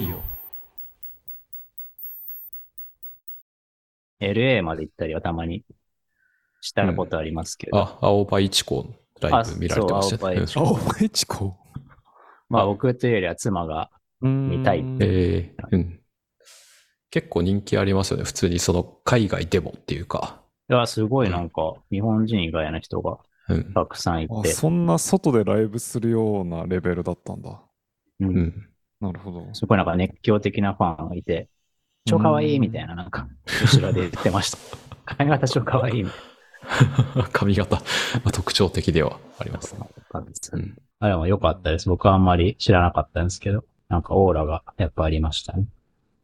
[0.00, 0.22] ディオ
[4.20, 5.62] LA まで行ったりはたまに
[6.62, 8.94] したことありますけど、あ、青葉一子の
[9.30, 10.40] ライブ見られてましたね。
[10.42, 11.56] あそう青葉一子？
[12.48, 13.90] まあ僕というよりは妻が、
[14.22, 16.00] 見たいうんえーうん。
[17.10, 18.24] 結構人気ありますよね。
[18.24, 20.40] 普通にその海外でもっていうか。
[20.70, 23.72] いや、すごいなんか日本人以外の人がうん。
[23.74, 27.60] たくさんいあて、そんな外でライブするようなレベルだったんだ。
[28.20, 28.69] うんうん。
[29.00, 29.48] なるほど。
[29.54, 31.48] すごいなんか熱狂的なファンがいて、
[32.06, 33.28] 超可愛いみたいななんか、
[33.62, 34.58] 後ろで言ってました。
[35.16, 36.20] 髪型超可愛いみたい
[37.32, 37.82] 髪型、ま
[38.26, 39.80] あ特徴的ではありますね。
[40.52, 40.76] うん。
[40.98, 41.88] あれも良かったです。
[41.88, 45.66] 僕はあんまり知らなかったんですけど、なんかオーラがやっぱありましたね。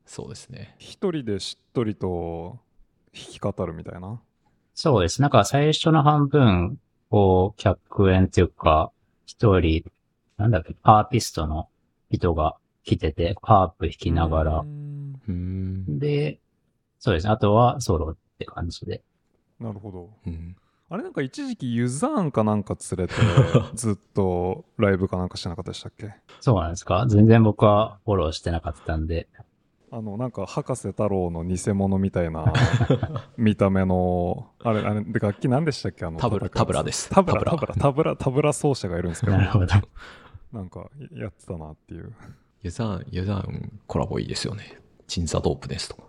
[0.04, 0.76] そうですね。
[0.78, 2.58] 一人でしっとりと
[3.14, 4.20] 弾き語るみたいな？
[4.74, 5.22] そうです。
[5.22, 6.78] なんか最初の半分
[7.10, 8.92] を客演っていうか、
[9.24, 9.84] 一人、
[10.36, 11.68] なんだっけ、ハーピストの
[12.10, 12.56] 人が
[12.86, 14.64] 来てて、ハープ弾きながら。
[15.98, 16.38] で、
[16.98, 17.32] そうですね。
[17.32, 19.02] あとはソロって感じで。
[19.60, 20.10] なるほど。
[20.26, 20.56] うん
[20.88, 23.14] あれなんか一時期ユザーンかなんか連れて
[23.74, 26.14] ずっとライブかなんかしてなかったでしたっけ？
[26.40, 27.06] そうなんですか？
[27.08, 29.26] 全然僕はフォローしてなかったんで。
[29.90, 32.52] あのなんか博士太郎の偽物みたいな
[33.36, 36.04] 見た目のあれあれで楽器何でしたっけ？
[36.04, 37.10] あのタブラ、タブラです。
[37.10, 39.66] タブラタタブラタブラタブラ奏者がいるんですけどなるほど。
[40.52, 42.14] なんかやってたなっていう
[42.62, 44.80] ユザーン、ユザーンコラボいいですよね。
[45.06, 46.02] チンザドープですとか。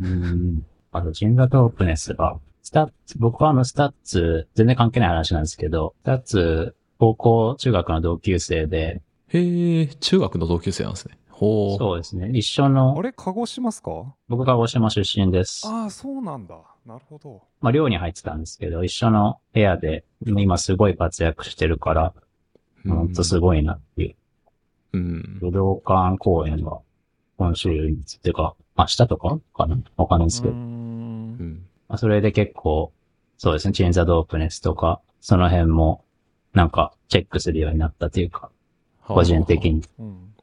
[0.00, 0.62] うん。
[0.92, 11.18] あと、ジンザトープネスが、スタッツ、僕はあのスタッツ、全然関係ない話なんですけど、スタッツ、高校、中学の同級生で、へえ、中学の同級生なんですね。
[11.30, 11.78] ほう。
[11.78, 12.30] そうですね。
[12.36, 14.14] 一緒のあ、れ鹿児島っすか？
[14.28, 15.66] 僕が鹿児島出身です。
[15.66, 22.14] ああそうなんだなるほどまあ、寮に入ってたんですけど、一緒の部屋で、今すごい活躍してるから、
[22.84, 24.16] うんほんとすごいなっていう。
[24.92, 25.38] うん。
[25.40, 26.78] 武道館公演が、
[27.38, 29.78] 今週っていうか、明日とかかな?
[29.96, 30.54] わかんないですけど。
[30.54, 31.66] うーんうん。
[31.88, 32.92] まあ、それで結構、
[33.38, 36.04] そうですね、チェンザドープネスとか、その辺も、
[36.52, 38.50] なんか、チェックするようになったというか、
[39.06, 39.82] 個人的に。
[39.98, 40.34] うん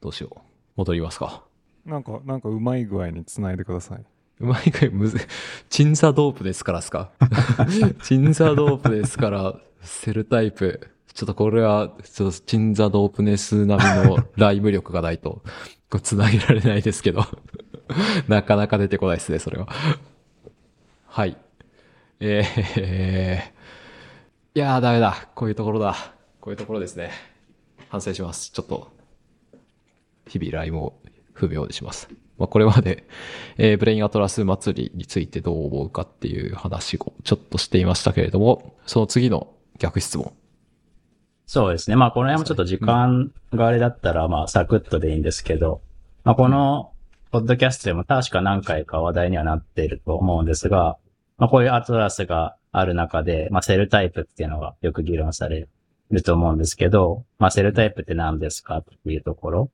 [0.00, 0.38] どうしよう。
[0.76, 1.42] 戻りますか。
[1.84, 4.04] なんかなんかうまい具合につないでください
[4.40, 5.18] うまいかむず、
[5.68, 7.10] チンザドープですからっすか？
[8.04, 10.88] チンザドープですから、セルタイプ。
[11.18, 15.42] ちょっとこれは、ちょっとチンザドープネス並みのライブ力がないと、
[15.90, 17.24] こう繋げられないですけど。
[18.28, 19.66] なかなか出てこないですね、それは。
[21.06, 21.36] はい。
[22.20, 25.28] えー、いやーダメだ。
[25.34, 25.96] こういうところだ。
[26.40, 27.10] こういうところですね。
[27.88, 28.52] 反省します。
[28.52, 28.86] ちょっと、
[30.28, 31.00] 日々ライブを
[31.32, 32.08] 不明にします。
[32.38, 33.08] まあ、これまで、
[33.56, 40.37] えーブレインアトラス祭りについてどう思うかっていう話をちょっとしていましたけれども、その次の逆質問。
[41.48, 41.96] そうですね。
[41.96, 45.80] まあ、この辺もちょっと時間があれだったら、まあ、サクッとでいいんですけど、
[46.22, 46.92] まあ、この、
[47.30, 50.98] ポッドキャストでも確か何回か話題にはなっていると思うんですが、
[51.38, 55.66] まあ、こういうアトラスがある中で、まあ、セルタイプっていうのがよく議論され
[56.10, 59.70] ると思うんですけど、まあ、セルタイプって何ですかっていうところ。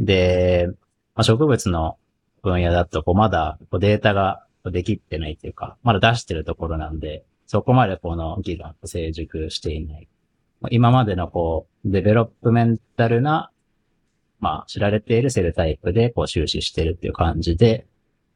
[0.00, 0.66] で、
[1.14, 1.98] まあ、植物の
[2.42, 10.08] 分野だと、こう、まだこうデータができてないっていうか、まだ出してるところなんで、そこまでこの議論成熟していない。
[10.70, 13.50] 今までのこう、デベロップメンタルな、
[14.40, 17.86] まあ、知られているセルタイプでこう終始してるっていう感じで、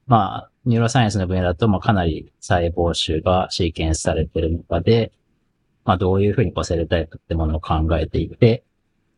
[0.06, 5.12] まあ、ニューロサイエンスの分野だと、まあ、かなり細胞種がシーケンスされてる中で、
[5.84, 8.64] まあ、どういうふうにこうセルタイプってものを考えていて、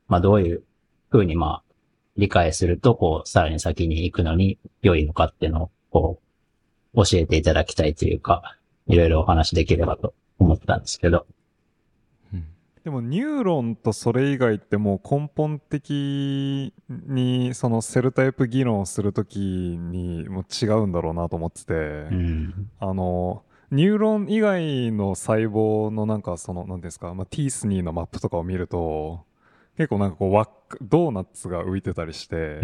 [0.09, 0.63] まあ、どういう
[1.11, 1.73] ふうにまあ、
[2.17, 6.21] 理解すると、こう、さらに先に行くのに良いのかっていうのを、こ
[6.95, 11.27] う、教えていただきたいというか、いろいろお話できればと思ったんですけど。
[12.85, 22.71] でもニューロンとそれ以外ってもう根本的にそのセルタイプ議論をするときにもう違うんだろうなと思ってて、うん。
[22.81, 29.25] あのニューロン以外の細胞のなんかその何ですか、まあ、 t-SNE のマップとかを見ると
[29.79, 32.61] 結構なんかこう輪っかドーナツが浮いてたりして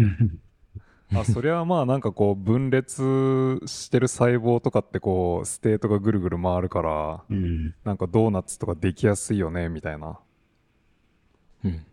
[1.15, 7.73] あそりゃまあなんかこう分裂してる細胞とかってこう state がぐるぐる回るからうん。
[7.83, 10.19] なんかドーナツとかできやすいよねみたいな
[11.65, 11.85] うん。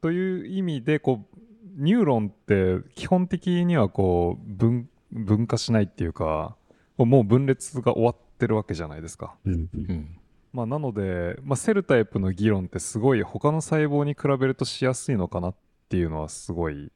[0.00, 1.38] という意味でこう
[1.82, 6.56] ニューロンって基本的にはこう分分化しないっていうか
[6.96, 9.36] もう分裂が終わってるわけじゃないですか。
[9.44, 9.68] うん。
[9.74, 10.18] うん。
[10.52, 15.54] まあ、なので、まあ、セルタイプの議論ってすごい他の細胞に比べるとしやすいのかなっ
[15.88, 16.90] ていうのはすごい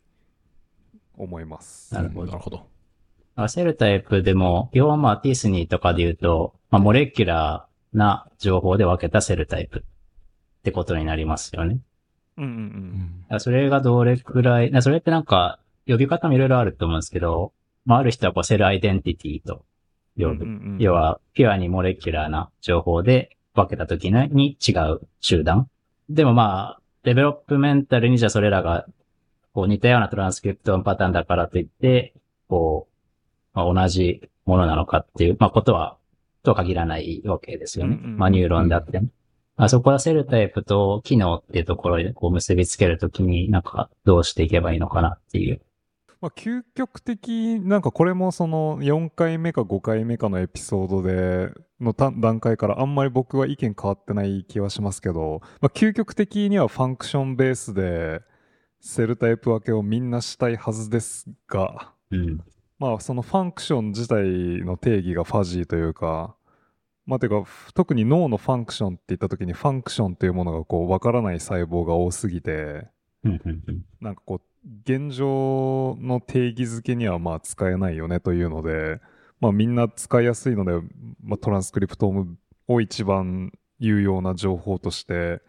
[1.16, 1.94] 思います。
[1.94, 2.66] なるほどなるほど。
[3.34, 9.82] あセルタイプでも、要はまあティースニーとかで言うと、まあモレキュラーな情報で分けたセルタイプっ
[10.62, 11.78] てことになりますよね。
[12.36, 13.34] うんうんう。
[13.34, 17.52] うんそれがどれくらい、なそれってなんか、呼び方もいろいろあると思うんですけど、
[17.84, 19.64] まあ、ある人はこう cell identity と
[20.16, 20.26] 呼ぶ。
[20.26, 25.68] うんうんうん要、は、ピュアに molecular な情報で分けたときに違う集団。
[26.08, 28.86] でもまあ、 developmental にじゃあそれらが、
[29.52, 32.14] こう似たようなトランスクリプトンパターンだからといって、
[32.48, 32.88] こ
[33.54, 35.98] う、まあ、同じものなのかっていう、まあことは、
[36.42, 37.96] とは限らないわけですよね。
[37.96, 39.08] うんうんうんまあニューロンだっても。
[39.56, 45.60] あそこは cell type と機能っていうところでこう結びつけるときになんかどうしていけばいいのかなっていう。
[46.22, 51.50] まあ、究極的、なんかこれもその4回目か5回目かのエピソードで
[51.80, 58.22] のた段階からあんまり僕は意見変わってない気はしますけど、まあ、究極的には function base で
[58.82, 62.40] cell type 分けをみんなしたいはずですが、うん。
[62.80, 66.34] まあその function 自体の定義がファジーというか、
[67.06, 67.44] まあてか
[67.74, 72.88] 特に脳の function って言った時に function っていうものがこう分からない細胞が多すぎて、
[74.00, 79.00] なんかこう、現状の定義づけにはまあ使えないよねというので、
[79.40, 80.72] まあみんな使いやすいので、
[81.22, 82.36] まあトランスクリプトーム
[82.66, 85.40] を一番有用な情報として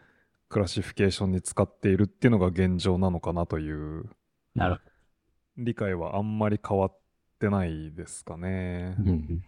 [0.54, 4.06] クラシフィケーションに使っているっていうのが現状なのかなという。
[4.56, 4.82] なるほ
[5.58, 6.98] 理解はあんまり変わっ
[7.40, 8.96] てないですかね。
[9.00, 9.44] うん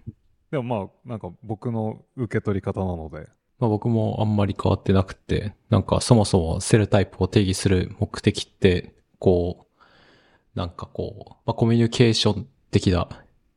[0.52, 3.28] でもまあなんか僕の受け取り方なので、
[3.60, 13.10] まあ僕もあんまり変わってなくて、なんかそもそもセルタイプを定義する目的って、こう、なんかこう、まあコミュニケーション的な、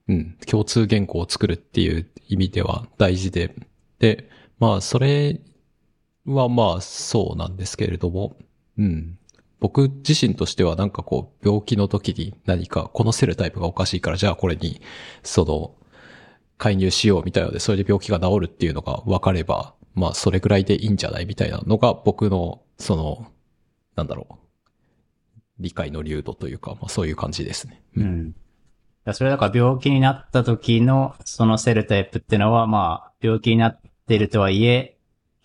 [0.08, 3.54] うん、共通言語を作るっていう意味では大事で、
[3.98, 5.40] で、まあそれ
[6.34, 8.36] はまあそうなんですけれども、
[8.76, 9.18] うん。
[9.60, 14.80] 僕自身としてはなんかこう、病気の時に何かこのセルタイプがおかしいから、じゃあこれに、
[15.22, 15.74] その、
[16.58, 23.26] 介入しようみたいなので、それで病気が治るっていうのが分かれば、まあ、それぐらいでいいんじゃないみたいなのが僕の、その、
[23.96, 24.34] なんだろう。
[25.58, 27.82] 理解の流度というか、まあそういう感じですね。
[27.96, 28.02] ど。
[28.02, 28.34] うん。
[29.12, 34.97] それだから病気になった時のそのセルタイプっていうのはまあ病気になっているとはいえ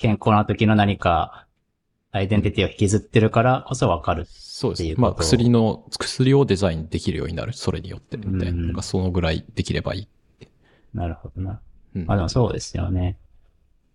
[0.04, 1.48] 健康な時の何か
[2.12, 4.26] アイデンティティを引きずってるからこそわかる。
[4.28, 4.96] そうですね。
[4.98, 7.54] まあ薬の、薬をデザインできるようになる。
[7.54, 8.50] それによって、みたいな。
[8.50, 10.08] うんなんかそのぐらいできればいい。
[10.94, 11.62] なるほどな。
[11.96, 13.18] うんまあでもそうですよね。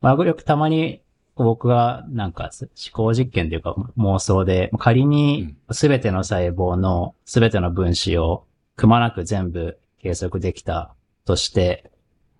[0.00, 1.02] まあよくたまに
[1.36, 8.46] 僕がなんか思考実験というか妄想で仮に全ての細胞の全ての分子を
[8.76, 10.94] くまなく全部計測できた
[11.26, 11.92] として、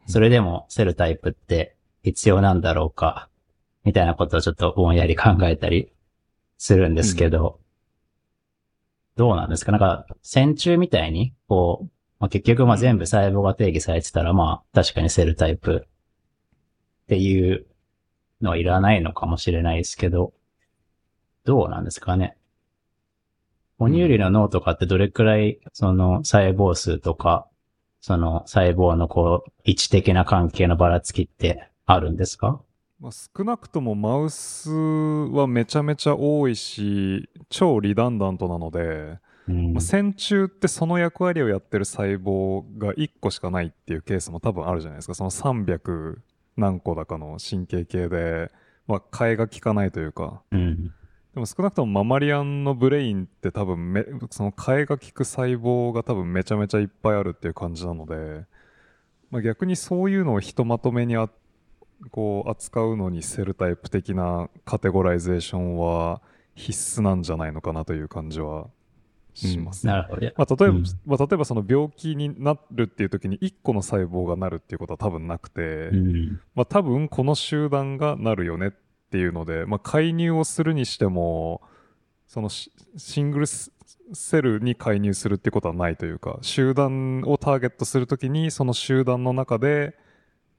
[0.07, 3.28] それでもセルタイプって必要なんだろうか、
[3.89, 5.91] みたいなことをちょっとぼんやり考えたり
[6.59, 7.59] するんですけど、
[9.17, 9.73] どうなんですか？
[9.73, 11.91] なんか、線虫みたいに、こう、
[12.21, 17.65] まあ、結局まあ全部細胞が定義されてたらまあ確かにセルタイプっていう
[18.43, 20.35] のはいらないのかもしれないですけど、
[21.47, 22.37] どうなんですかね？
[23.79, 27.49] 哺乳類の脳とかってどれくらいその細胞数とか、
[28.03, 32.61] その細胞のこう位置的な関係のばらつきってあるんですか？
[33.01, 39.19] まあ、少なくともマウスはめちゃめちゃ多いし、超リダンダントなので、
[39.49, 45.15] うんまあ、線虫ってその役割をやってる細胞が1個しかないっていうケースも多分あるじゃないですか。
[45.15, 46.17] その300
[46.57, 48.51] 何個だかの神経系で、
[48.89, 50.43] まあ、替えが効かないというか。
[50.51, 50.93] うん。
[51.35, 58.45] でも少なくとも mammalian の brain って多分め、その替えが効く細胞が多分めちゃめちゃいっぱいあるっていう感じなので、
[59.31, 61.31] まあ、逆にそういうのをひとまとめにあ
[62.11, 66.21] こう扱うのに cell type 的な categorization は
[66.55, 68.69] 必須なんじゃないのかなという感じは
[69.35, 69.87] します。
[69.87, 70.23] なるほど。
[70.23, 76.41] いやまあ、例えば、うんまあ、例えばその病気になるっていう時に1個の細胞がなるっていうことは多分なくて、うん。
[76.55, 78.71] まあ、多分この集団がなるよねっ
[79.11, 81.63] ていうので、まあ、介入をするにしても
[82.27, 83.73] そのシシングルス
[84.13, 89.97] セルに介入するっていうことはないというか集団をターゲットするときにその集団の中で、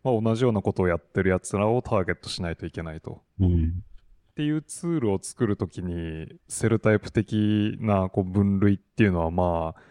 [0.04, 3.22] まあ、同じようなことをやってるやつらをターゲットしないといけないと。
[3.40, 3.84] うん。
[4.32, 9.82] っていうツールを作るときにセルタイプ的なこう分類っていうのはまあ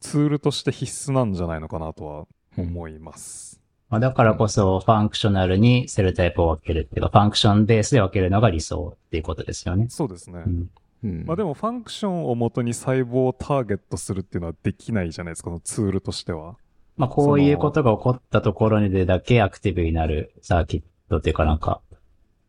[0.00, 2.26] ツールとして必須なんじゃないのかなとは
[2.56, 3.60] 思います。
[3.90, 9.86] まあ、だからこそ、 functional に cell type を分けるっていうか、 function base で分けるのが理想っていうことですよね。
[9.88, 10.44] そうですね。
[10.46, 10.70] うん。
[11.02, 16.56] うんまあでも function をもとに細胞をターゲットするっていうのはできないじゃないですか、このツールとしては。
[17.00, 21.80] まあ、こういうことが起こったところにでだけアクティブになる circuit っていうかなんか、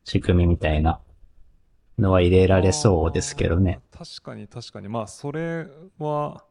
[0.04, 1.00] 仕組みみたいな
[1.98, 3.80] のは入れられそうですけどね。
[3.92, 4.90] 確かに確かに。
[4.90, 5.68] まあそれ
[6.00, 6.44] は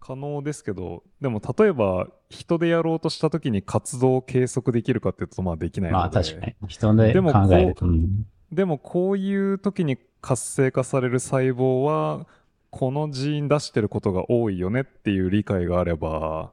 [0.00, 6.02] 可能ですけど、でも例えば人でやろうとした時に活動を計測できるかっていうとまあできないので。
[6.02, 6.54] まあ確かに。
[6.68, 7.86] 人ででも考えると。
[7.86, 12.26] うんでもこういう時に活性化される細胞は
[12.70, 16.52] この gene 出してることが多いよねっていう理解があれば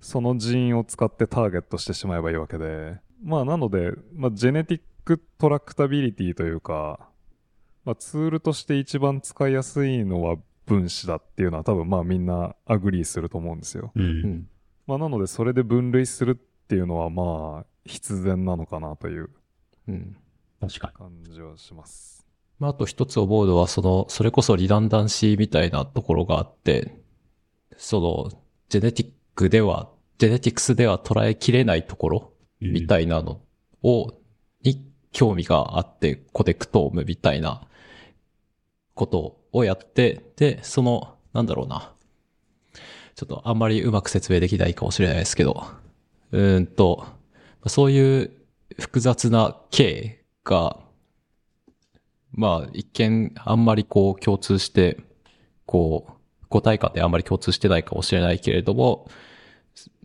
[0.00, 7.08] その gene を使ってターゲットしてしまえばいいわけでまあなので、まあ、 genetic tractability というか、
[7.84, 10.36] まあ、ツールとして一番使いやすいのは
[10.66, 13.92] 分子だっていうのは多分まあみんな agree すると思うんですよ。
[13.94, 14.48] うんうん。
[14.86, 19.30] まあ、なのでそれで分類するっていうのはまあ必然なのかなという
[19.88, 20.16] うん。
[20.60, 22.15] 確か感じはします。
[22.58, 26.96] まあ、あと一つ思うのは、その、それこそ redundancy みたいなところがあって、
[27.76, 28.30] その、
[28.68, 32.70] genetic では、 genetics では捉えきれないところに。
[32.70, 33.42] みたいなの
[33.82, 34.14] を、
[34.62, 34.82] に
[35.12, 37.68] 興味があって、コデクトームみたいな
[38.94, 41.92] ことをやって、で、その、なんだろうな。
[43.14, 45.66] ちょっとあんまりうまく説明できないかもしれないですけど、
[46.32, 47.06] うーんと、
[47.66, 48.30] そういう
[48.78, 50.78] 複雑な経が、
[52.32, 55.00] まあ、一見あんまりこう共通して、
[55.64, 56.12] こう、
[56.48, 59.08] 個体感であんまり共通してないかもしれないけれども、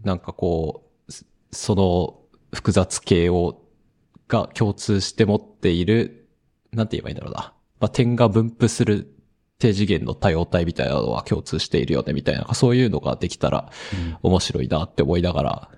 [0.03, 1.11] なんかこう、
[1.51, 2.19] その
[2.53, 3.61] 複雑系を、
[4.27, 6.29] が共通して持っている、
[6.71, 7.53] なんて言えばいいんだろうな。
[7.79, 9.13] まあ、点が分布する
[9.59, 13.71] 低次元の多様体みたいなのは共通しているよね、みたいな、そういうのができたら
[14.23, 15.69] 面白いなって思いながら、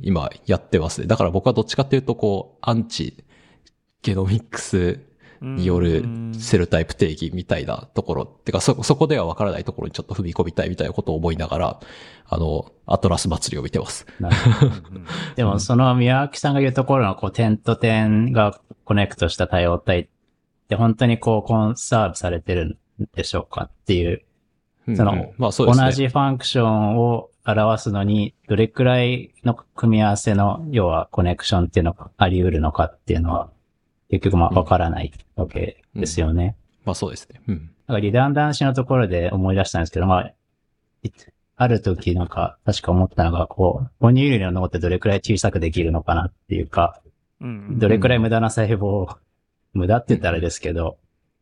[0.00, 1.06] 今やってますね。
[1.06, 3.24] だから僕はどっちかっていうと、こう、アンチ
[4.02, 5.00] ゲノミックス
[5.40, 11.80] によるセルタイプ定義みたいなところ、てかそ、そこではわからないところにちょっと踏み込みたいみたいなことを思いながら、
[12.28, 14.06] あの、アトラス祭りを見てます。
[15.36, 20.08] でも、その宮脇さんが言うところの、こう、点と点が connect した多様体っ
[20.68, 24.22] て、本当にこう、 conserve されてるんでしょうかっていう、
[24.94, 25.18] そのうん。
[25.18, 25.84] うんまあそうですね。
[25.86, 33.50] 同じ function を表すのに、どれくらいの組み合わせの、要は connection っていうのがあり得るのかっていうのは、
[34.10, 36.56] 結局まあわからないわけですよね。
[36.84, 37.40] まあそうですね。
[37.48, 37.70] うん。
[37.86, 40.32] なんか redundancy のところで思い出したんですけど、まあ、
[41.02, 41.10] い
[41.56, 47.00] ある時なんか確か思ったのが、こう、哺乳類の脳ってどれくらい小さくできるのかなっていうか、
[47.40, 49.08] うんどれくらい無駄な細胞を、
[49.72, 50.98] 無駄って言ったらあれですけど、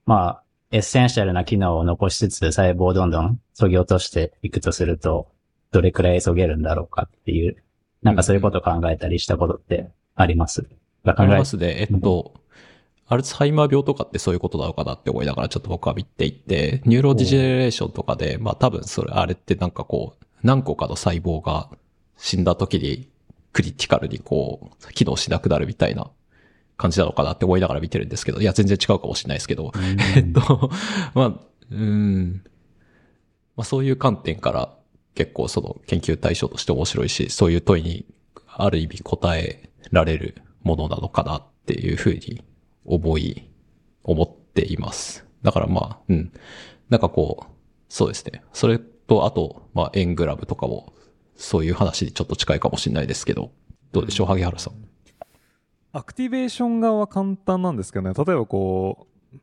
[0.07, 5.29] まあ、 essential な機能を残しつつ細胞をどんどん削ぎ落としていくとすると、
[5.73, 7.57] どれくらい削げるんだろうかっていう、
[8.03, 10.63] なんかそういうことを考えたりしたことってあります？
[10.63, 11.89] 考ありえますね。
[11.91, 12.35] えっと、
[13.07, 21.69] アルツハイマー病とかってそういうことなのかなって思いながらちょっと僕は見ていて、 neurodegeneration とかで、まあ多分それ、あれってなんかこう、何個かの細胞が
[22.17, 23.09] 死んだ時に
[23.53, 26.11] クリティカルにこう、機能しなくなるみたいな
[26.77, 29.73] 感じなのかなって思いながら見てるんですけど、いや全然違うかもしれないですけど、
[30.17, 30.71] えっと、
[31.15, 32.43] まあ、うーん、
[33.57, 34.71] まあそういう観点から
[35.15, 38.07] 結構その研究対象として面白いし、そういう問いに
[38.47, 42.43] ある意味答えられるものなのかなっていうふうに
[42.85, 43.49] 思い、
[44.03, 45.25] 思っています。
[45.43, 46.33] だからまあ、うん。
[46.91, 47.53] なんかこう、
[47.89, 48.43] そうですね。
[48.53, 50.93] それと、あと、まあ、 engram とかも、
[51.37, 53.53] そういう話にちょっと近いかもしれないですけど、
[53.93, 54.75] どうでしょう、萩原さん。
[55.93, 59.37] activation 側は簡単なんですけどね例えばこう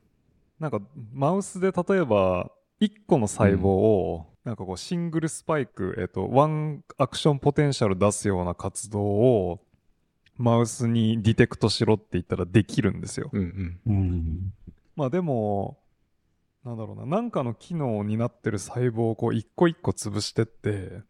[0.59, 0.81] なんか
[1.13, 2.51] マウスで例えば
[2.81, 9.59] 1個の細胞を、なんかこう single spike、えっと、 one action potential 出すような活動を
[10.41, 13.29] マウスに detect しろって言ったらできるんですよ。
[13.31, 13.93] うんうん。
[13.93, 14.53] うん。
[14.95, 15.79] まあでも、
[16.65, 21.01] なんだろうな、なんかの機能を担ってる細胞をこう一個一個潰してって、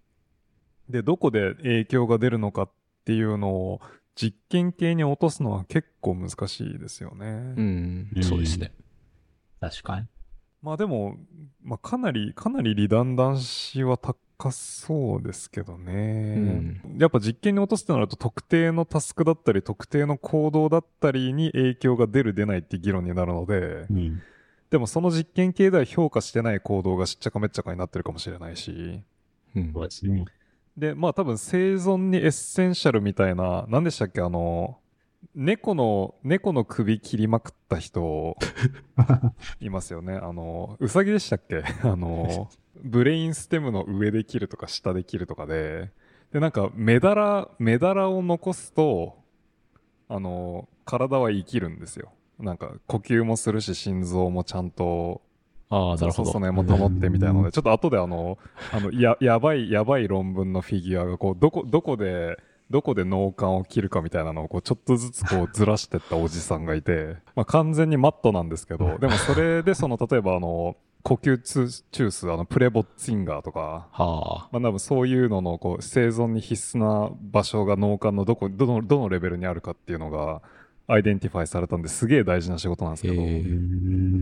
[0.90, 2.72] で、どこで影響が出るのかっ
[3.06, 3.82] ていうのを
[4.16, 7.26] 実験系に落とすのは結構難しいですよね。
[7.26, 7.30] う
[7.62, 8.74] んう、んそうですね。
[9.60, 10.08] 確かに。
[10.62, 11.18] まあでも、
[11.64, 14.18] まあかなり、かなりリダンダンシは高
[14.50, 16.82] そうですけどね。
[16.98, 24.22] やっぱ実験に落とすとなると特定のタスクだったり特定の行動だったりに影響が出る出ないって議論になるので、うん。
[24.72, 29.02] でもその実験系では評価してない行動がしっちゃかめっちゃかになってるかもしれないし。
[29.56, 30.26] うん。
[30.78, 34.80] で、まあ多分生存に essential みたいな、何でしたっけあの、
[35.36, 38.38] 猫の、猫の首切りまくった人、
[39.62, 40.14] いますよね。
[40.16, 41.64] あの、うさぎでしたっけ？
[41.84, 42.50] あの、
[42.84, 45.92] brainstem の上で切るとか下で切るとかで、
[46.34, 49.18] で、なんか medulla、medulla を残すと、
[50.10, 52.12] あの、体は生きるんですよ。
[52.40, 55.22] なんか呼吸もするし心臓もちゃんと
[55.70, 56.32] ああ、なるほど。
[56.32, 58.38] そう辺も保ってみたいなので、ちょっと後であの、
[58.74, 62.38] あの、や、やばい、やばい論文のフィギュアが、こう、どこ、どこで、
[62.72, 74.50] どこで脳幹を切るかみたいなのを、こう、ちょっとずつこう、ずらしてったおじさんがいて、 まあ、完全にマットなんですけど、でもそれで、その、例えばあの、呼吸ツチュース、あの、プレボッツィンガーとか、はあ。
[74.52, 80.42] まあ、多分そういうのの、こう、生存に必須な場所が脳幹のどこ、どの、どのレベルにあるかっていうのが、
[80.88, 83.22] identify されたんですげえ大事な仕事なんですけど、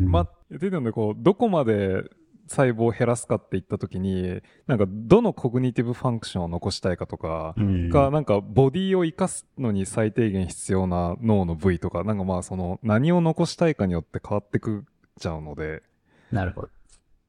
[0.07, 2.03] まあ、っていうのでこうどこまで
[2.49, 7.89] 細胞を減らすかっていった時になんかどの cognitive function を残したいかとか、うん。
[7.89, 14.83] がなんかボディを生かすのに最低限必要な脳の部位とかなんかまあその何を残したいかによって変わってくっ
[15.19, 15.83] ちゃうので、
[16.31, 16.69] なるほど。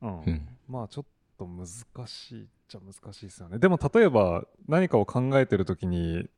[0.02, 0.20] うん。
[0.20, 0.48] うん。
[0.68, 1.04] まあちょっ
[1.38, 1.66] と難
[2.06, 3.58] しいっちゃ難しいですよね。
[3.58, 6.28] でも例えば何かを考えてる時に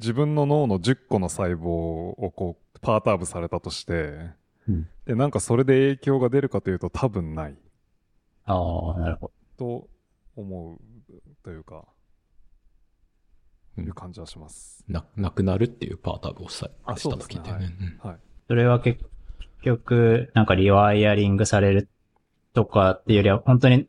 [0.00, 4.30] 自分の脳の10個の細胞をこうパーターブされたとして、
[4.68, 4.88] うん。
[5.06, 7.56] でなんかそれで影響が出るかというと多分ない
[8.44, 9.88] ああ、なるほと
[10.36, 10.78] 思う
[11.42, 11.84] というか、
[13.76, 14.84] うんいう感じはします。
[14.86, 17.74] な、なくなるっていうパーターブをした時っていうね。
[17.80, 18.16] うんはい。
[18.16, 18.20] ど。
[18.48, 19.02] それは結
[19.62, 21.88] 局、なんかリワイヤリングされる
[22.52, 23.88] とかっていうよりは、本当に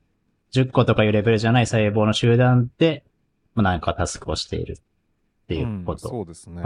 [0.54, 3.04] 10個とかいうレベルじゃない細胞の集団で、
[3.56, 5.98] まあ、なんかタスクをしているっていうこうんと。
[5.98, 6.64] そうですね。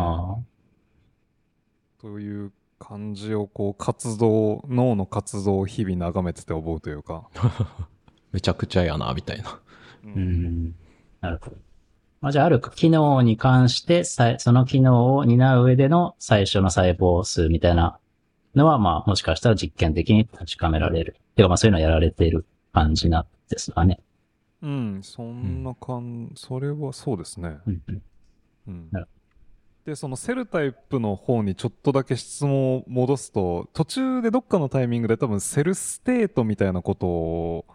[1.99, 7.27] という感じをこう活動、脳の活動を日々眺めてて思うというか。
[8.31, 9.59] めちゃくちゃやな、みたいな。
[10.05, 10.19] うう。
[10.19, 10.75] ん。
[11.21, 11.57] なるほど。
[12.21, 17.99] まあ、じゃあ、ある機能に関して、さいその機能を担う上での最初の細胞数みたいな
[18.55, 21.15] のは、まあ、もしかしたら実験的に確かめられる。
[21.35, 23.99] てか、まあ、そういうのをやられている感じなんですかね。
[24.61, 27.57] うん、そんな感、それはそうですね。
[27.67, 28.01] うんうん
[28.67, 29.07] うんなる
[29.87, 37.65] で、その cell type の方にちょっとだけ質問を戻すと、途中でどっかのタイミングで多分 cell state みたいなことを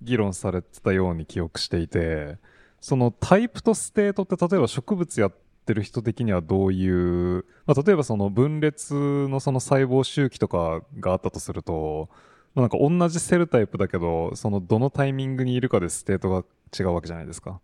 [0.00, 2.38] 議論されてたように記憶していて、
[2.80, 5.34] そのタイプと state って例えば植物やっ
[5.66, 8.94] てる人的にはどういう、まあ、例えばその分裂
[9.28, 12.08] のその細胞周期とかがあったとすると、
[12.54, 16.42] まあ、なんか同じ cell type だけど、そのどのタイミングにいるかで state が
[16.76, 17.60] 違うわけじゃないですか。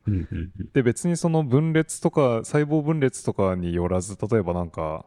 [0.72, 5.06] で別にその分裂とか細胞分裂とかによらず例えばなんか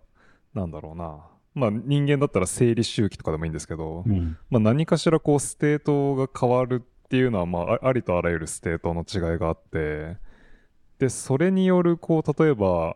[0.54, 1.20] なんだろうな。
[1.56, 4.38] まあ人間だったら生理周期とかでもいいんですけど、うん。
[4.50, 10.18] まあ、何かしらこう state が変わるっていうのはまああありとあらゆる state の違いがあって
[10.98, 12.96] でそれによるこう例えば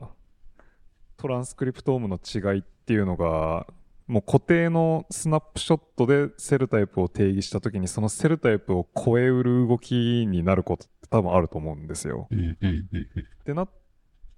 [1.17, 3.67] トランスクリプトームの違いっていうのが
[4.07, 12.29] もう固定のスナップショットで cell type を定義した時にその cell type を超えうる動きになることって多分あると思うんですよ。
[12.31, 13.69] ってなっ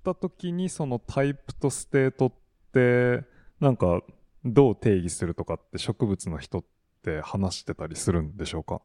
[0.03, 2.33] た時にそのタイプと state っ
[2.73, 3.23] て
[3.59, 4.01] なんか
[4.43, 6.63] どう定義するとかって植物の人っ
[7.03, 8.81] て話してたりするんでしょうか？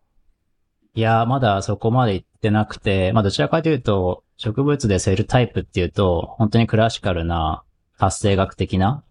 [0.96, 7.64] いやー、まだそこまで行ってなくて、まあどちらかというと、植物で cell type っていうと、本当にクラシカルな
[7.96, 9.02] 発生学的な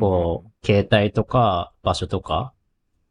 [0.00, 2.52] こう、形態とか場所とか。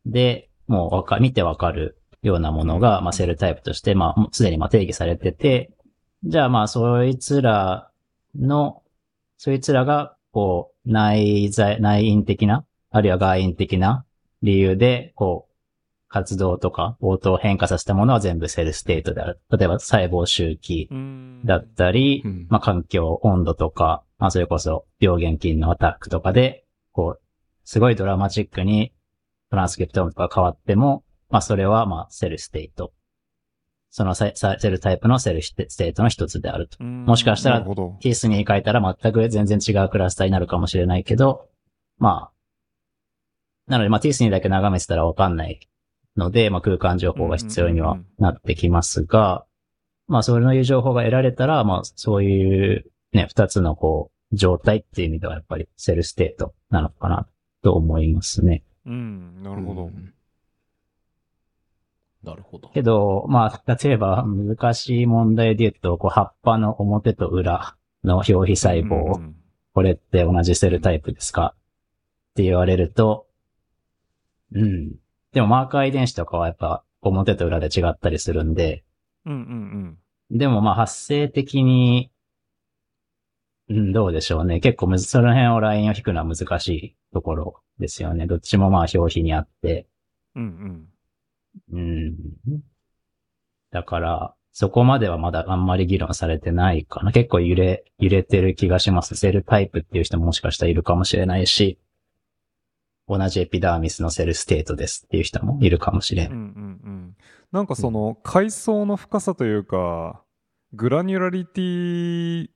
[0.06, 5.72] で、もうわか、見てわかるようなものが、まあ cell type として、まあもうすでにまあ定義されてて、
[6.24, 7.90] じゃあまあそいつら
[8.36, 8.82] の、
[9.38, 14.06] そいつらが、こう、内在、内因的な、あるいは外因的な
[14.42, 15.45] 理由で、こう、
[16.16, 19.42] 活動とか応答を変化させたものは全部 cell state である。
[19.52, 27.22] 例えば細胞周期うんだったり、うんまあ環境、温度とか、まあそれこそ病原菌のアタックとかで、こう、
[27.66, 28.94] すごいドラマチックに
[29.50, 32.94] トランスクリプトームとか変わっても、まあそれはまあ cell state。
[33.90, 36.78] その cell type の cell state の一つであると。
[36.80, 41.50] うんもしかしたらなるほどキースに変えたら全く全然違うクラスターになるかもしれないけど、
[41.98, 42.32] ま
[43.68, 45.60] あ、なのでまあ t-SNE だけ眺めてたらわかんない
[46.18, 49.46] ので、まあ空間情報が必要にはなってきますが、
[50.08, 57.28] まあそういう情報が得られたら、まあそういうね、二つのこう、状態っていう意味ではやっぱり cell state なのかな
[57.62, 58.64] と思いますね。
[58.86, 60.14] うんなるほど、うん
[62.24, 62.70] なるほど。
[62.70, 69.36] けど、まあ、例えば難しい問題で言うと、こう葉っぱの表と裏の表皮細胞、うん
[69.76, 73.28] これって同じ cell type ですかって言われると、
[74.54, 74.94] うん。
[75.36, 78.86] でもマーカー遺伝子とかはやっぱ表と裏で違ったりするんで、
[79.26, 79.98] うんうん
[80.32, 82.10] でもまあ発生的に、
[83.70, 84.60] うん、どうでしょうね。
[84.60, 88.26] 結構むず、その辺をラインを引くのは難しいところですよね。
[88.26, 89.88] どっちもまあ表皮にあって、
[90.36, 90.88] うん
[91.72, 92.16] うんうん。
[93.72, 97.12] だから、そこまではまだあんまり議論されてないかな。
[97.12, 99.16] 結構揺れ、揺れてる気がします。
[99.16, 101.78] cell type っていう人ももしかしたらいるかもしれないし、
[103.08, 106.32] 同じ epidermis の cell state ですっていう人もいるかもしれん。
[106.32, 106.42] うんうん
[106.84, 107.16] うん
[107.52, 110.22] なんかその階層の深さというか
[110.74, 112.50] グラニュラリティ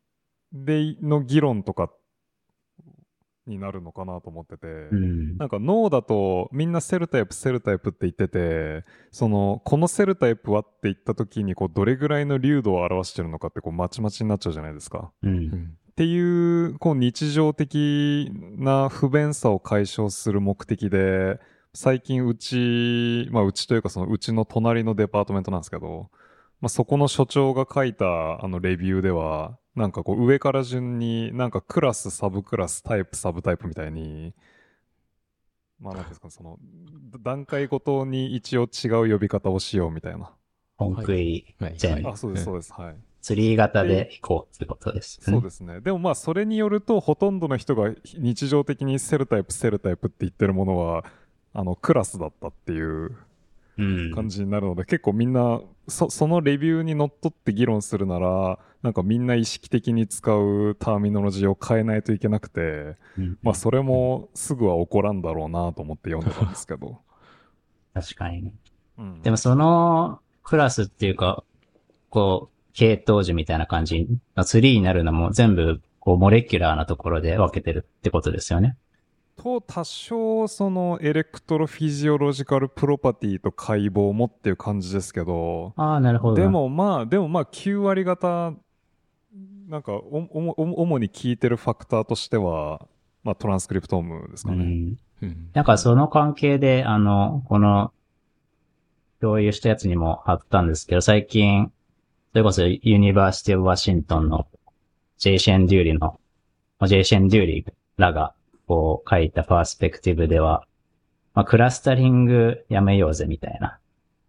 [0.52, 1.90] での議論とか
[3.50, 5.38] になるのかなと思ってて、うん。
[5.38, 15.12] なんか脳だとみんなセルタイプセルタイプって言っててそのこのセルタイプはって言った時にこうどれぐらいの流度を表してるのかってこうまちまちになっちゃうじゃないですか。
[15.24, 15.28] う。
[15.28, 21.42] うんんっていう、こう日常的な不便さを解消する目的で、
[21.74, 26.10] 最近うち、まあうちというかそのうちの隣のデパートメントなんですけど、
[26.62, 34.34] まあそこの所長が書いたあのレビューでは、なんかこう上から順になんかクラス、サブクラス、タイプ、サブタイプみたいに、
[35.82, 36.60] まあなんですか、その
[37.20, 40.32] 段階ごとに一応違う呼び方をしようみたいな。
[40.78, 41.76] 本食い、はい。
[41.78, 42.72] 全部あ、そうです、そうです。
[42.72, 43.09] はい。
[43.22, 45.20] ツリー型で行こうってことです。
[45.22, 45.82] そうですね。
[45.82, 51.04] でもまあそれによるとほとんどの人が日常的にセルタイプセルタイプって言ってるものは
[51.54, 53.16] あのクラスだったっていう
[53.78, 54.14] うん。
[54.14, 67.00] 感じになるので、結構みんなそそのレビューにのっとって議論するならなんかみんな意識的に使うターミノロジーを変えないといけなくてうんまあそれもすぐは起こらんだろうなと思って読んでたんですけど、
[67.94, 68.54] 確かにね。
[68.98, 71.44] うん、でもそのクラスっていうか、
[72.10, 78.78] こう、系統樹みたいな感じのツリーになるのも全部、こう、モレキュラーなところで分けてるってことですよね。
[79.42, 86.36] と多少その electrophysiological property と解剖もっていう感じですけど、ああ、なるほど。
[86.36, 88.54] で、もまあ、でもまあ9割方、
[89.70, 92.86] なんかおおお主に効いてるファクターとしては、
[93.24, 94.58] まあトランスクリプトームですかね。
[94.58, 94.98] うん。
[95.22, 97.92] うんなんかその関係で、あの、この、
[99.22, 101.72] 共有したやつにも貼ったんですけど、最近、
[102.32, 104.48] それこそ University of Washington の
[105.18, 107.66] Jay Shendure の、まあ Jay Shendure
[107.98, 108.34] らが、
[108.68, 110.64] こう書いた perspective では、
[111.34, 113.80] まあ、クラスタリングやめようぜみたいな。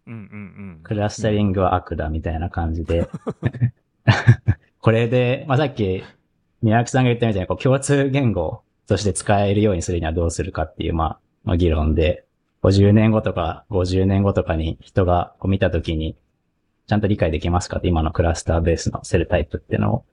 [0.07, 3.07] うんうんクラスタリングは悪だみたいな感じで。
[4.81, 6.03] これで、まあ、さっき、
[6.63, 12.25] 宮脇さんが言ったみたいに、こう、共通言語として使えるようにするにはどうするかっていう、まあ、まあ、議論で、
[12.63, 16.15] 50年後とか50年後とかに人がこう見たときに、
[16.87, 20.05] ちゃんと理解できますかって今のクラスターベースの cell type っていうのを。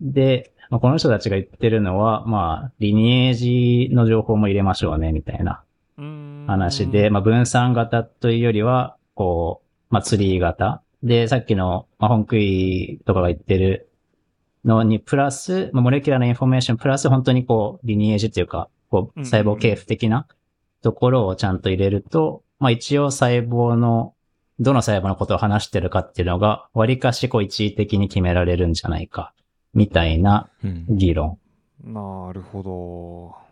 [0.00, 5.62] で、まあ、この人たちが言ってるのは、まあ、 lineage の情報も入れましょうね、みたいな
[5.98, 6.44] うん。
[6.46, 10.82] 話で、まあ、分散型というよりは、こう、まあ、ツリー型。
[11.02, 13.88] で、さっきの、まあ、本食いとかが言ってる
[14.64, 20.26] のに、プラス、まあ、 molecular な information、プラス本当にこう、 lineage っていうか、こう、うん細胞系譜的な
[20.82, 24.14] ところをちゃんと入れると、まあ、一応細胞の、
[24.58, 29.34] どの細胞のことを話してるかっていうのが、割かしこう一義的に決められるんじゃないか、
[29.74, 31.38] みたいなうん議論。
[31.84, 33.46] なるほど。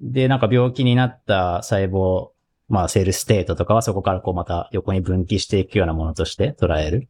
[0.00, 2.30] で、なんか病気になった細胞、
[2.68, 7.08] まあ cell state とかはそこからこうまた横に分岐していくようなものとして捉える。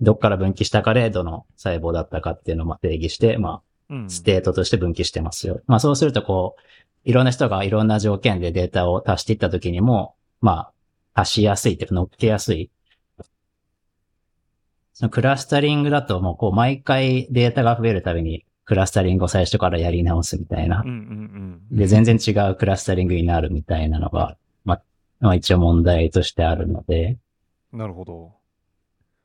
[0.00, 5.62] どっから分岐したかでどの細胞だったかっていうのをまあ定義して、まうんあ state として分岐してますよ。
[5.66, 10.72] まあそうするとこう、いろんな人がいろんな条件でデータを足していったときにも、まあ
[11.20, 12.70] 足しやすいっていうか乗っけやすい。
[14.92, 24.82] そのクラスタリングだともうこう毎回データが増えるたびにクラスタリングを最初からやり直すみたいなうんうんで、全然違うクラスタリングになるみたいなのが、まあ、
[25.20, 27.18] まあ一応問題としてあるので、
[27.72, 27.78] うん。
[27.78, 28.32] なるほど。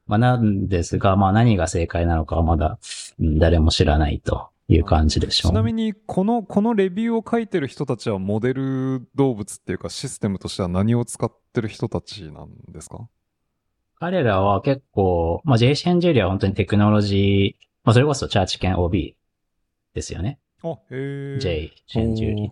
[0.07, 2.77] まあなんですが、まあ何が正解なのかはまだ、
[3.19, 5.51] うん誰も知らないという感じでしょう。
[5.51, 13.07] ちなみに、この、このレビューを書いてる人たちはモデル動物っていうかシステムとしては何を使ってる人たちなんですか？
[13.99, 19.15] 彼らは結構、まあ J シェンジェリは本当にテクノロジー、まあそれこそチャーチ犬 OB
[19.93, 20.39] ですよね。
[20.63, 21.39] あ、へえ。
[21.39, 22.51] J シェンジェリ。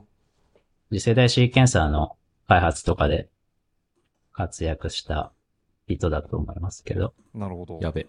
[0.89, 3.29] 次世代シーケンサーの開発とかで
[4.33, 5.31] 活躍した
[5.87, 7.13] 人だと思いますけど。
[7.33, 7.79] なるほど。
[7.81, 8.07] やべ。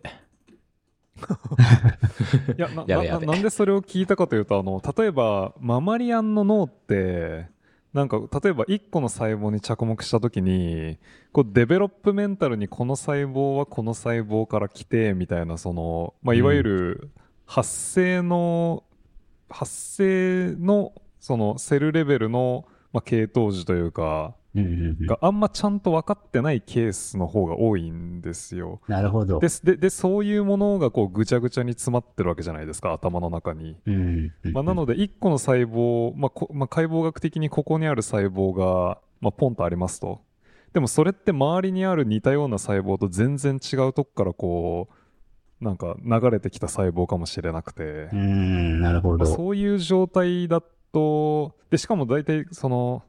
[2.57, 7.47] いやな やべやべななんでそれを聞いたかというとあの例えばママリアンの脳って
[7.93, 10.99] なんか例えば1個の細胞に着目した時に
[11.33, 17.11] こうデベロップメンタルにこの細胞はこの細胞から来てみたいなその、まあ、いわゆる
[17.45, 18.85] 発生の、
[19.51, 28.81] 発生のそのセルレベルの、まあ、系統樹というかうんうんうんがあんまちゃんと分かってないケースの方が多いんですよ。
[28.89, 29.39] なるほど。
[29.39, 33.77] ですででそういうものがこうぐちゃぐちゃに詰まってるわけじゃないですか頭の中に、
[34.53, 40.21] まあ、なので1個の細胞、まあこまあ、解剖学的にここにある細胞が、まあ、ポンとありますと
[40.73, 49.25] でもそれって周りにある似たような細胞と全然違うとこからこうなんか流れてきた細胞かもしれなくて、うーん、なるほど。
[49.25, 50.61] まあそういう状態だ
[50.93, 53.05] とでしかも大体その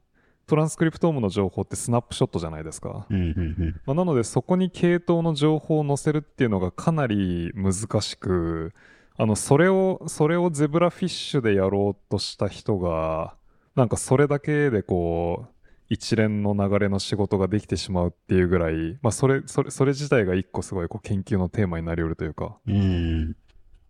[0.47, 3.31] トランスクリプトームの情報ってスナップショットじゃないですか、うんうんう
[3.65, 8.73] んまあ、なのでそこに系統の情報を載せるっていうのがかなり難しく
[9.15, 13.35] あのそれをそれをゼブラフィッシュでやろうとした人が
[13.75, 15.53] なんかそれだけでこう
[15.89, 23.35] 一連の流れの仕事ができてしまうっていうぐらい、まあ、それそれそれ自体が一個すごいこう研究のテーマになりうるというかうん。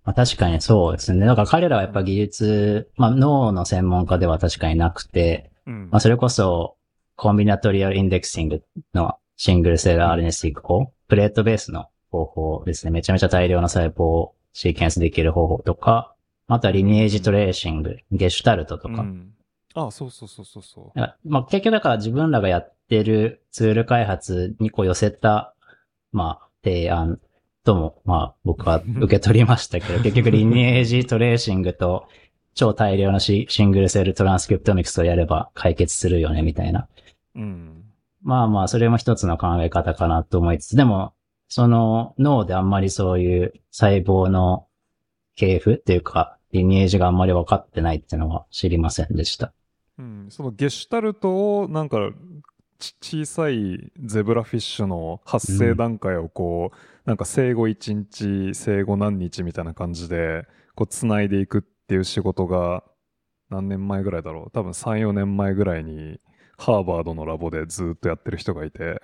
[0.03, 1.25] まあ確かにそうですね。
[1.25, 6.75] だから彼らはやっぱ技術、まあ脳の専門家では確かになくて、うんまあそれこそ
[7.15, 12.91] コンビナトリアルインデクシングのシングルセル RNA 法、プレートベースの方法ですね。
[12.91, 16.15] めちゃめちゃ大量の細胞をシーケンスできる方法とか、
[16.47, 19.01] あとはリニエージトレーシング、ゲシュタルトとか。
[19.01, 19.33] うん
[19.75, 20.99] あ、そうそうそうそうそう。
[21.25, 25.55] まあ、結局だから自分らがやってるツール開発にこう寄せた、
[26.11, 27.19] まあ、提案
[27.63, 32.07] とも、まあ、僕は受け取りましたけど、 結局リニエージトレーシングと
[32.53, 36.87] 超大量のシシングルセルトランスクリプトミクスをやれば解決するよね、みたいな。
[37.35, 37.83] うん。
[38.21, 41.13] まあまあ、それも一つの考え方かなと思いつつ、でも、
[41.47, 44.67] その脳であんまりそういう細胞の
[45.35, 49.53] 系譜っていうか、リニエージがあんまり分かってないっていうのは知りませんでした。
[49.97, 51.97] うん、そのゲシュタルトをなんか
[52.79, 62.83] ち小さいゼブラフィッシュの発生段階をこう、なんか生後1日生後何日みたいな感じでこう繋いでいくっていう仕事が
[63.49, 64.51] 何年前ぐらいだろう。
[64.51, 66.19] 多分34年前ぐらいに
[66.57, 69.01] ハーバードのラボでずっとやってる人がいて、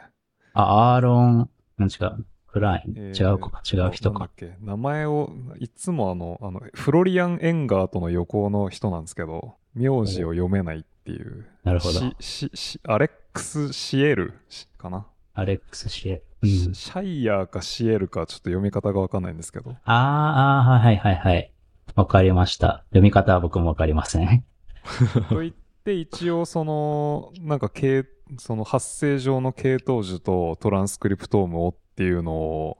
[0.53, 4.29] あ、アーロン、違う、フライン、えー違うか、違う人か。
[4.61, 11.45] 名前をいつもあのあのフロリアン・エンガーとの横の人なんですけど名字を読めないっていう。
[11.63, 11.99] なるほど。
[11.99, 14.33] しししアレックス・シエル
[14.77, 16.23] かな、アレックス・シエ。
[16.41, 16.49] うん。
[16.49, 19.71] シシャイヤーかシエルかちょっと読み方がわかんないんですけど。
[19.71, 21.51] あーあー、はいはいはい。
[21.99, 22.85] わかりました。
[22.91, 24.45] 読み方は僕もわかりません。
[25.27, 28.05] と言って一応そのなんか系
[28.37, 32.77] その発生上の系統樹とトランスクリプトームをっていうのを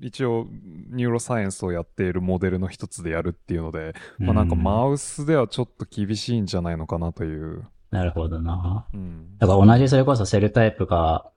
[0.00, 0.46] 一応
[0.90, 8.86] neuroscience をやっているモデルの一つでやるっていうので、まあ、なんかうマウスではちょっと厳しいんじゃないのかなという、なるほどな。
[8.94, 11.28] うん、だから同じそれこそ cell type が、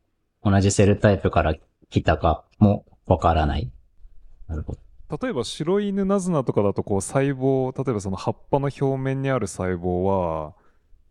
[0.44, 1.56] 同じ cell type から
[1.90, 3.72] 来たかもわからない。
[4.48, 4.83] なるほど。
[5.22, 10.54] 例えば白犬ナズナとかだとこう細胞例えばその葉っぱの表面にある細胞は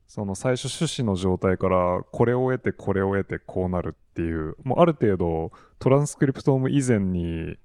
[0.09, 7.57] その最初種子の状態からこれを得てこれを得てこうなるっていうもうある程度トランスクリプトーム以前に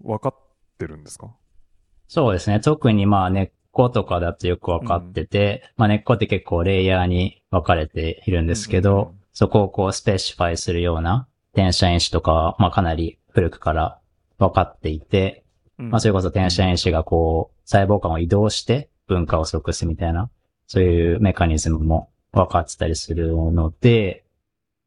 [0.00, 0.34] 分かっ
[0.78, 1.34] てるんですか？
[2.06, 2.60] そうですね。
[2.60, 9.14] 特にまあ根っことかだとよくわかってて、まあ根っこって結構レイヤーに分かれているんですけど、うんうんうん。
[9.32, 14.00] そこをこうスペシファイするような転写因子とかは、まあかなり古くから
[14.38, 15.43] 分かっていて、
[15.78, 20.30] うんまあそれこそ転写因子がこう細胞間を移動して分化を即すみたいな、
[20.66, 24.24] そういうメカニズムも分かってたりするので、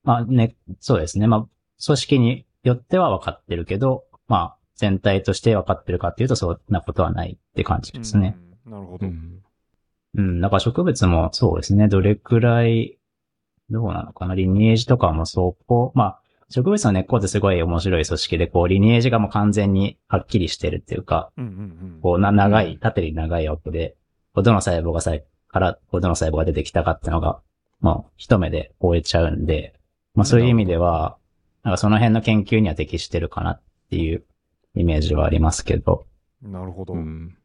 [0.04, 1.28] まあね、そうですね。
[1.28, 1.48] まあ
[1.86, 8.36] 組織によっては分かってるけど、まあ全体として分かってるかっていうとそんなことはないって感じですね。
[8.42, 9.44] うんなるほど、うん。
[10.16, 10.42] うん。
[10.42, 11.88] だから植物もそうですね。
[11.88, 12.98] どれくらい、
[13.70, 14.36] どうなのかな。
[14.36, 21.54] リニエージとかもそこ、まあ、植物の根っこってすごい面白い組織で、こう、リニエージがもう完全にはっきりしてるっていうか、うんうんう
[21.98, 23.96] んこう、な、長い、縦に長いわけで、
[24.34, 25.12] こうどの細胞がさ、
[25.50, 27.40] から、こうどの細胞が出てきたかっていうのが、
[27.80, 29.74] まあ、一目で終えちゃうんで、
[30.16, 31.18] まあそういう意味では、
[31.64, 34.24] なんかその辺の研究には適してるかなっていう
[34.74, 36.06] イメージはありますけど。
[36.42, 37.38] なるほど、うん。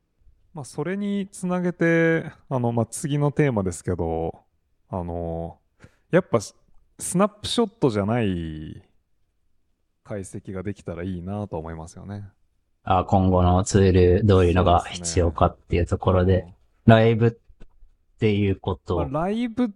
[0.54, 4.44] まあ、それにつなげてあの、まあ、次のテーマですけど
[4.90, 5.58] あの
[6.10, 6.54] やっぱス
[6.98, 8.82] スナップショットじゃない
[10.12, 12.24] 解析ができたらいいなと思いますよね。
[12.84, 16.52] あ今後のツールどういうのが必要かっていうところで、
[16.84, 17.32] ライブっ
[18.18, 19.72] ていうことまあ、ライブ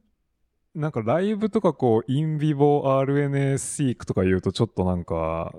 [0.74, 5.54] なんかライブとかこうインビボ RNA シークとか言うとちょっとなんか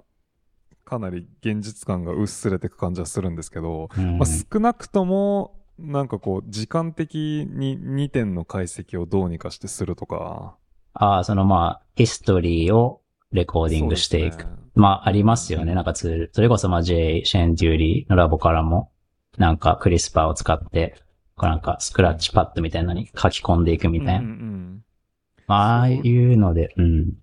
[0.85, 4.17] かなり現実感が薄れていく感じはするんですけど、うん。
[4.19, 10.55] まあ、少なくともなんかこう時間的に2点の解析をどうにかしてするとか。
[10.93, 14.45] ああ、そのまあ、ヒストリーをレコーディングしていく。
[14.45, 15.73] ねまあ、ありますよね。
[15.73, 16.29] なんかツール。
[16.33, 17.23] それこそまあ、J.
[17.25, 18.91] シェン・デューリーのラボからも、
[19.37, 20.95] なんか CRISPR を使って、
[21.35, 24.19] こうなんか scratch pad みたいなのに書き込んでいくみたいな。
[24.19, 24.83] うんうん
[25.47, 27.05] まあ、ああいうので、うん。
[27.05, 27.13] で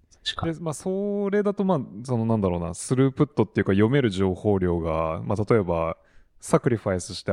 [0.60, 5.98] まあ、それだと、まあ、そのなんだろうな、スループットっていうか読める情報量が、まあ、例えば、
[6.40, 7.32] sacrifice して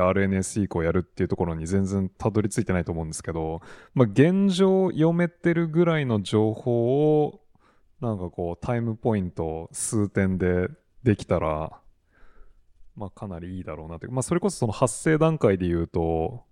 [0.64, 3.60] ークをやるっていうところに全然たどり着いてないと思うんですけど、
[3.94, 7.40] まあ、現状読めてるぐらいの情報を、
[8.02, 10.68] なんかこう、タイムポイント数点で
[11.04, 11.70] できたら、
[12.96, 14.08] まあ、かなりいいだろうなって。
[14.08, 16.42] まあ、それこそその発生段階で言うと、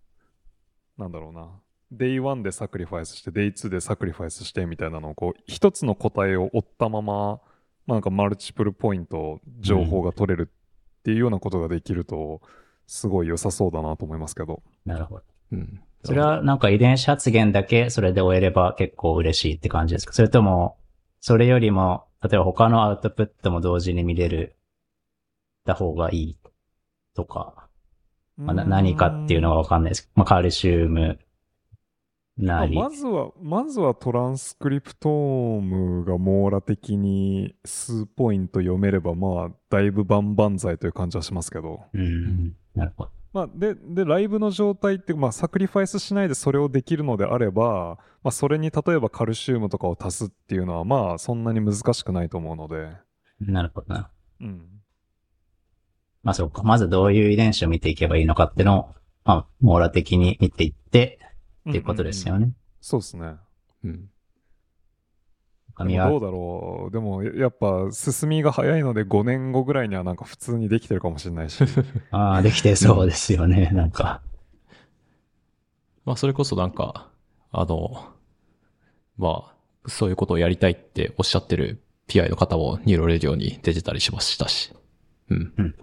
[0.97, 1.49] なんだろうな。
[1.93, 7.41] Day1 でサクリファイスして、Day2 でサクリファイスしてみたいなのを、こう、一つの答えを追ったまま、ま
[7.89, 12.43] あなんかマルチプルポイント、情報が取れるっていうようなことができると、
[12.87, 14.63] すごい良さそうだなと思いますけど。
[14.87, 15.25] なるほど。
[15.53, 15.83] うん。
[16.05, 20.13] それはなんか遺伝子発現だけそれで終えれば結構嬉しいって感じですか？
[20.13, 20.79] それとも、
[21.21, 24.57] それよりも、例えば他のアウトプットも同時に見れる、
[25.65, 26.39] た方がいい
[27.15, 27.69] とか。
[28.37, 31.19] まあ、な何かっていうのはわかんないですけど、まあ、カルシウム
[32.41, 32.75] なり。
[32.75, 41.83] まあまずは、まずはトランスクリプトームが網羅的に数ポイント読めれば、まあ、だいぶ万々歳という感じはしますけど。
[41.93, 42.55] うん。
[42.75, 43.11] なるほど。
[43.33, 52.91] まあ、で、で、ライブの状態って、まあ、サクリファイスしないでそれをできるのであれば、まあ、それに例えばカルシウムとかを足すっていうのは、まあ、そんなに難しくないと思うので。
[53.41, 54.11] なるほどな。
[54.41, 54.81] うん。
[56.23, 56.63] まあそうか。
[56.63, 61.19] まずどういう遺伝子を見ていけばいいのかっていうのを、まあ、網羅的に見ていって、
[61.69, 62.53] っていうことですよね。
[62.81, 63.37] そうですね。
[63.85, 64.10] うん。
[65.79, 66.93] でもどうだろう。
[66.93, 71.63] でも、ややっぱ、進みが早いので、5年後ぐらいにはなんか普通にできてるかもしれないし。
[72.11, 73.71] ああ、できてそうですよね。
[73.73, 74.21] なんか。
[76.05, 77.09] まあ、それこそなんか、
[77.53, 78.09] あの、
[79.17, 84.73] まあ、そういうことをやりたいっておっしゃってる PI の方も NeuroRadio に出てたりしましたし。
[85.31, 85.53] うん。
[85.57, 85.75] うん。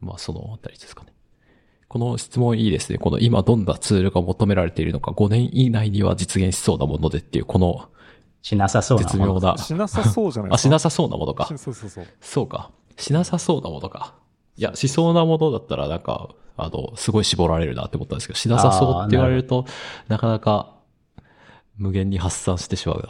[0.00, 1.12] まあ、そのあたりですかね。
[1.88, 2.98] この質問いいですね。
[2.98, 7.90] この今どんなツールが求められているのか、5年以内には実現しそうなものでっていう、この
[8.42, 9.34] しなさそうなもの。
[9.40, 9.58] 絶妙な。
[9.58, 11.46] しなさそうじゃないあ、しなさそうなものか。
[11.46, 12.06] しそうそうそう。
[12.20, 12.70] そうか。
[12.96, 14.14] しなさそうなものか。
[14.56, 19.64] いや、しそうなものだったらなんか、あの、すごい絞られるなって思ったんですけど、しなさそうって言われると、
[20.08, 20.74] なかなか
[21.76, 23.02] 無限に発散してしまう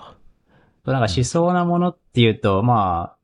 [0.87, 0.93] な。
[0.93, 3.15] なんかしそうなものっていうと、ま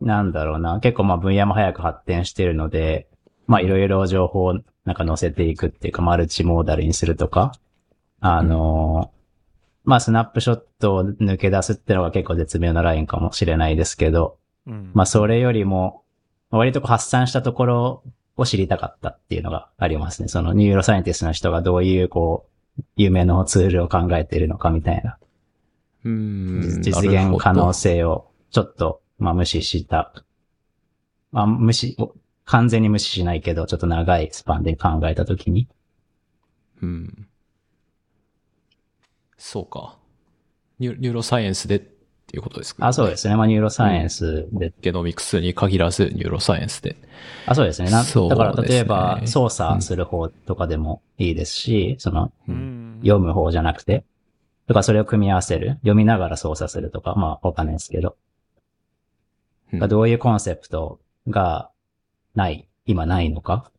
[0.00, 0.80] あ、なんだろうな。
[0.80, 3.08] 結構まあ分野も早く発展してるので、
[3.46, 7.52] まあいろいろ情報をなんか載せていくっていうか、マルチモーダルにするとか、
[8.20, 9.11] あのー
[9.84, 14.90] まあスナップショットを抜け出すっていうのが結構絶妙なラインかもしれないですけど、うん。
[14.94, 16.02] まあそれよりも、
[16.50, 18.02] 割とこう発散したところ
[18.36, 20.28] を知りたかったっていうのがありますね。
[20.28, 22.46] その neuroscientist の人がどういうこ
[22.78, 25.18] う、夢のツールを考えているのかみたいな。
[26.04, 26.82] うーん。
[26.82, 30.12] 実現可能性をちょっと、まあ無視した。
[31.32, 32.14] まあ無視、お
[32.44, 35.68] 完全に無視しないけど、ちょっと長いスパンで考えたときに。
[36.82, 37.28] うん。
[39.42, 39.98] そうか。
[40.78, 43.34] ニュ neuroscience でっていうことですか、あ、そうですね。
[43.34, 44.72] まあ neuroscience で。
[44.80, 46.96] ゲノミクスに限らず、 neuroscience で。
[47.46, 47.90] あ、そうですね。
[47.90, 53.00] なそうだから例えば操作する方とかでもいいですし、そのうん。
[53.02, 54.04] 読む方じゃなくて、
[54.68, 55.70] とかそれを組み合わせる。
[55.80, 58.16] 読みながら操作するとか、まあわかんないですけど。
[59.72, 61.70] うんどういうコンセプトが
[62.36, 63.71] ない、今ないのか。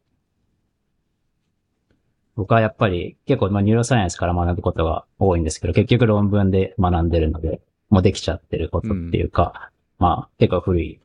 [2.36, 11.00] 僕はやっぱり結構まあニューロサイエンスから学ぶことが多いんですけど、結局論文で学んでるので、もうできちゃってることっていうか、まあ結構古い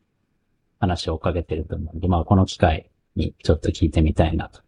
[0.81, 4.63] 話を追っかけてると思うので、まあこの機会にちょっと聞いてみたいなと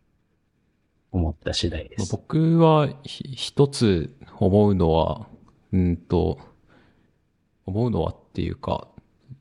[1.13, 2.13] 思った次第です。
[2.13, 5.27] 僕は一つ思うのは、
[5.73, 6.39] うんと、
[7.67, 8.89] 思うのはっていうか、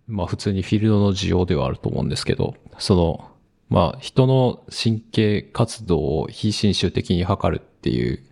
[0.07, 3.29] まあ普通にフィールドの需要ではあると思うんですけど、その、
[3.69, 8.23] まあ人の神経活動を非侵襲的に測るっていう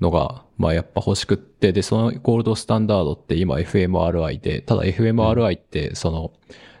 [0.00, 6.32] のが、まあやっぱ欲しくって、で、そのゴールドスタンダードって今 FMRI で、ただ FMRI ってその、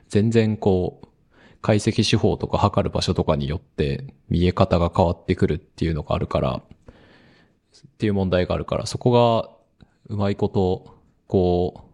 [0.08, 1.06] 全然こう、
[1.62, 6.62] 解析手法とか測る場所とかによって見え方が変わってくるっていうのがあるから、っ
[7.98, 9.50] ていう問題があるから、そこが
[10.08, 10.96] うまいこと、
[11.26, 11.89] こう、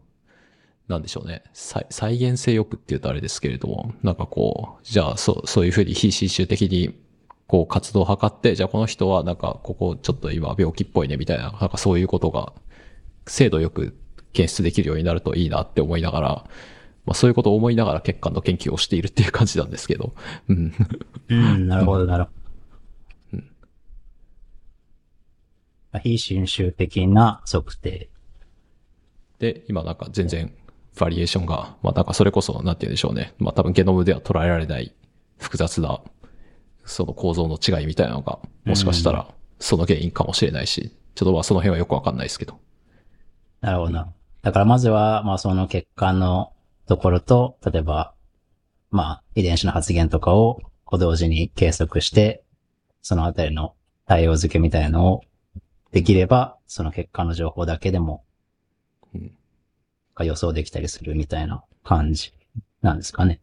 [0.88, 1.42] なんでしょうね。
[1.52, 6.94] 再再現性よくって言うとあれですけれども、なんかこう、じゃあそう、そういうふうに非侵襲的に、
[7.48, 12.52] こう活動を測って、じゃあこの人はなんかここちょっと今病気っぽいねみたいな、なんかそういうことが、
[13.26, 13.96] 精度よく
[14.32, 16.28] 検出できるようになるといいなって思いながら、
[17.04, 20.14] まあそういうことを思いながら血管の研究をしているっていう感じなんですけど、
[20.48, 20.72] うん。
[21.28, 22.36] うん、なるほど、なるほど。
[25.98, 28.08] 非侵襲的な測定。
[29.38, 30.52] で、今なんか全然
[30.98, 33.34] バリエーションが、まあなんかそれこそ、なんて言うんでしょうね。
[33.38, 34.94] まあ多分ゲノムでは捉えられない
[35.38, 36.00] 複雑な、
[36.84, 39.28] その構造の違いみたいなのが、もしかしたら
[39.58, 42.58] その原因かもしれないし、ちょっとまあその辺はよくわかんないですけど。
[43.60, 44.12] なるほどな。
[44.42, 46.52] だからまずは、まあその血管の
[46.86, 48.14] ところと、例えば、
[48.90, 52.42] まあ遺伝子の発現とかをこう同時に計測して、
[53.02, 53.74] そのあたりの
[54.06, 55.20] 対応付けみたいなのを
[55.92, 58.24] できれば、その血管の情報だけでも
[59.14, 59.32] うん。
[60.16, 62.32] が予想できたりするみたいな感じ
[62.82, 63.40] なんですかね。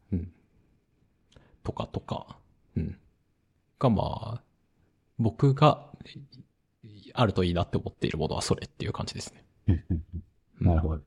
[1.64, 2.36] とかとか。
[2.76, 2.98] うん。
[3.80, 4.04] がま
[4.40, 4.42] あ、
[5.20, 5.86] 僕が
[7.14, 9.46] あるといいなって思っているものはそれっていう感じですね。
[9.68, 10.24] うんうんうん
[10.62, 11.02] なるほど。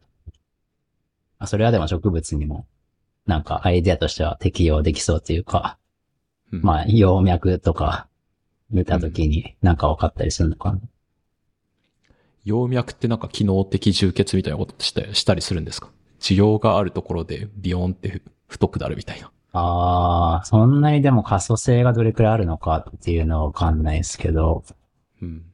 [1.39, 2.67] あそれはでも植物にも、
[3.27, 5.79] なんかアイデアとしては適用できそうというか、
[6.53, 8.09] うんまあ、葉脈とか
[8.71, 10.81] 見たときになんか分かったりするのかな。
[12.47, 15.91] 葉脈ってなんか機能的充血みたいなことしたしたりするんですか？
[16.21, 19.31] 需要があるところでビヨーンってふ太くなるみたいな。
[19.53, 24.65] ああ、そんなにでも可塑性がどれくらいあるのかっていうのはわかんないですけど、
[25.23, 25.45] うん。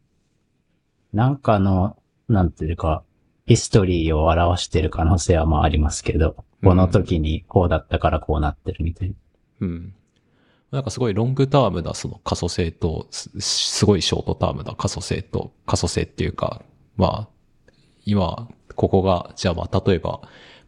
[1.12, 1.97] なんかの、
[2.28, 3.05] なんていうか、
[3.47, 9.14] ヒストリーを表してる可能性はまあありますけど、この時にこうだったからこうなってるみたいな。
[9.61, 9.95] うん。
[10.72, 16.62] なんかすごい long-term なその可塑性と、すすごい short-term な可塑性と、可塑性っていうか、
[16.97, 17.72] まあ、
[18.05, 20.20] 今、ここが、じゃあまあ、例えば、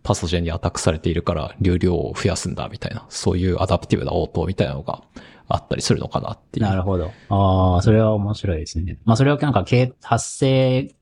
[0.03, 5.03] pathogen にアタックされているから流量を増やすんだみたいな、そういう adaptive な応答みたいなのが
[5.49, 6.67] あったりするのかなっていう。
[6.67, 7.11] なるほど。
[7.31, 8.99] ああ、それは面白いですね。
[9.07, 10.95] まあそれをなんか、け発生、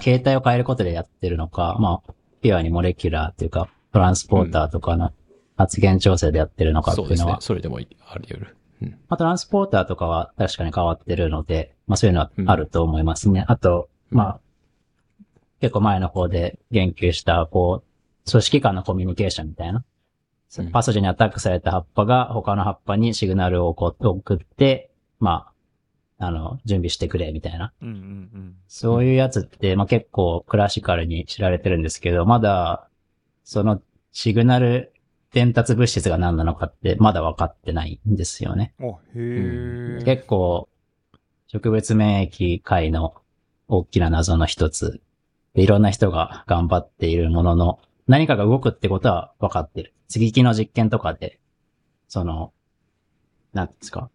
[0.00, 5.12] 形態を変えることでやってるのか、まあ、ピュアに molecular っていうか、トランスポーターとかの
[5.56, 7.40] 発現調整でやってるのかってそうですねいうのは。。
[7.42, 8.56] それでもいあり得る。
[8.82, 8.90] うん。
[8.90, 13.44] まあトランスポーターとかは確かに変わってるので、まあそういうのはあると思いますね。
[13.48, 14.40] あと、まあ、
[15.66, 19.78] 結構前の方で言及した、こう、組織間のコミュニケーションみたいな。
[20.58, 25.50] うんパソジェにアタックされた葉っぱが他の葉っぱにシグナルをこう送って、ま
[26.18, 27.72] あ、あの、準備してくれみたいな。
[27.82, 28.56] うんうんうん。
[28.68, 32.88] そういうやつって、まあ結構クラシカルに知られてるんですけど、まだ、
[33.42, 34.92] そのシグナル
[35.32, 38.72] 伝達物質が何なのかってまだ分かってないんですよね。
[38.80, 40.04] あ、へえ。
[40.04, 40.68] 結構、
[41.48, 43.14] 植物免疫界の
[43.68, 45.05] 大きな謎の一つで、
[45.56, 49.94] いろんな人が頑張っているものの、何かが動くってことは分かってる。
[50.08, 51.40] 接ぎ木の実験とかで、
[52.08, 52.52] その、
[53.52, 54.10] なんですか？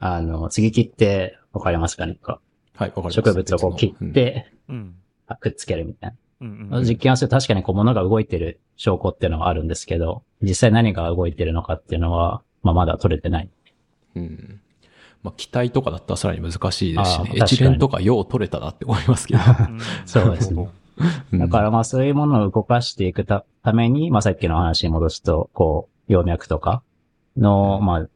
[0.00, 2.40] あの、接ぎ木って分かりますかねか
[2.74, 3.14] はい、わかります。
[3.14, 4.96] 植物をこう切うんって、うん。
[5.26, 6.80] あくっつけるみたいうんな。
[6.80, 13.48] 実験をすると確かにこう物が動いてる証拠っていうのはあるんですけど、実際何が動いてるのかっていうのは、まあまだ取れてない。
[14.16, 14.60] うん。
[15.24, 17.32] まあ、機体とかだったらさらに難しいですしね。
[17.34, 19.40] エチレンとかよう取れたなって思いますけど。
[19.40, 19.80] うん。
[20.04, 20.68] そうですね
[21.32, 26.82] だからまあそういうものを動かしていくたために、まあさっきの話に戻すと、こう、葉脈とか
[27.36, 28.08] の、まあ、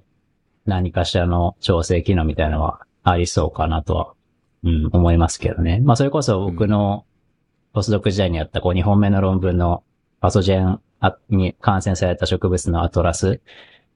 [0.66, 4.12] 何かしらの調整機能みたいなのはありそうかなとは、
[4.64, 5.80] うん、思いますけどね。
[5.82, 7.06] まあそれこそ僕の
[7.72, 9.82] ポスドク時代にやったこう2本目の論文の
[10.20, 10.80] パソジェン
[11.30, 13.40] に感染された植物のアトラス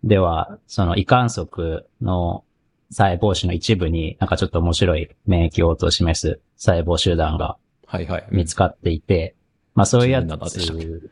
[0.02, 2.44] では、その胃管束の
[2.92, 7.56] 細胞種の一部になんかちょっと面白い免疫応答を示す細胞集団が
[7.92, 8.26] はいはい。
[8.30, 9.34] 見つかっていて、
[9.74, 10.84] まあそういうや17でしたっけ？
[10.86, 11.10] つ、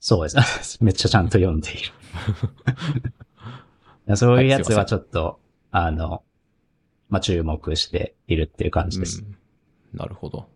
[0.00, 0.76] そうです。
[0.84, 1.72] めっちゃちゃんと読んでい
[4.06, 4.16] る。
[4.16, 5.40] そういうやつはちょっと、
[5.70, 6.22] あの、
[7.08, 9.22] まあ注目しているっていう感じです。
[9.22, 9.38] うん
[9.94, 10.48] なるほど。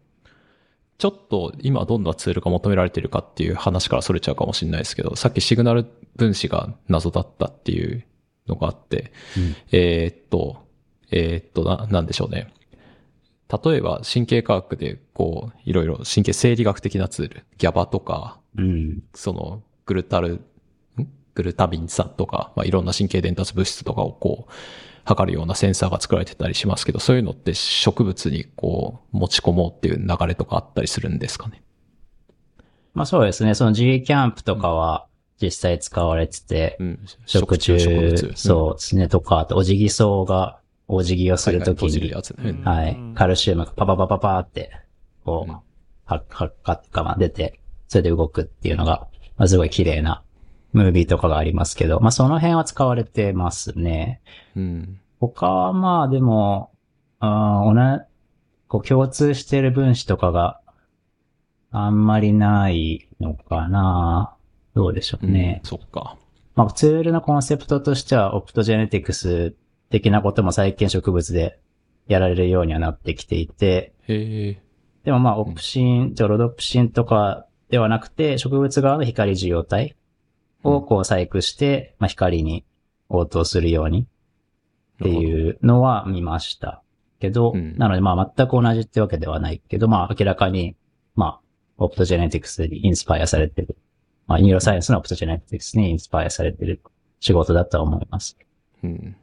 [0.98, 5.86] ちょっと今どんなツールが求められているかっていう話からそれちゃうかもしれないですけど、さっきシグナル
[6.16, 8.04] 分子が謎だったっていう
[8.48, 10.66] のがあって、うんえーっと、
[11.10, 12.52] えーっとな、なんでしょうね。
[13.64, 19.02] 例えば神経科学でこう、いろいろ神経生理学的なツール、GABA とか、うん。
[19.14, 20.40] そのグルタル、ん？
[21.34, 24.52] グルタミン酸とか、まあ、いろんな神経伝達物質とかをこう、
[25.04, 31.62] 測るようなセンサーが作られてたりしますけど、そういうのって植物にこう、持ち込もうっていう流れとかあったりするんですかね？
[32.92, 33.54] まあそうですね。
[33.54, 35.06] その G キャンプとかは
[35.40, 37.00] 実際使われてて、うん。
[37.26, 38.32] 食虫、植物。
[38.36, 39.08] そうですね。
[39.08, 40.58] とか、あと、おじぎ草が、
[40.88, 42.12] おじぎをするときに
[42.64, 42.96] はい。
[43.14, 44.70] カルシウムがパパパパパーって、
[45.24, 45.58] こう、うん
[46.08, 50.22] は、はかってか、まあ出て、それで動くっていうのが、まあすごい綺麗な
[50.72, 54.20] ムービーとかがありますけど、まあその辺は使われてますね。
[54.56, 55.00] うん。
[55.20, 56.70] 他はまあでも、
[57.20, 58.06] あーおな、
[58.68, 60.60] こう共通してる分子とかが
[61.70, 64.34] あんまりないのかな
[64.78, 65.60] どうでしょうね。
[65.64, 66.16] そっか。
[66.54, 69.56] まあツールのコンセプトとしてはオプトジェネティクス
[69.90, 71.58] 的なことも最近植物で
[72.06, 74.62] やられるようにはなってきていて、へえ。
[75.02, 79.96] でもまあオプシン、じゃあロドプシンとかではなくて植物側の光受容体
[80.62, 82.64] をこう細工して、まあ光に
[83.08, 84.06] 応答するようにっ
[85.02, 86.84] ていうのは見ました。
[87.18, 90.76] けど、うんなのでまあ全く同じってわけではないけど、まあ明らかに、
[91.16, 91.40] まあ、
[91.78, 93.76] optogenetics にインスパイアされてる。
[94.28, 96.82] まあ、 neuroscience の optogenetics にインスパイアされてる
[97.18, 98.36] 仕事だと思います。
[98.84, 99.16] うん。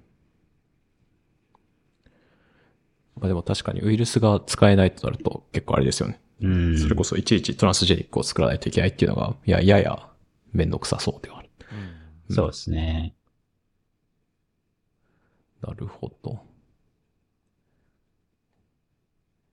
[3.15, 6.19] まあでも確かにウイルスが使えないとなると結構あれですよね。
[6.41, 6.77] うん。
[6.79, 10.09] それこそいちいちトランスジェニックを作らないといけないっていうのが、いや、やや
[10.53, 11.49] めんどくさそうではある。
[12.31, 13.13] そうですね。
[15.61, 16.31] なるほど。
[16.31, 16.37] い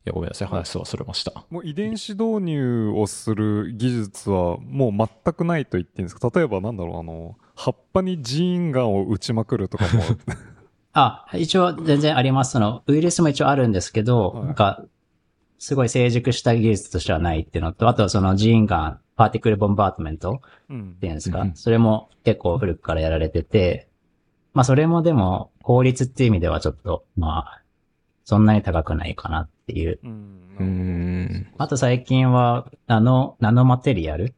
[0.05, 0.49] や、ごめんなさい。
[0.49, 1.45] 話はそれました。
[1.51, 4.93] もう遺伝子導入をする技術はもう
[5.25, 6.31] 全くないと言っていいんですか？
[6.35, 10.03] 例えばなんだろう、あの、葉っぱにジーンガンを打ちまくるとかも、
[10.95, 12.53] あ、一応全然あります。
[12.53, 14.85] その、ウイルスも一応あるんですけど、はいなんか、
[15.59, 23.87] すごい成熟した技術としてはないっていうのと、あとはそのジーンガンパーティクルボンバートメントうんっていうんですか、うんそれも結構古くからやられてて、
[24.55, 27.63] まあそれもでも効率っていう意味ではちょっと、まあ、
[28.25, 29.99] そんなに高くないかなっていう。
[30.03, 31.55] うんうーん。
[31.59, 34.35] あと最近は、ナノ、ナノマテリアル？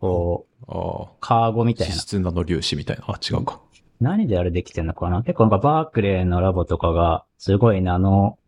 [0.00, 1.16] こう、ああ。
[1.20, 2.00] カーゴみたいな脂。
[2.02, 3.04] 質ナノ粒子みたいな？
[3.08, 3.60] あ、違うか。
[4.00, 5.22] 何であれできてんのかな？
[5.22, 8.38] 結構なんかバークレーのラボとかが、すごいナノ、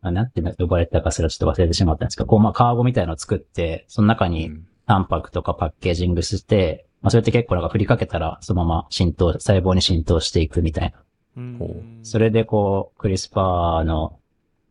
[0.00, 11.02] あなんて呼ばれてたかすらちょっと忘れてしまったんですけど、こうまあカーゴみたいのを作って、その中にうんタンパクとかパッケージングして、まあそれって結構なんか振りかけたらそのまま浸透、細胞に浸透していくみたいな。
[11.36, 14.18] うんほそれでこう、クリスパーの、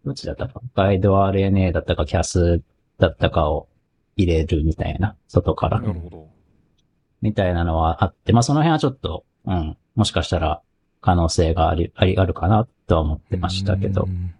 [0.05, 2.61] どっちだったかガイド RNA だったか CAS
[2.97, 3.67] だったかを
[4.15, 5.79] 入れるみたいな、外から。
[5.79, 6.27] なるほど。
[7.21, 10.61] みたいなのはあって、まあその辺はちょっと、うん、もしかしたら
[11.01, 14.09] 可能性があり、あり、あるかなとは思ってましたけどう。
[14.09, 14.33] ん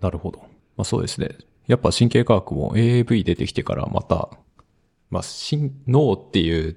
[0.00, 0.40] なるほど。
[0.76, 1.36] まあそうですね。
[1.66, 4.28] やっぱ神経科学も AAV 出てきてからまた、
[5.10, 6.76] まあ、心脳っていう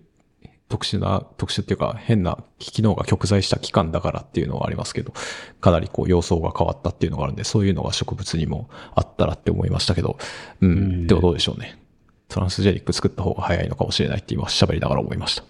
[0.70, 5.14] 特殊な、特殊っていうか変な機能が極在した器官だからっていうのはありますけど、
[5.62, 10.18] かなりこう様相が変わったっていうのがあるんで、そういうのが植物にもあったらって思いましたけど、
[10.62, 11.80] うん、うんでもどうでしょうね。
[12.28, 15.44] トランスジェニック作った方が早いのかもしれないって今喋りながら思いました。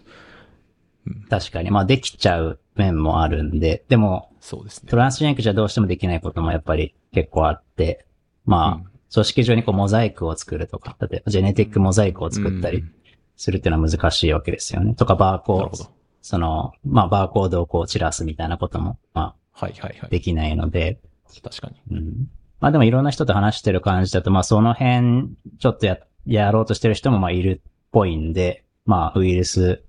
[1.29, 4.97] 確かに、まあできちゃう面もあるんで、でも、そうですねト。
[4.97, 8.05] ランスジェニックじゃどうしてもできないこともやっぱり結構あって、
[8.45, 12.91] まあ、うん組織上にこうモザイクを作るとか、例えばジェネティックモザイクを作ったりうん
[13.37, 14.95] するっていうのは難しいわけですよね。
[14.95, 15.91] とかバーコード。
[16.21, 20.11] その、まあバーコードをこう散らすみたいなことも、まはいはいあはい。
[20.11, 20.99] できないので、
[21.43, 21.97] 確かに。
[21.97, 22.27] うん。
[22.59, 25.29] まあでもいろんな人と話してる感じだと、まあその辺、
[25.59, 29.83] ちょっとや、やろうとしてる人もまあいるっぽいんで、まあウイルス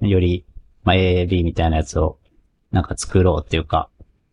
[0.00, 0.46] より、
[0.84, 2.18] まあ AAB みたいなやつを
[2.70, 3.88] なんか作ろうっていうか、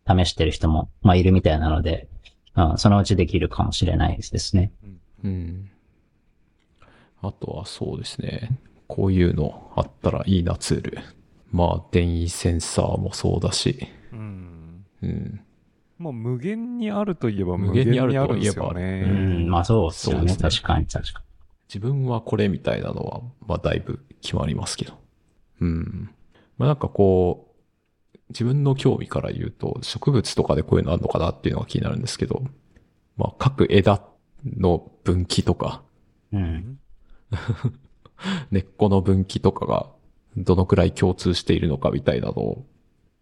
[0.06, 2.08] 試してる人もまあいるみたいなので、
[2.56, 4.72] うん、そのうちできるかもしれないですね。
[5.24, 5.70] うん。
[7.22, 8.50] あとはそうですね。
[8.86, 10.98] こういうのあったらいいなツール。
[11.50, 13.88] まあ、電位センサーもそうだし。
[14.12, 14.84] うん。
[15.02, 15.40] うん。
[15.98, 19.02] まあ、無限にあるといえば無無限限にあるとるんですようね。
[19.02, 20.18] ん、まあそうですよね。
[20.18, 21.22] そうですね確かに確か
[21.68, 24.94] 自分はこれみたいなのは、まあ、だいぶ決まりますけど。
[25.60, 26.10] うん。
[26.56, 27.54] まあ、なんかこ
[28.14, 32.42] う、自分の興味から言うと、植物とかでこういうのあるのかなっていうのが気になるんですけど、
[33.16, 34.02] まあ、各枝
[34.44, 35.82] の分岐とか、
[36.32, 36.38] に。
[36.38, 36.78] うん。
[38.50, 39.86] 根っこの分岐とかが、
[40.36, 42.64] どのくらい共通しているのかみたいなのを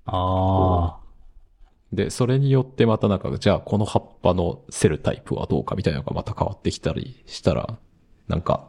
[0.07, 1.07] ああ。
[1.93, 7.79] で、それによってまたなんか、じゃあこの葉っぱのセルタイプはどうかみたいなのがまた変わってきたりしたら、
[8.29, 8.69] なんか、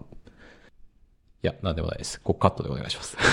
[1.43, 2.19] いや、なんでもないです。
[2.21, 3.17] ここカットでお願いします。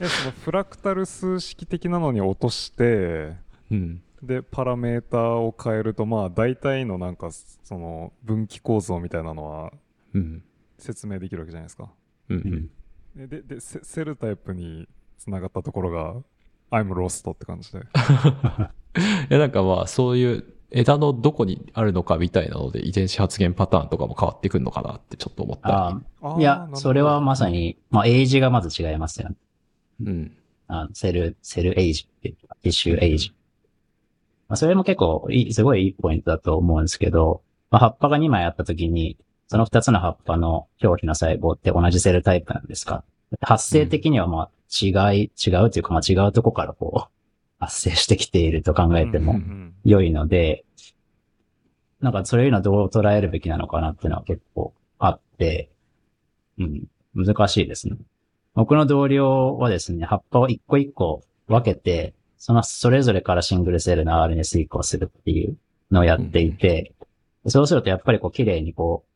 [0.00, 3.36] えそのフラクタル数式的なのに落として、
[3.70, 4.02] うん。
[4.22, 9.72] で、パラメーターを変えると、まあ、大体のなんか、その、分岐構造みたいなのは
[10.14, 10.42] うん。
[10.78, 11.90] 説明できるわけじゃないですか。
[12.28, 12.70] うん。
[13.16, 13.28] うん。
[13.28, 16.14] で、で、でセ cell type に繋がったところが、
[16.70, 17.80] I'm lost って感じで。
[17.80, 17.82] い
[19.30, 26.02] や、なんかまあ、そういう枝のどこにあるのかみたいなので、遺伝子発現パターンとかも変わってくるのかなってちょっと思った
[26.36, 26.40] り。
[26.40, 27.48] いや、それはまさ。
[27.50, 29.36] に、まあ、エイジがまず違いますよね。
[30.04, 30.36] うん。
[30.68, 33.34] あの cell、cell age っていうか、 tissue age。
[34.52, 37.40] まあ、それも結構いい、すごいいいポイントだと思うんですけど、
[37.70, 39.16] まあ、葉っぱが2枚あった時に、
[39.48, 43.02] その2つの葉っぱの表皮の細胞って同じセルタイプなんですか？
[43.40, 44.88] 発生的にはまあ違
[45.18, 47.10] い、違うというかまあ違うとこからこう、
[47.60, 49.40] 発生してきていると考えても
[49.86, 50.66] 良いので、
[52.02, 55.70] なんかそういうのはどう捉えるべきなのかなっていうのは結構あって、
[56.58, 56.84] うん、
[57.14, 57.96] 難しいですね。
[58.52, 62.12] 僕の同僚はですね、葉っぱを一個一個分けて、
[62.44, 65.56] そのそれぞれからシングルセルの RNA 遂行するっていう
[65.92, 66.92] のをやっていて、
[67.46, 69.08] そうするとやっぱりこう綺麗にこう、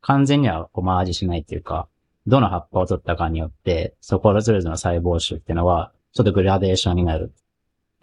[0.00, 1.86] 完全にはこうマージしないっていうか、
[2.26, 7.32] どの葉っぱを取ったかによって、そこそれぞれの細胞種っていうのは、ちょっとグラデーションになる。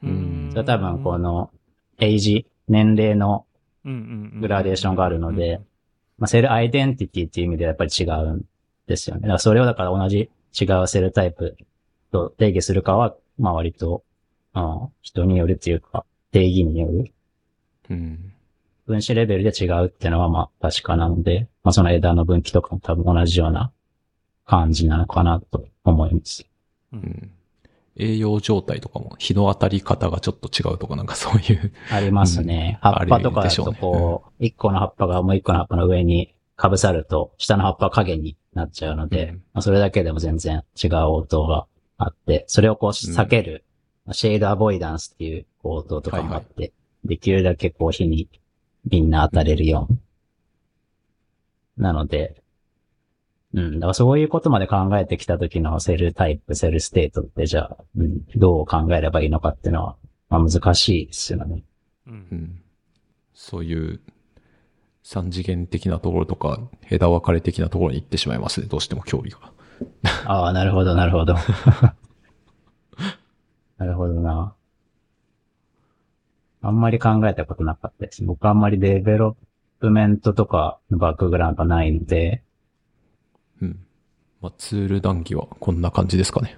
[0.02, 1.52] うんそれは多分こ、の、
[1.98, 3.46] エイジ、年齢の
[3.84, 5.60] ググラデーションがあるので、
[6.18, 8.46] まあ、セルアイデンティティっていう意味ではやっぱり違うん
[8.88, 9.24] ですよね。
[9.24, 11.58] だからそれをだから同じ違うセルタイプ
[12.14, 14.04] と定義するかは、まあ割と、
[14.56, 17.12] うん、人によるっていうか、定義による。
[17.90, 18.34] うん。
[18.86, 23.72] 分子レベルで違うっていうのはまあ確かなので、まあその枝の分岐とかも多分同じような
[24.46, 26.46] 感じなのかなと思います。
[26.92, 27.32] うん。
[28.00, 31.74] 栄養状態とかも、日の当たり方がちょっと違うとか、なんかそういう。
[31.92, 32.80] ありますね。
[32.82, 43.66] 葉っぱとかだとこう、一個の葉っぱがもう一個の葉っぱの上に被さると、下の葉っぱは影になっちゃうので、うんまあそれだけでも全然違う応答があって、それをこう避ける、
[44.12, 46.74] shade avoidance っていう応答とかもあって、
[47.06, 48.28] できるだけこう日に
[48.90, 50.00] みんな当たれるように。
[51.78, 52.42] なので、
[53.54, 53.74] うん。
[53.76, 59.96] だからそういうことまで考えてきた時の cell type、cell state ってじゃあ、うん、どう考えればいいのかっていうのは、
[60.30, 61.64] まあ難しいですよね。
[62.08, 62.12] う。
[62.12, 62.62] うんん。
[63.34, 64.02] そういう
[65.04, 68.68] 三次元的なところとか、枝分かれ的なところに行ってしまいますね。
[68.68, 69.40] どうしても興味が。
[70.26, 71.36] ああ、なるほど、なるほど。
[73.80, 74.54] なるほどな。
[76.62, 78.24] あんまり考えたことなかったです。
[78.24, 82.44] 僕あんまり development とかのバックグラウンドがないので、
[83.62, 83.80] うん。
[84.42, 86.58] まあ、ツール談義はこんな感じですかね。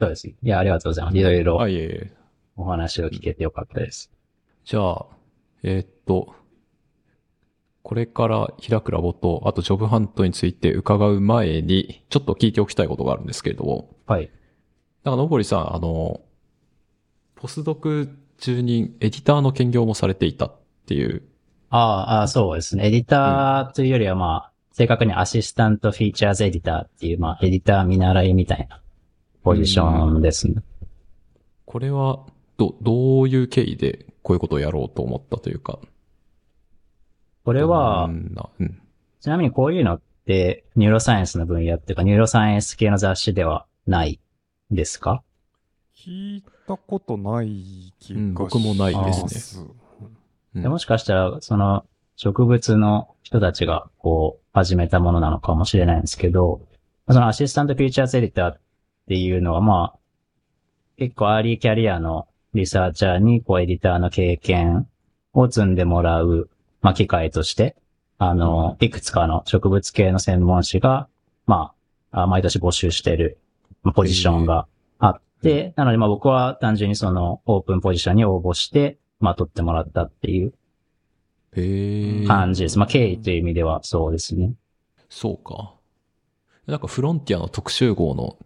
[0.00, 0.26] そうです。
[0.26, 1.16] いや、ありがとうございます。
[1.16, 2.12] いろいろあ、いえいえ。
[2.56, 4.10] お話を聞けてよかったです。
[4.64, 5.06] じゃあ、
[5.62, 6.34] えーっと、
[7.84, 14.28] これから開くラボと、あと job hunt について伺う前に、ちょっと聞いておきたいことがあるんですけれども、はい。
[15.06, 16.20] なんか、のぼりさん、あの、
[17.36, 21.22] ポスドク中にエディターの兼業もされていたっていう、
[21.70, 22.88] ああ、そうですね。
[22.88, 28.82] エディターというよりはまあ、正確に assistant features editor っていう、まあ、エディター見習いみたいな
[29.44, 30.56] ポジションですね。
[31.66, 32.26] これは、
[32.56, 35.74] ど、どういう経緯でこういうことをやろうと思ったというか。
[35.74, 35.86] こ
[37.44, 38.80] これは、な、うん。
[39.20, 44.18] ちなみにこういうのって、 neuroscience の分野っていうか、 neuroscience 系の雑誌ではない
[44.70, 45.22] ですか？
[45.96, 49.66] 聞いたことない気がしうん僕もないですね。
[50.56, 50.62] うん。
[50.62, 51.84] でもしかしたら、その、
[52.16, 56.60] 植物の人たちが、こう、始めたものなのかもしれないんですけど、
[57.08, 58.60] その assistant features editor っ
[59.08, 59.98] ていうのは、まあ、
[60.96, 64.88] 結構 early career のリサーチャーに、こう、エディターの経験
[65.32, 66.50] を積んでもらう、
[66.82, 67.76] まあ、機会として、
[68.18, 71.08] あの、いくつかの植物系の専門誌が、
[71.46, 71.72] ま
[72.10, 73.45] あ、あ毎年募集しているまあ
[73.92, 74.66] ポジションが
[74.98, 80.52] あって、なので、まあ僕は単純にそのオープンポジションに応募して、まあ取ってもらったっていう。
[82.26, 82.78] 感じです。
[82.78, 84.52] まあ経緯という意味ではそうですね。
[85.08, 85.74] そうか。
[86.66, 88.36] なんかフロンティアの特集号の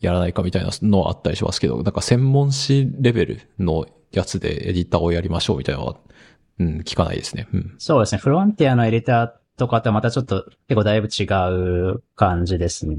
[0.00, 5.96] やらないかみたいなのあったりしますけど、なんか専門誌レベルのやつでエディターをやりましょうみたいなのは、
[6.58, 7.48] うん、聞かないですね。
[7.52, 7.74] うん。
[7.78, 8.18] そうですね。
[8.18, 11.24] フロンティアのエディターとかとはまたちょっと結構だいぶ違
[11.94, 12.98] う感じですね。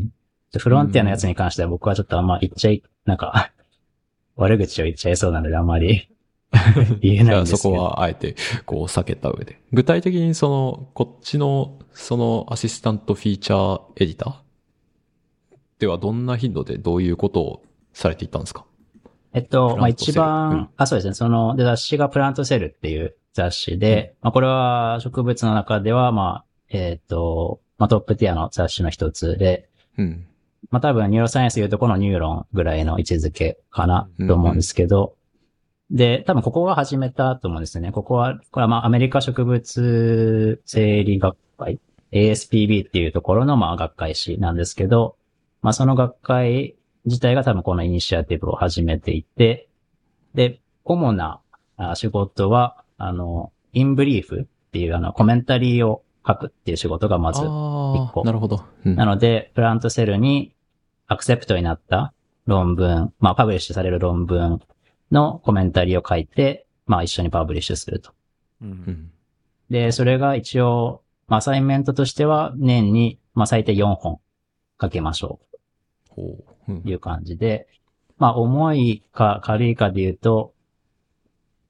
[0.52, 3.52] でフロンティアのやつに関しては僕はちょっとあんま言っちゃい、なんか、
[4.36, 6.10] 悪口を言っちゃいそうなのであんまり
[7.02, 7.76] 言えないんですけど。
[7.76, 8.36] こはあえて
[8.66, 9.62] こう避けた上で。
[9.72, 14.34] 具体的にその、こっちのそのアシスタントフィーチャーエディター
[15.80, 18.66] ではどんな頻度でどういうことをされていったんですか？
[19.34, 21.14] えっと、まあ、一番、うんあ、そうですね。
[21.14, 29.68] その、で、雑誌が Plant Cell っていう雑誌で、まあ、これは植物の中では、まあ、えっと、まあ、 top tier の雑誌の一つで、
[29.98, 30.26] うん。
[30.72, 35.16] まあ、多分 neuroscience でいうとこの Neuron ぐらいの位置づけかなと思うんですけど、
[35.92, 37.92] で、多分ここが始めたと思うんですね。
[37.92, 41.80] ここは、これはまあアメリカ植物生理学会
[42.12, 45.16] ASPB っていうところのまあ学会誌なんですけど、
[45.62, 49.70] まあその学会自体が多分このイニシアティブを始めていて、
[50.34, 51.40] で、主な
[51.78, 58.64] あ仕事は、あの、 In Brief っていうあのコメンタリーを書くっていう仕事がまず一あ個あ、なるほど。
[58.86, 60.55] うんなので、 Plant Cell に
[61.08, 62.14] accept になった
[62.46, 64.62] 論文、まあ、 publish される論文
[65.12, 68.12] のコメンタリーを書いて、まあ、一緒に publish すると。
[68.62, 68.66] う。
[68.66, 69.12] うんん。
[69.70, 74.20] で、それが一応、まあ、アサインメントとしては、年に、まあ、最低4本
[74.82, 75.40] 書けましょ
[76.10, 76.38] ほ
[76.68, 76.82] う。
[76.82, 77.68] という感じで、
[78.18, 80.54] まあ、重いか軽いかで言うと、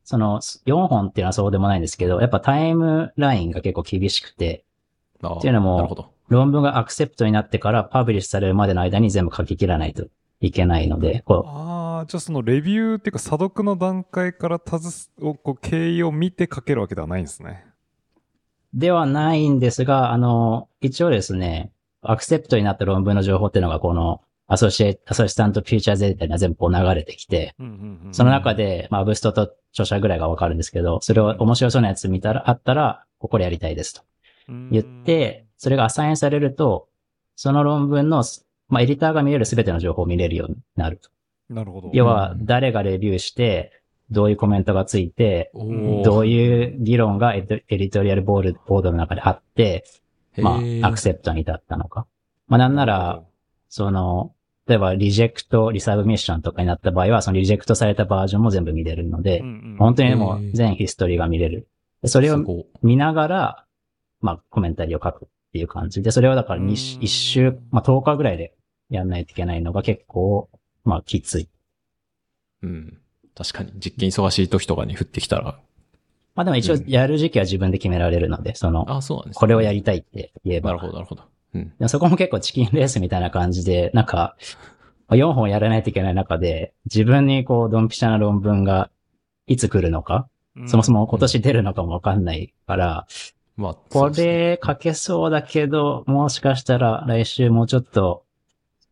[0.04, 4.64] その4本っていうのはそうでもないんですけど、やっぱタイムラインが結構厳しくて、
[5.26, 6.15] っていうのもなるほど。
[6.30, 10.08] 論文がアクセプトになってからパブリッシュされるまでの間に全部書き切らないと
[10.42, 17.66] いけないので、こう、ああ、じゃあそのレビューっていうか、査読の段階からたずを、こう、経緯を見て書けるわけではないんですね。
[18.74, 21.72] ではないんですが、あの、一応ですね、
[22.02, 28.14] アクセプトになった論文の情報っていうのがこの、アソシエ、アソシスタントフューチャーゼータには全部こう流れてきて、うんうんうん。
[28.14, 34.02] その中で、まあ、アブストと著者ぐらいがわかるんですけど、それを面白そうなやつ見たら、あったら、ここでやりたいですと
[34.50, 36.88] うん言って、それがアサインされると、
[37.36, 38.24] その論文の、
[38.70, 41.10] まあ、エディターが見れるすべての情報を見れるようになると。
[41.50, 41.90] なるほど。
[41.94, 43.82] 要は、誰がレビューして、
[44.12, 45.52] どういうコメントがついて、
[46.04, 49.84] どういう議論がエデ editorial ボール board の中であって、
[50.38, 52.06] まあ、 accept に至ったのか。
[52.48, 53.24] まあ、なんなら、
[53.70, 54.34] その、
[54.68, 61.68] 例えば、 reject、resubmission とかになった場合は、その reject されたバージョンも全部見れるので、うんうん本当にもう全ヒストリーが見れる。
[62.02, 63.66] でそれを見ながら、
[64.22, 66.04] まあ、コメンタリーを書くっていう感じ。
[66.04, 66.68] で、それをだからうん。
[66.68, 68.54] 1、一週、まあ、10日ぐらいで
[68.90, 70.50] やんないといけないのが結構、
[70.84, 71.50] まあ、きつい。
[72.62, 72.98] うん。
[73.34, 75.58] 確かに、実験忙しい時とかに降ってきたら、
[76.36, 76.84] まあ、でも一応うん。
[76.88, 79.40] やる時期は自分で決められるので、その、あ、そうなんですね。
[79.40, 81.24] これをやりたいって言えば、なるほど、なるほど。
[81.54, 81.70] うん。
[81.70, 84.36] でもそこも結構チキンレースみたいな感じで、なんか、
[85.10, 88.90] 4本やらないといけない中で、自分にこう、ドンピシャな論文が
[89.48, 90.28] いつ来るのか、
[90.66, 93.08] そもそも今年出るのかもわかんないから、
[93.58, 98.26] まあ、これ書けそうだけど、もしかしたら来週もうちょっと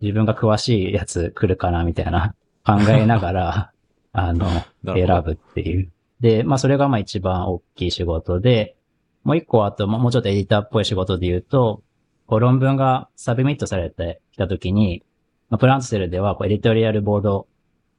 [0.01, 2.36] 自分が詳しいやつ来るかなみたいな
[2.66, 3.72] 考えながら、
[4.14, 4.45] あの、
[4.86, 5.91] 選ぶっていう。
[6.22, 8.76] で、まあそれがまあ一番大きい仕事で、
[9.24, 11.82] もう一個あと、まあもうちょっとエディターっぽい仕事で言うと、
[12.26, 15.03] こう論文が submit されてきたときに、
[15.49, 17.47] まあ、 Plant Cell ではこう editorial board、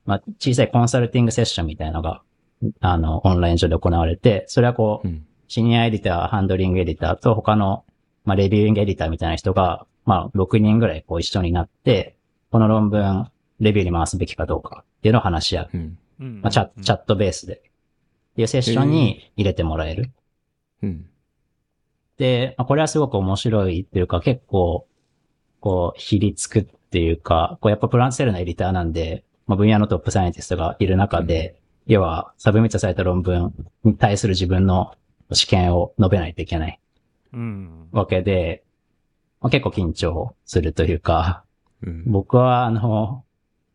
[0.06, 2.22] まあ小さい consulting session みたいなのが、
[2.80, 5.26] あの、オンライン上で行われて、それはこうう、ん。
[5.54, 7.84] senior editor、handling editor と他の、
[8.24, 12.16] まあ、 reviewing editor みたいな人が、まあ、6人ぐらいこう一緒になって、
[12.50, 13.30] この論文、
[13.60, 15.70] レビューに回すべきかどうかっていうのを話し合う。
[15.72, 15.98] うん。
[16.20, 17.54] うんまあ、チャチャットベースで。
[17.54, 17.60] っ
[18.34, 20.10] ていうセッションに入れてもらえる。
[20.82, 21.06] うん。
[22.18, 24.88] で、まあ、これはすごく面白いっていうか、結構、
[25.60, 34.96] こう、ひりつくっていうか、こう、やっぱ Plant Cell のエディターなんで、まあ、分野の top scientist がいる中で、要は、 submit された論文に対する自分の
[35.34, 36.80] 試験を述べないといけない。
[37.32, 37.88] うん。
[37.92, 38.62] わけで、
[39.40, 41.44] まあ、結構緊張するというか、
[41.82, 42.04] うん。
[42.06, 43.24] 僕はあの、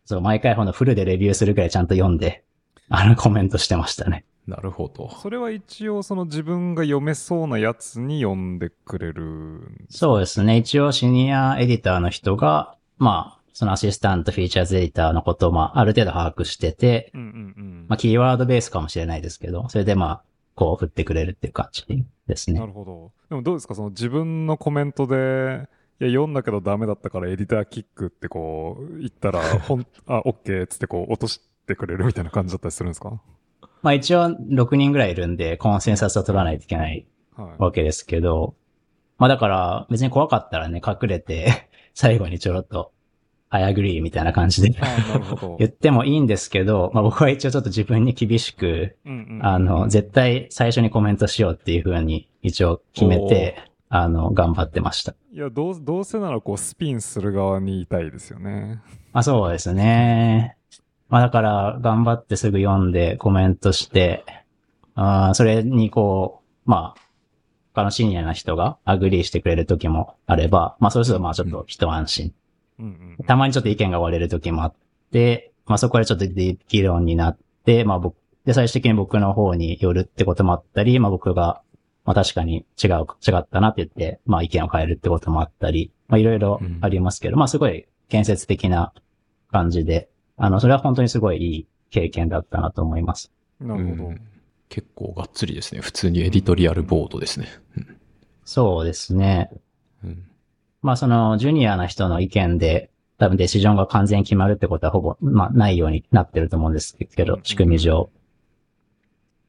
[0.06, 2.44] そう、毎回このフルでレビューするくらいちゃんと読んで、
[2.90, 4.26] あのコメントしてましたね。
[4.48, 5.12] なるほど。
[5.22, 10.58] それは一応その自分が読めそうなやつに読んでくれるそうですね。
[10.58, 17.30] 一応シニアエディターの人が、まあ、そのアシスタント、フィーチャーズエディターのことを、まあ、ある程度把握してて、うんうんう
[17.62, 17.86] ん。
[17.88, 20.22] まあ、キーワードベースかもしれないですけど、それでまあ、
[20.60, 21.86] こう振ってくれるっていう感じ
[22.28, 22.66] ですねな。
[22.66, 23.12] るほど。
[23.30, 23.76] でもどうですか？
[23.76, 25.70] その自分のコメントで、
[26.02, 33.22] いや、読んだけどダメだったからエディターキックってこう、言ったら、 ほん、あ、オッケーっつってこう、落としてくれるみたいな感じだったりするんですか？
[33.82, 37.06] まあ一応6人ぐらいいるんで、コンセンサスを取らないといけない
[37.38, 37.62] はい。
[37.62, 38.56] わけですけど、
[39.18, 42.92] まあだから別に怖かったらね、隠れて、 最後にちょろっと、
[43.52, 44.76] I agree みたいな感じで。
[45.58, 53.58] 言ってもいいんですけど、まあ僕は一応ちょっと自分に厳しく、うんうんうんあの、絶対最初にコメントしようっていう風に一応決めて、
[53.90, 55.16] あの、頑張ってました。
[55.34, 58.82] いや、どう、どうせならこう、スピンする側にいたいですよね。
[59.14, 60.56] まあそうですね。
[61.10, 64.24] まあだから、頑張ってすぐ読んでコメントして、
[64.94, 67.02] あーそれにこう、まあ、
[67.74, 72.34] 他のシニアな人が agree してくれる時もあれば、まあそうするとまあちょっと一安心。
[72.80, 73.26] うんうんうん。
[73.26, 74.74] たまにちょっと意見が割れる時もあっ
[75.12, 78.16] て、まあそこでちょっと議論になって、まあ僕、
[78.46, 81.62] で最終的に僕の方によるってこともあったり、まあ僕が、
[82.06, 88.94] まあ確かに違う、違ったなって言って、まあ意見を変えるってこともあったり、まあいろいろありますけど、まあすごい建設的な
[89.52, 93.32] 感じで、あの、それは本当にすごいいい経験だったなと思います。
[93.60, 94.04] なるほど。
[94.08, 94.22] うん
[94.70, 95.82] 結構がっつりですね。
[95.82, 97.48] 普通にエディトリアルボードですね。
[98.46, 99.50] そうですね。
[100.04, 100.29] うん。
[100.82, 108.10] まあその、ジュニアな人の意見で、多分デシジョンが完全に決まるってことはほぼ、まあないようになってると思うんですけど、仕組み上。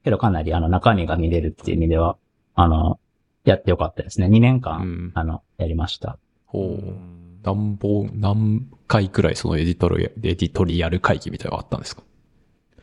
[0.03, 2.16] けどかなりあの中身が見れるっていう意味では、
[2.55, 2.99] あの、
[3.45, 4.26] やってよかったですね。
[4.26, 5.12] 2年う間、ん。
[5.14, 6.18] あの、やりました。
[6.47, 6.62] ほう。
[6.64, 12.03] うん何本、何回くらいそのエディトリアエディトリアル会議みたいなのがあったんですか？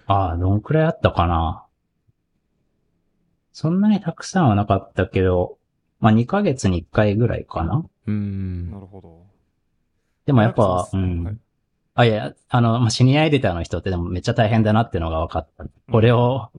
[0.08, 1.64] ああ、どんくらいあったかな。
[3.54, 5.57] そんなにたくさんはなかったけど、
[6.00, 7.86] まあ2ヶ月に1回ぐらいかな。
[8.08, 8.80] うーんな。
[8.80, 9.24] るほど。
[10.26, 11.24] でもやっぱ、ううん。
[11.24, 11.38] はい
[11.98, 15.66] あ、いや、あの、まあ、シニアエディターの人ってでもめっちゃ大変だなっていうのが分かった。
[15.91, 16.52] これを、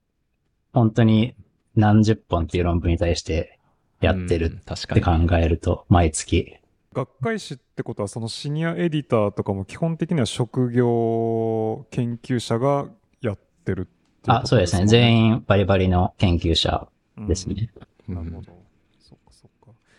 [0.73, 1.37] 本当に
[1.77, 3.61] 何十本っていう論文に対して
[4.01, 5.45] やってうんる確って考かに。
[5.45, 6.57] えると、毎月。
[6.93, 12.89] 学会誌ってことは、そのシニアエディターとかも基本的には職業研究者が
[13.21, 13.87] やってるっていう
[14.23, 14.83] ことあ、そうですね。
[14.83, 17.71] 員全員バリバリの研究者ですね。
[18.09, 18.58] なるほど。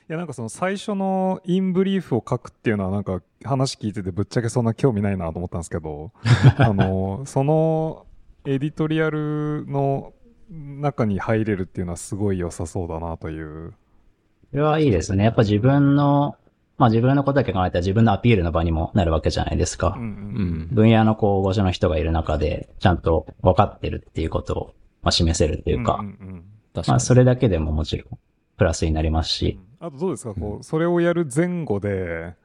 [0.09, 6.11] や、なんかその最初のインブリーフを書くっていうのはなんか話聞いててぶっちゃけそんな興味ないなと思ったんですけど、
[6.57, 8.05] あの、その
[8.45, 10.13] エディトリアルの
[10.49, 13.73] 中に入れるっていうのはすごい良さそうだなという。
[14.49, 15.25] それはいいですね。
[15.25, 16.35] やっぱ自分の、
[16.79, 19.95] まあ自分のことだけ考えたら自分のアピールの場にもなるわけじゃないですか。
[19.95, 20.67] うんうん。
[20.71, 26.43] 分野のこう、ご所の人がいる中で、ちゃんと分かってるっていうことを、まあ、示せるっていうか、んん
[26.73, 26.87] 確かに。
[26.87, 28.17] まあそれだけでももちろん、
[28.57, 32.35] プラスになりますうし、んあとどうですか、こう、それをやる前後で、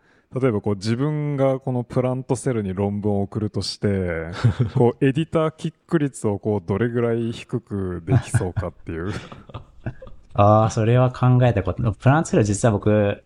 [0.41, 4.27] 例えばこう自分がこのプラントセルに論文を送るとして、
[4.75, 9.13] こうエディターキック率をこうどれぐらい低くできそうかっていう。
[10.35, 11.93] ああ、それは考えたこと。
[11.93, 13.23] プランツセル実は僕、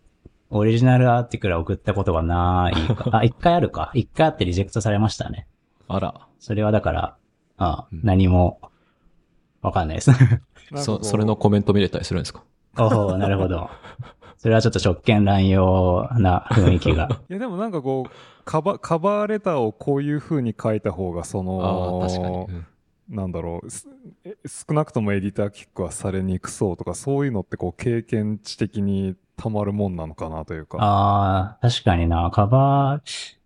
[0.51, 3.09] オリジナルアーティクルは送ったことがないか。
[3.17, 3.91] あ、一回あるか。
[3.95, 5.47] 一回あってリジェクトされましたね。
[5.89, 6.27] あら。
[6.39, 7.17] それはだから、
[7.57, 8.61] ああうん何も、
[9.63, 10.11] わかんないです。
[10.77, 12.43] そ、うそれのコメント見れたりするんですか？
[12.77, 13.71] おおなるほど。
[14.37, 17.09] それはちょっと職権乱用な雰囲気が。
[17.29, 18.11] いやでもなんかこう、
[18.45, 22.37] カバカバーレターをこういう風に書いた方が、そああ、確かに。
[22.37, 22.67] のう、ん
[23.17, 23.69] なんだろう、
[24.49, 30.79] 少なくともエディターキックはされにくそうとか、そういうのってこう経験値的にたまるもんなのかなというか。
[30.81, 32.31] ああ、確かにな。
[32.33, 33.37] カバー、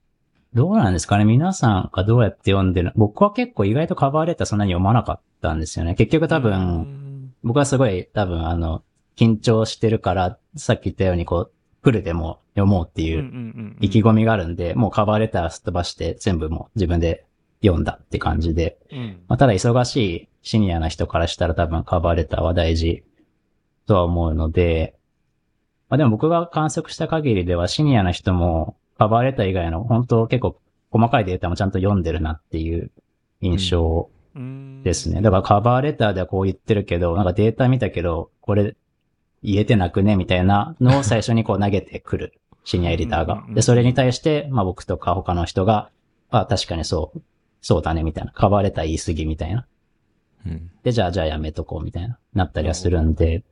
[0.53, 5.95] どうなんですかね皆さんがどうやって読んでる僕は結構意外とカバーレターそんなに読まなかったんですよね。
[5.95, 8.83] 結局多う分、ん僕はすごい多分あの、
[9.17, 11.53] 緊張してるから、さっき言ったようにこう、
[11.83, 17.25] フルでも読もうっていう意気込みがあるんで、もうカバーレターすっ飛ばして全部もう自分で
[17.63, 18.79] 読んだって感じで。
[18.93, 23.03] うんまあ、ただ忙しいシニアな人からしたら多分カバーレターは大事
[23.87, 24.95] とは思うので、
[25.89, 30.61] まあでも僕が観測した限りではシニアな人もカバーレター以外の本当結構
[30.91, 32.93] 細かいデータもちゃんと読んでるなっていう
[33.41, 35.21] 印象うんですね。
[35.21, 38.77] だからカバーレターではこう言ってるけど、なんかデータ見たけど、これ
[39.43, 45.91] 言えてなくねみたいなのを最初にこう投げてくる シニアエディターがで、それに対して、まあ僕とか他の人が、
[46.31, 47.23] あ、確かにそう、
[47.61, 48.33] そうだねみたいな。
[48.33, 49.67] カバーレター言い過ぎみたいな。
[50.47, 53.45] うんで、じゃあ、じゃあやめとこうみたいな、なったりはするんで、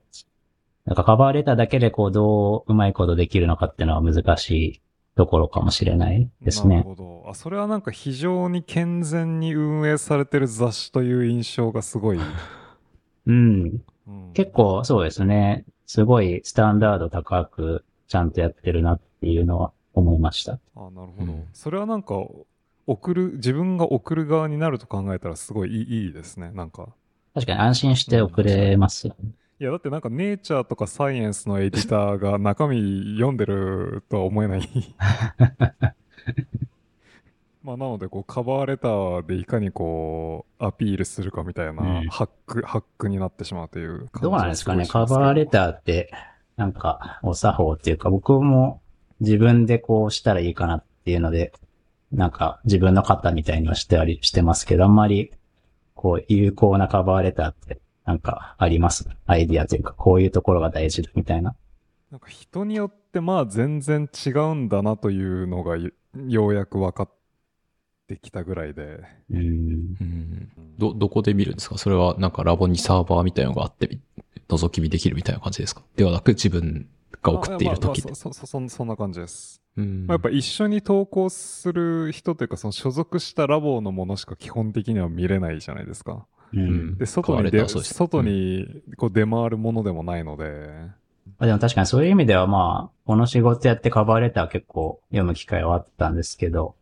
[0.85, 4.81] なんかカバーレターだけでこう、どううまいことできるのかっていうのは難しい
[5.17, 6.77] ところかもしれないですね。
[6.77, 7.25] なるほど。
[7.29, 12.19] あ、それはなんか非常に健全に運営されてる雑誌という印象がすごい。
[13.27, 13.83] うん。
[14.07, 15.65] うん結構そうですね。
[15.93, 20.61] すごいスタンダード高くちゃんとやってるなっていうのは思いました。
[20.77, 21.33] あ、なるほど。
[21.33, 22.15] うんそれはなんか、
[22.87, 26.53] 送る、自分が送る側になると考えたらすごいいいですね。
[26.55, 26.91] なんか。
[27.35, 29.31] 確かに安心して送れますよね。
[29.59, 34.69] いや、だってなんかネイチャーとかサイエンスのエディターが中身読んでるとは思えない。
[37.63, 42.09] まあなので、こう、カバーレターでいかにこう、アピールするかみたいなうん。
[42.09, 44.87] ハック、ハックになってしまうという感じどうなんですかね。
[44.87, 46.11] カバーレターって、
[46.57, 48.81] なんか、お作法っていうか、僕も
[49.21, 51.53] 自分でこうしたらいいかなっていうので、
[52.13, 55.33] なんか自分の型みたいにはしてあり、してますけど、あんまり、
[55.95, 59.07] こう、有効なカバーレターって、なんかあります？
[59.27, 61.55] アイディアというか、こういうところが大事だみたいな。
[62.11, 65.91] なんか人によってまあ全然違うんだなというのがよ
[66.27, 67.20] ようやく分かって
[68.17, 69.01] きたぐらいで。
[69.31, 69.39] うん。
[69.39, 71.79] うんど、どこで見るんですか？
[71.79, 74.01] それはなんかラボにサーバーみたいなのがあってみ、
[74.49, 75.83] 覗き見できるみたいな感じですか？
[75.97, 76.89] ではなく自分
[77.23, 78.33] が送っている時でまあまあまあ。
[78.33, 79.61] そそそそんな感じです。
[79.77, 86.27] うんまあ、やっぱ一緒に投稿する人というかその所属したラボのものしか基本的には見れないじゃないですか。
[86.53, 86.99] ううんん。
[86.99, 90.69] で、外にカバーレで、ターはそうです外にこう出回るものでもないので。
[91.39, 96.75] まあでも確かにそういう意味ではまあ、この仕事やってカバーレター結構読む機会はあったんですけど、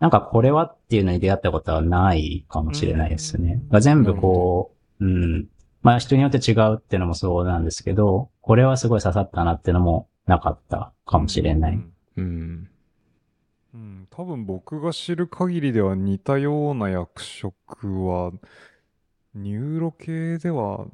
[0.00, 3.62] なんかこれはっていうのに出会ったことはないかもしれないですね。
[3.70, 5.46] まあ全部こう、うん。
[5.82, 11.74] まあ人によって違うっていうのもそうなんですけど、これはすごい刺さったなっていうのもなかったかもしれない。
[11.74, 12.68] うんうん。
[13.72, 18.32] うん、多分僕が知る限りでは似たような役職は、
[19.34, 20.86] ニューロ系では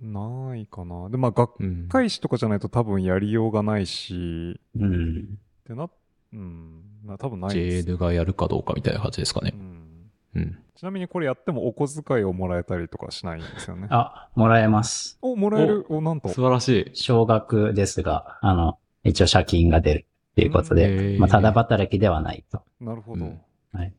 [0.00, 1.08] ないかな。
[1.10, 1.88] で、まあ学うん。
[1.88, 5.38] 会誌とかじゃないと多分やりようがないし、うん。
[5.62, 5.88] ってな、
[6.34, 9.56] うん、な多分ないです、JN がやるかどうかみたいな感じですかねう。
[9.56, 10.10] ん。
[10.34, 10.58] うん。
[10.74, 13.86] ちなみにこれやってもお小遣いをもらえたりとかしないんですよね。
[13.90, 15.18] あ、もらえます。
[15.22, 15.86] お、もらえる？
[15.88, 16.28] お、なんと？
[16.30, 16.90] 素晴らしい。
[16.94, 22.62] 少額ですが、あの、一応借金が出るっていうことで、ーまあただ働きではないと。
[22.80, 23.24] なるほど。
[23.24, 23.40] うん
[23.72, 23.94] はい。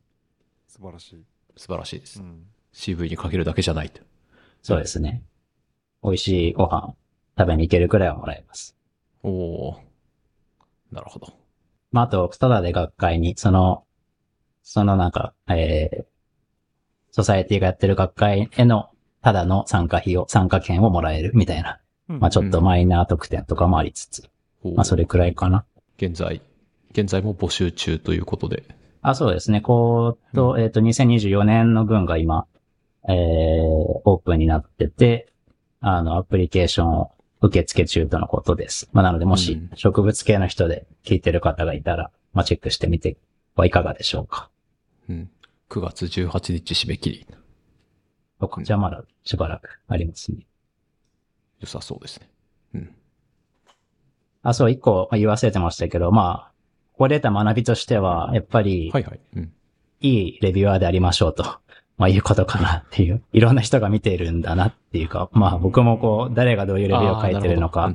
[0.68, 1.24] 素晴らしい。
[1.56, 2.24] 素晴らしいですう。
[2.24, 2.44] ん。
[2.74, 4.02] CV にかけるだけじゃないと。
[4.62, 5.22] そうですね。
[6.02, 6.94] 美味しいご飯
[7.38, 8.76] 食べに行けるくらいはもらえます。
[9.22, 9.80] おお
[10.92, 11.32] なるほど。
[11.92, 13.84] まあ、あと、ただで学会に、その、
[14.62, 16.04] そのなんか、えー、
[17.12, 18.90] ソサエティがやってる学会への、
[19.22, 24.30] ただの参加費を、参加券をもらえるみたいな、うんまあちょっとマイナー特典とかもありつつ、
[24.62, 25.64] おーまあそれくらいかな。
[25.98, 26.40] 現在、
[26.92, 28.64] 現在も募集中ということで。
[29.02, 29.60] あ、そうですね。
[29.60, 32.46] こうと、えっ、と、2024年の分が今、
[33.08, 35.32] えー、オープンになってて、
[35.80, 37.12] あの、アプリケーションを
[37.46, 38.88] 受付中とのことです。
[38.92, 43.16] まあ、なので、もしうん、植物系の人で聞いてる方がいたら、まあ、チェックしてみて
[43.54, 44.50] はいかがでしょうか。
[45.08, 45.30] うん。
[45.70, 47.26] 9月18日締め切り。
[48.48, 50.46] かじゃあまだしばらくありますね。
[51.60, 52.28] 良さそうですね。
[52.74, 52.94] うん。
[54.42, 56.52] あ、そう、一個言い忘れてましたけど、まあ、
[56.92, 59.20] ここで得た学びとしては、やっぱり、はいはい。
[59.36, 59.52] うん。
[60.00, 61.44] いいレビュアーでありましょうと、
[61.98, 63.22] まあいうことかなっていう。
[63.32, 67.94] いろんな人が見ているんだなっていうか、まあ僕もこう、誰がどういうレビューを書いてるのか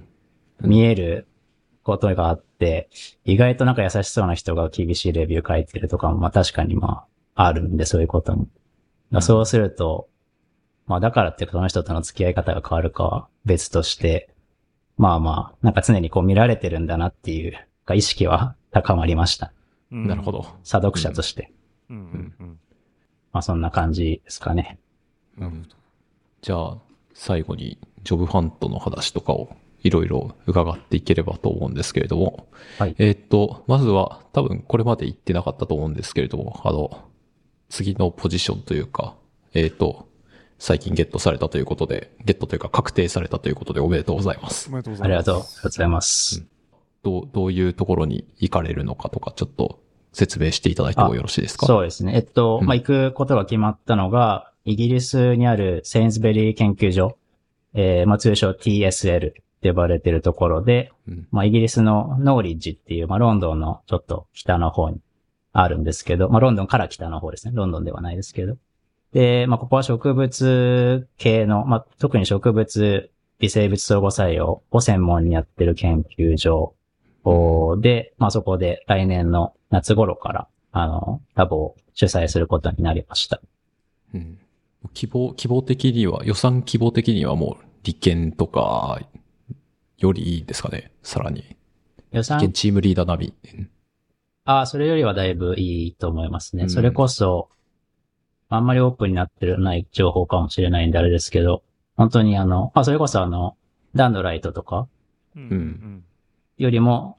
[0.62, 1.28] 見える
[1.84, 2.90] ことがあって、
[3.26, 8.48] 意外となんか優しそうな人が厳しいレビュー書いてるとかも、まあ確かにまあ、あるんで、そういうことも。
[9.22, 10.10] そうすると、
[10.88, 14.30] まあだからってその人との付き合い方が変わるかは別として、
[14.98, 17.58] まあまあ、なんか常にこう見られてるんだなっていう、
[17.94, 19.52] 意識は高まりました。
[19.90, 20.32] なるほ。
[20.32, 20.46] ど。
[20.64, 21.52] 査読者として。
[21.90, 22.34] うん。
[23.34, 24.80] まあそんな感じですかね。
[25.38, 25.70] なるほど。
[26.42, 26.78] じゃあ、
[27.14, 32.48] 最後にジョブハントの話とかをいろいろ伺っていければと思うんですけれども。
[32.78, 37.10] はいえーっと、まずは多分これまで言ってなかったと思うんですけれども、あの、
[37.70, 39.16] 次のポジションというか、
[39.54, 40.08] えーっと、
[40.60, 44.74] 最近ゲットされたということで、ゲットというか確定されたということでおめでとうございますお。
[44.74, 45.32] めでとうございます。
[45.32, 46.46] ありがとうございます。
[47.04, 49.80] どう、どういうところに行かれるのかとか、ちょっと
[50.14, 51.66] 説明していただいてもよろしいですか？
[51.66, 52.14] そうですね。
[52.16, 57.18] えっと、うんまあ、行くことが決まったのが、イギリスにあるセインズベリー研究所、
[57.74, 65.00] えー、まあ、通称 TSL って呼ばれてるところで、うんまあ、イギリスのノーリッジっていう、まあ、ロンドンのちょっと北の方に
[65.54, 67.54] あるんですけど、まあ、ロンドンから北の方ですね。
[67.56, 68.58] ロンドンではないですけど。
[69.14, 73.10] で、まあ、ここは植物系の、まあ、特に植物
[73.40, 76.76] 微生物相互作用を専門にやってる研究所
[77.82, 83.42] で、まあ、そこで来年の夏頃から、あの、ラボを主催することになりました。
[84.14, 84.38] うん
[84.94, 89.00] 希望、希望的には、予算希望的にはもう、利権とか、
[90.00, 91.56] よりいいですかねさらに。
[92.12, 92.40] 予算？
[92.40, 93.52] 利権チームリーダー並み。
[93.60, 93.70] うん
[94.44, 96.64] ああ、それよりはだいぶいいと思いますね。
[96.64, 97.50] うんそれこそ、
[98.50, 101.62] あんまりオープンになってない情報かもしれないんであれですけど、
[101.96, 103.56] 本当にあの、あ、それこそあの、
[103.94, 104.88] ダンドライトとか
[105.36, 106.04] うんうん
[106.62, 107.18] よりも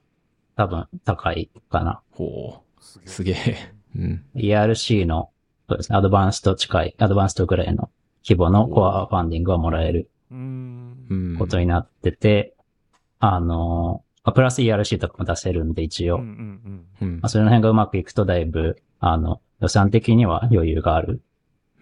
[0.57, 2.01] 多分高いかな。
[2.13, 3.57] ほすげう、すげえ。
[3.97, 4.25] うん。
[4.37, 5.31] ERC の、
[5.69, 7.91] そうですね、アドバンスト近い、アドバンストぐらいの
[8.25, 10.35] 規模のコアファンディングがもらえるえ。
[10.35, 11.15] うんう。
[11.15, 11.37] ん。
[11.39, 12.55] ことになってて、
[13.19, 21.21] あの、まあプラス ERC とかも出せるんで一応、うんうんうんまあ、その辺がうまくいくとだいぶ、あの、予算的には余裕がある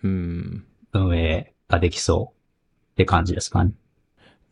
[0.03, 0.65] うん。
[0.93, 3.73] 運営ができそうって感じですかね。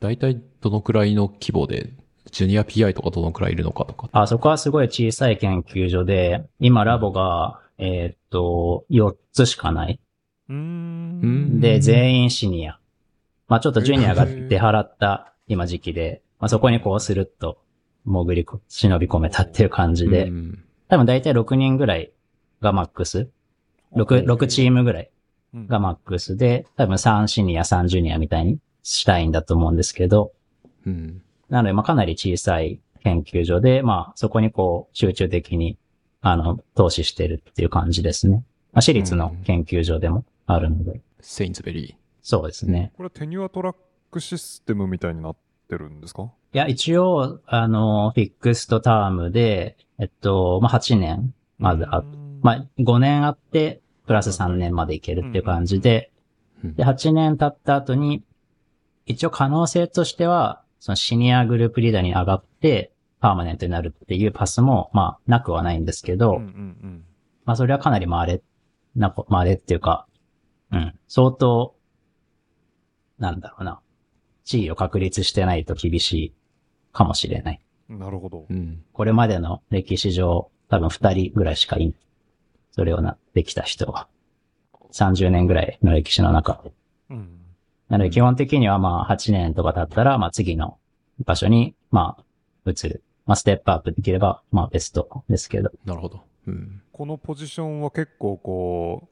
[0.01, 1.93] 大体どのくらいの規模で、
[2.31, 4.09] ジュニア PI とかどのくらいいるのかとか。
[4.12, 10.01] あ、そこはすごい小さい研究所で、今ラボが、えーっと、4つしかない。
[10.49, 11.61] うん。
[11.61, 12.79] で、全員シニア。
[13.49, 17.59] まあちょっとジュニアが出払った今時期で、まあそこにこうスルッと
[18.05, 22.12] 潜りこ、忍び込めたっていう感じで、うん多分大体6人ぐらい
[22.62, 23.29] がマックス。
[23.95, 25.11] 6、6チームぐらい
[25.55, 30.33] うんがマックスで、多分3シニア、3ジュニアみたいにしたいんだと思うんですけど、
[30.87, 31.22] うん。
[31.49, 35.78] なので、まあ、かなり小さい研究所で、まあ、そこにこう、集中的に、
[36.20, 38.44] あの、投資してるっていう感じですね。
[38.72, 42.92] まあ、私立の研究所でもあるので、セインズベリそうですね。
[42.96, 43.76] これテニュアトラッ
[44.11, 45.36] クシステムみたいになっ
[45.68, 46.30] てるんですか？
[46.53, 52.40] いや、一応、あの、フィックストタームで、えっと、まあ、8年まずあ、うん。
[52.42, 56.11] まあ、5年あって、プラス3年までいけるっていう感じで、
[56.64, 58.22] うんで、8年経った後に、
[59.07, 67.05] 一応可能性としては、そのシニアグループリーダーに上がって、パーマネントになるっていうパスも、まあ、なくはないんですけど、うんうん
[67.45, 68.43] まあ、それはかなり稀
[68.95, 70.07] なこ、稀っていうか、
[70.70, 71.74] うん、相当、
[73.18, 73.81] なんだろうな、
[74.45, 76.35] 地位を確立してないと厳しい
[76.93, 77.61] かもしれない。
[77.91, 77.99] うん。
[77.99, 78.55] なるほどー。。
[78.55, 78.85] うん。
[78.93, 81.95] これまでの歴史上、多分二人ぐらいしかいない。
[82.72, 84.09] それをな、できた人は。
[84.93, 86.72] 30年ぐらいの歴史の中で。
[87.11, 87.38] うん。
[87.89, 90.78] なので基本的にはまあ8年とか経ったら、まあ次の
[91.24, 93.03] 場所に、まあ移る。
[93.26, 95.70] まあステップアップできれば、まあベストですけど。
[95.84, 96.22] なるほど。
[96.47, 96.82] うん。
[96.93, 99.09] このポジションは結構こ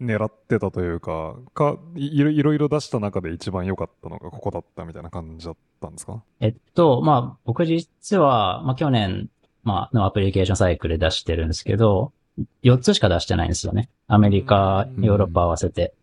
[0.00, 6.22] う、狙ってたというか、か、いいろいろいろ出した中で一番良かったのがここだったみたいな感じだったんですか？
[6.40, 9.30] えっと、まあ僕実は、まあ去年、
[9.62, 12.12] まあのアプリケーションサイクルで出してるんですけど、
[12.64, 13.88] 4つしか出してないんですよね。
[14.08, 15.94] アメリカ、うんヨーロッパ合わせて。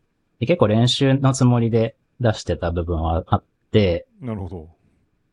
[0.42, 4.64] で結構練習のつもりで出してた部分はあって、なるほど。
[4.64, 4.68] っ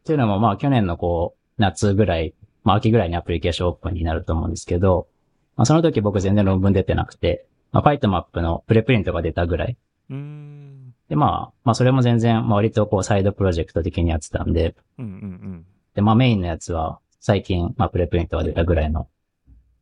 [0.04, 5.09] ていうのも、まあ去年のこう、夏ぐらい、まあ秋ぐらいにアプリケーションオープンになると思うんですけど、
[5.56, 9.78] まあその時僕全然論文出てなくて、まあ PyTomap のプレプリントが出たぐらい。
[10.11, 10.94] うーん。
[11.09, 19.09] で、まあ、まあそれも全然、まあ割とこうサイドプロジェクト的にやってたんで、うんうんで、まあメインのやつは最近、まあプレプリントが出たぐらいの、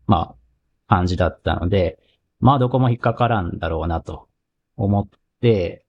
[0.06, 0.36] ま
[0.88, 1.98] あ、感じだったので、
[2.38, 4.28] まあどこも引っかからんだろうなと
[4.76, 5.08] 思っ
[5.40, 5.84] て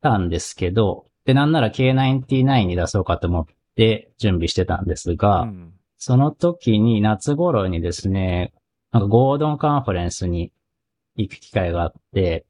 [0.00, 5.48] たんですけど、で、なんなら K99 に出そうかと思って準備してたんですうが、ん。
[5.48, 5.72] うん。
[5.98, 8.52] その時に夏頃にですね、
[8.90, 10.52] なんかゴードンカンファレンスに
[11.16, 12.44] 行く機会があって、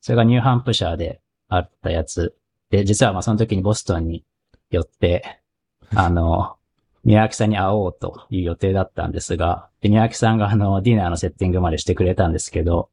[0.00, 2.34] それがニューハンプシャーであったやつ。
[2.70, 4.24] で、実はまあその時にボストンに
[4.70, 5.40] 寄って、
[5.94, 6.56] あの、
[7.04, 12.88] 宮脇さんに会おうという予定だったんですが、で宮脇さんがあの、ディナーのセッティングまでしてくれたんですけど、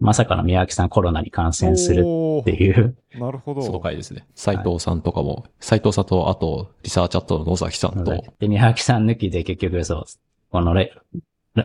[0.00, 2.96] まさかの宮脇さんコロナに感染するおっていう。
[3.14, 3.62] ーなるほど。
[3.62, 4.26] その回ですね。
[4.34, 10.04] 斉藤さんとかも、斉藤さんと、あと、リサーチャットの野崎さんと、で、宮脇さん抜きで結局そう、
[10.50, 10.94] このレ、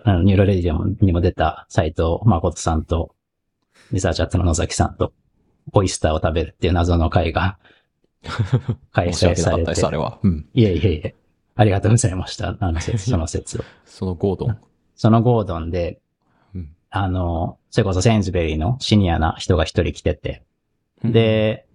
[0.03, 3.15] あの NeuroRadio にも出た斉藤誠さんと、
[3.93, 5.13] リサーチャットの野崎さんと、
[5.71, 7.57] オイスターを食べるっていう謎の会が
[8.91, 9.91] 開催されて訳なかったです、あ。
[9.91, 10.19] れは。
[10.23, 10.45] うん。
[10.53, 11.15] いえいえいえ。
[11.55, 12.57] ありがとうございました。
[12.59, 13.63] あの節、その節を。
[13.85, 14.57] そのゴードン。
[14.95, 15.99] そのゴードンで、
[16.53, 20.43] うんあの、それこそセンズベリーのシニアな人が一人来てて、
[21.03, 21.67] で、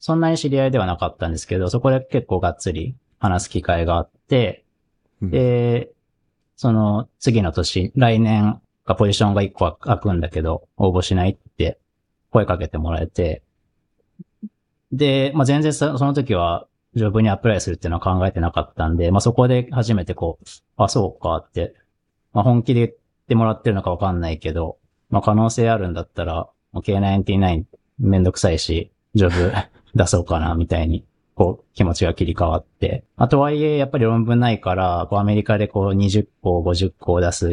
[0.00, 4.64] そんなに知り合いではなかったんですけど、そこで結構がっつり話す機会があって、
[5.20, 5.90] うん、で、
[6.56, 11.78] その次の年、来年がポジションが一個空くんだけど、応募しないって
[12.30, 13.42] 声かけてもらえて、
[14.90, 20.44] で、まあ、全然そその時は、ジョブにアプライするっていうのは考えてなかったんで、まあ、そこで初めてこう、
[20.78, 21.74] あ、そうかって、
[22.32, 24.78] まあ、本気で言ってもらってるのかわかんないけど、
[25.10, 27.64] まあ、可能性あるんだったら、もう K99
[27.98, 29.52] めんどくさいし、ジョブ
[29.94, 31.04] 出そうかな、みたいに、
[31.34, 33.04] こう、気持ちが切り替わって。
[33.16, 37.50] あとはいえ、やっぱり論文ないから、こう、アメリカでこう、20個、50個を出すっ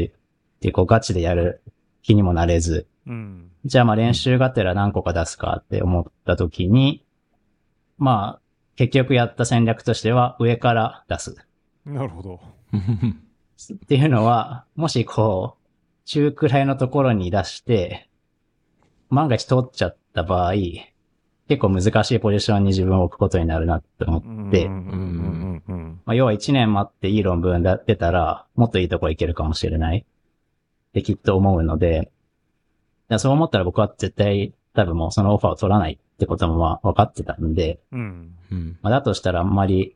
[0.60, 1.62] ていう、こう、ガチでやる
[2.02, 3.52] 気にもなれず、うん。
[3.66, 7.04] じゃあまあ練習がてら何個か出すかって思った時に、
[7.98, 8.42] まあ、
[8.76, 11.36] 結局やった戦略としては上から出す。
[11.86, 12.40] なるほど。
[12.74, 15.63] っていうのは、もしこう、
[16.06, 18.10] 中くらいのところに出して、
[19.10, 20.54] 万が一通っちゃった場合、
[21.48, 24.64] 結構難しいポジションに自分を置くことになるなって思って、
[26.16, 30.00] 要は1年待っていい論文が出たら、もっといいとこ行けるかもしれない。
[30.00, 32.12] ってきっと思うので、
[33.18, 38.36] そう思ったら僕は絶対多分もうそのオファーを取らないってこともまあ分かってたんで、うん。
[38.52, 38.78] うん。
[38.82, 39.96] まあ、だとしたらあんまり、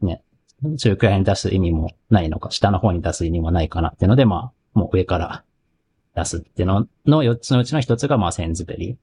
[0.00, 0.22] ね、
[0.78, 5.44] 中くらいに出す意味もないのか、下の方に出す意味もないかなっていうので、まあ、もう上から
[6.14, 8.96] 出すっていうのの4つのうちの1つがまあセンズベリー。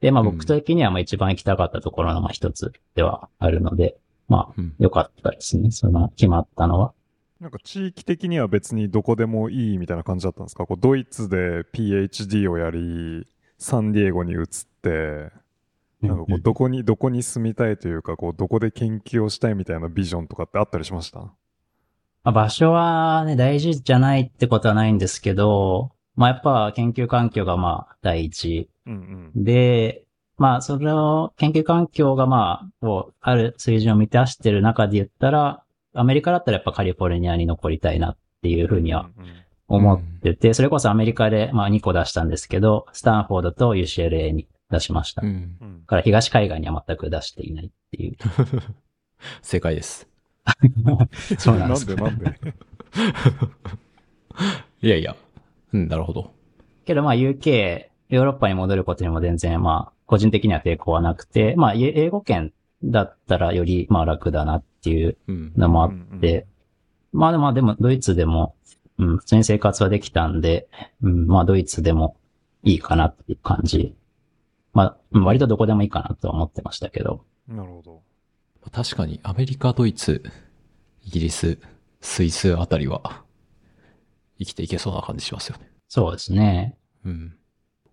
[0.00, 3.96] で、まあうん僕的にはまあ一番行きたかったところのまあ1つではあるので、
[4.28, 5.70] まあうん良かったですね。
[5.70, 6.92] その決まったのは。
[7.40, 10.66] なんか地域的には別にどこでもいいみたいな感じだったんですか？
[10.66, 13.26] こうドイツで PhD をやり、
[13.58, 14.46] サンディエゴに移っ
[14.82, 15.30] て、
[16.00, 21.32] なんかこうどこに、どこに住みたいというか、こうどこで研究をしたいみたいなビジョンとかってあったりしました？
[22.24, 30.04] まあ、場所はね、大事じゃないってことはないんですけど、まあやっぱ研究環境がまあ第一うんで、
[30.38, 35.64] まあ、それを、研究環境がまあ、こう、ある水準を満たしてる中で言ったら、
[35.94, 39.30] アメリカだったらやっぱカリフォルニアに残りたいなっていうふうにはうんうん
[39.70, 45.20] 思ってて、それこそアメリカでまあ2個出したんですけど、スタンフォードと UCLA に出しました。
[45.20, 45.56] だうん。
[45.60, 48.16] うんから東海岸には全く出していないっていう。
[49.42, 50.08] 正解です。
[51.38, 52.54] そうなんですなんでなんで？
[54.82, 55.16] いやいや。
[55.72, 56.32] うん、なるほど。
[56.84, 65.52] けどまあ UK、ヨーロッパに戻ることにも全然まあ、個人的には抵抗はなくて、まあ、い英語圏だったらよりまあ楽だなっていううん。
[65.56, 66.46] のもあって、
[67.12, 68.54] まあでも、でも、ドイツでも、
[68.98, 70.68] うん、普通に生活はできたんで、
[71.02, 72.16] うん、まあドイツでも
[72.62, 73.94] いいかなっていう感じ。
[74.72, 77.24] まあ、うん割とどこでもいいかなとは思ってましたけど。
[77.48, 78.02] なるほど。
[78.72, 80.22] 確かに、アメリカ、ドイツ、
[81.04, 81.58] イギリス、
[82.00, 83.22] スイスあたりは、
[84.38, 85.70] 生きていけそうな感じしますよね。
[85.88, 86.76] そうですね。
[87.04, 87.34] うん。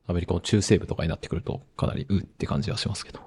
[0.08, 3.20] アメリカの中西部とかになってくると、かなり、うって感じはしますけど。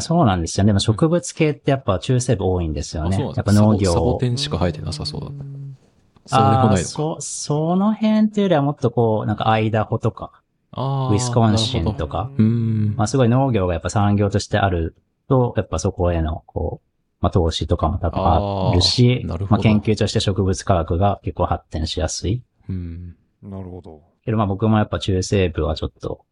[0.00, 0.68] そうなんですよね。
[0.68, 3.16] でも植物系ってやっぱ中西部多いんですよね。
[3.16, 4.18] あそうなんやっぱ農業サボを。
[4.18, 5.26] テンしか生えてなさそうだ。
[5.28, 6.84] そうでもあーない。
[6.84, 10.32] そ、その辺っていうよりはもっとこう、なんかアイダホとか、
[10.72, 12.94] ウィスコンシンとか、うーん。
[12.96, 14.96] まあすごい農業がやっぱ産業としてある
[15.28, 16.88] と、やっぱそこへの、こう、
[17.20, 22.42] まあ投資とかも多分あるしあーなるほどまあ研究として植物科学が結構発展しやすい。
[22.68, 23.16] うん。
[23.42, 24.02] なるほど。
[24.24, 26.24] けどまあ僕もやっぱ中西部はちょっと、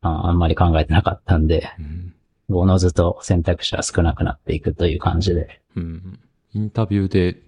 [0.00, 2.14] ああんまり考えてなかったんで、うん。
[2.52, 5.60] おのずと選択肢は少なくなっていくという感じで。
[5.76, 6.18] うん。
[6.52, 7.40] インタビューで、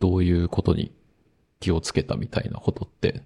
[0.00, 0.92] どういうことに
[1.60, 3.22] 気をつけたみたいなことって、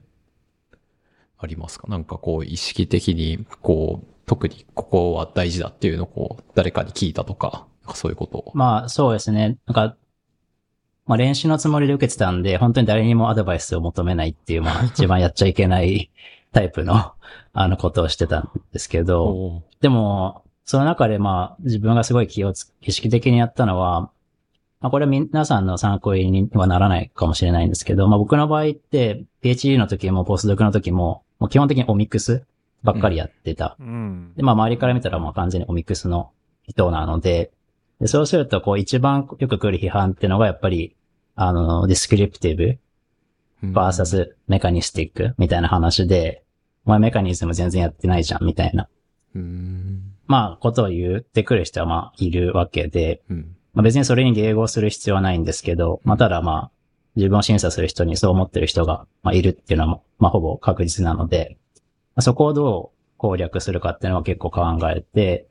[1.39, 1.87] ありますか？
[1.89, 8.53] なんかこう、意識的に、こう、特にここは大事だっていうのをこう、誰かに聞いたとか、なんかそういうことを。
[8.55, 9.59] まあそうですね。
[9.67, 9.97] なんか、
[11.07, 16.11] まあ練習のつもりで受けてたんで、本当に誰にもアドバイスを求めないっていう、まあ一番やっちゃいけない
[16.53, 17.13] タイプの、
[17.53, 24.01] あのことをしてたんですけど、でも、その中でまあ自分がすごい気をつ、意識的にやったのは、
[24.81, 32.47] まあこれは皆さんの参考にはならないかもしれないんですけど、まあ僕の場合って、PhD の時もポストドクの時も、もう基本的にオミックス
[32.85, 33.77] ばっかりやってた。
[33.81, 34.33] うん。
[34.37, 36.31] で、まあ周りから見たらまあ完全にオミックスの
[36.63, 37.51] 人なので、
[38.01, 40.95] でそうするとこう一番よく来る批判っていうのがやっぱり、
[41.35, 42.79] あの、ディスクリプティブ
[43.63, 46.45] うんバーサスメカニスティックみたいな話で、
[46.85, 48.89] お前メカニズム全然やってないじゃん、みたいな、
[49.35, 50.03] うーん。
[50.27, 53.57] まあ、ことを言ってくる人はまあ、いるわけで、うん。
[53.73, 56.71] まあ別にそれに迎合する必要はないんですけど、まあただまあ、
[57.17, 61.64] 自分を審査する人にそう思ってる人が、まあ、いるっていうのはも、まあほぼ確実なので、まあ
[62.21, 65.47] そこをどう攻略するかっていうのは結構考えて、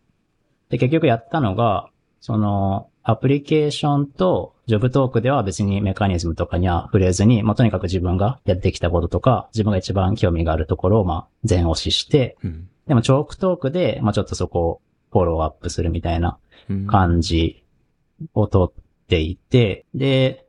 [0.69, 1.89] で、結局やったのが、
[2.21, 12.69] その、アプリケーションとジョブトークでは別にメカニズムとかには触れずに、まあとにかく自分がやってきたこととか、自分が一番興味があるところをまあ全押しして、うん。
[12.87, 14.81] でもチョークトークで、まあちょっとそこを
[15.11, 16.37] フォローアップするみたいな
[16.69, 17.63] うん感じ
[18.33, 18.71] をとっ
[19.07, 20.45] ていて、で、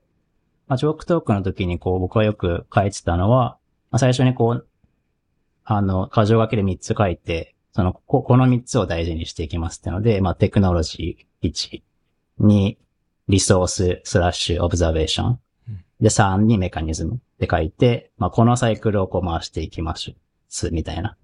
[0.66, 3.58] まあ、ジョークトークの時にこう僕はよく書いてたのは、
[3.90, 4.66] まあ、最初にこう、
[5.64, 11.82] あの、箇条書きで3つ書いて、その、ここの3つを大事にしていきますってので、まあ、テクノロジー1、
[12.40, 12.76] 2、
[13.28, 15.84] リソーススラッシュオブザベーションうん。
[16.00, 20.14] で、3にメカニズムって書いて、まあ、このサイクルをこう回していきます。
[20.70, 21.16] みたいな、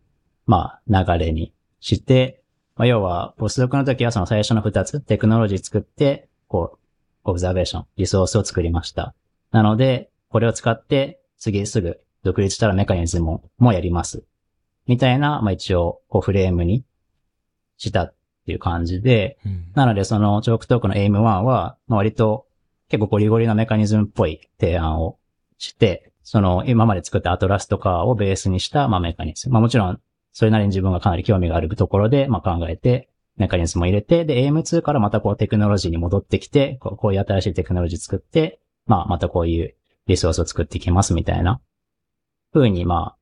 [0.46, 2.42] まあ、流れにして、
[2.76, 6.78] まあ、要は、ポスドクの時はその最初の2つ、テクノロジー作って、こう、
[7.24, 9.14] オブザベーション、リソースを作りました。
[9.52, 14.24] なので、これを使って、次すぐ独立したらメカニズムもやります。
[14.90, 16.84] みたいな、まあ一応、こうフレームに
[17.76, 18.14] したっ
[18.44, 22.48] ていう感じで、うんなのでそのチョークトークの AIM1 は、まあ割と
[22.88, 25.16] 結構ゴリゴリなメカニズムっぽい提案を
[25.58, 29.52] して、その今まで作ったアトラスとかをベースにした、まあメカニズム。
[29.52, 30.00] まあもちろん、
[30.32, 39.76] それなりに自分がかなり興味があるところで、まあ考えて、メカニズムを入れて、で、AIM2 からまたこうテクノロジーに戻ってきて、こうこういう新しいテクノロジー作って、まあまたこういう
[40.08, 41.60] リソースを作っていきますみたいな
[42.52, 43.16] 風にまあ、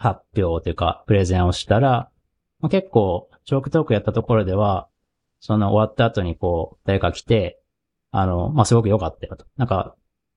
[0.00, 2.10] 発表というか、プレゼンをしたら、
[2.60, 4.88] まあ、結構、チョークトークやったところでは、
[5.40, 7.60] その終わった後にこう、誰か来て、
[8.10, 9.44] あの、まあ、すごく良かったよと。
[9.58, 9.94] なんか、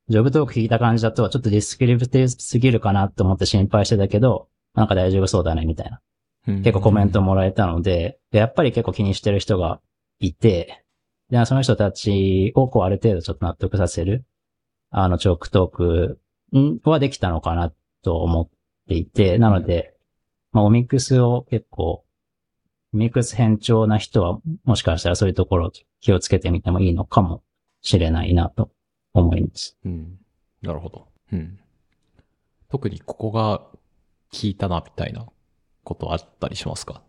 [0.09, 6.01] ジョブトーク聞いた感じだと、ちょっとディスクリプティブすぎるかなと思って心配してたけど、なんか大丈夫そうだね、みたいな。
[6.45, 9.79] 結構コメントもらえたので、でやっぱり結構気にしてる人が
[10.19, 10.83] いて、
[11.29, 14.25] で、その人たちをこうある程度ちょっと納得させる、
[14.89, 16.19] あの、チョークトーク
[16.53, 17.71] んはできたのかな
[18.03, 18.49] と思っ
[18.87, 19.95] ていて、なので、
[20.51, 22.03] まあ、オミックスを結構、
[22.93, 27.43] オミックス偏重な人は、もしかしたらそういうところを気をつけてみてもいいのかも
[27.81, 28.69] しれないなと
[29.13, 29.77] 思います。
[29.83, 30.19] うん。
[30.61, 31.07] なるほど。
[31.31, 31.59] うん。
[32.69, 33.73] 特にここが効
[34.43, 35.27] いたな、みたいな
[35.83, 37.01] ことあったりしますか？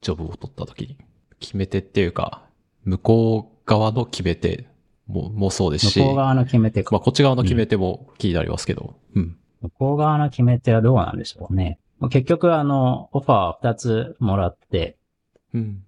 [0.00, 0.98] ジョブを取った時に。
[1.40, 2.42] 決め手っていうか、
[2.84, 4.68] 向こう側の決め手
[5.06, 6.94] ももそうですし、向こう側の決め手か。
[6.94, 9.36] まあこっち側の決め手も気になりますけど、うん。
[9.62, 11.78] 向こう側の決め手はどうなんでしょうね。
[12.10, 14.96] 結局、あの、オファー2つもらって、
[15.52, 15.82] うん。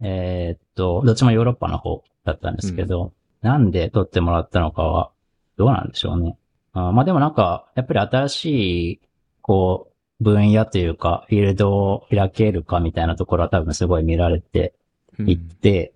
[0.00, 3.12] えーっと、どっちもヨーロッパの方だったんですけど、
[3.42, 5.10] なんで取ってもらったのかは、
[5.56, 6.36] どうなんでしょうね。
[6.72, 8.44] あーまあでもなんか、やっぱり新し
[8.92, 9.00] い、
[9.40, 9.88] こ
[10.20, 14.74] う、分野というか、フィールドを開けるかみたいなところは多分すごい見られて
[15.18, 15.92] うんいって、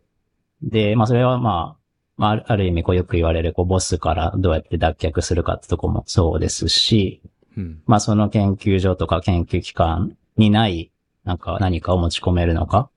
[0.63, 1.78] で、まあそれはまあ、
[2.19, 7.23] まあある意味こうよく言われる、こうボスからどうやって脱却するかってとこもそうですし、
[7.57, 7.83] うん。
[7.87, 10.91] まあその研究所とか研究機関にない、
[11.25, 12.91] なんか何かを持ち込めるのか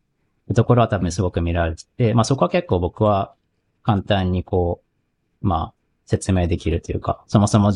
[0.45, 3.34] ってところは多分すごく見られてて、まあそこは結構僕は
[3.84, 4.81] 簡単にこ
[5.43, 5.73] う、まあ
[6.06, 7.72] 説明できるというか、そもそも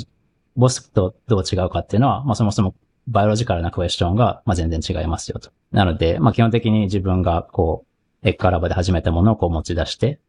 [0.56, 2.74] ボスとどう違うかっていうのは、まあそもそも
[3.08, 5.52] バイオロジカルなクエスチョンが、まあ全然違いますよと。
[5.72, 7.86] なので、まあ基本的に自分がこ
[8.24, 10.20] う、エッカーラボで始めたものをこう持ち出して、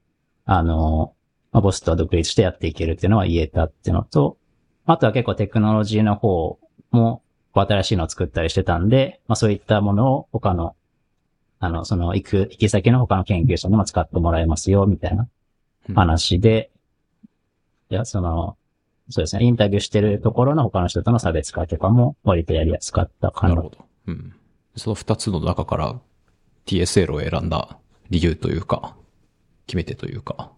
[0.46, 1.12] あの、
[1.52, 4.38] まあ、ボスとは独立してやっていけるっていうのは言えたっていうのと、
[4.86, 6.58] あとは結構テクノロジーの方
[6.90, 10.76] も、新しいのを作ったりしてたんで、まあそういったものを他の、
[11.58, 15.26] あの、その行く、行き先の他の研究者にも使ってもらえますよ、みたいな
[15.94, 16.70] 話で、
[17.88, 18.58] いや、その、
[19.08, 23.54] そうですね、インタビューしてるところの他の人との差別化とかも割とやりやすかったかな。
[23.54, 23.78] なるほど。
[24.08, 24.34] うん。
[24.74, 25.98] その二つの中から
[26.66, 27.78] TSL を選んだ
[28.10, 28.95] 理由というか、
[29.66, 30.52] 決め手というか。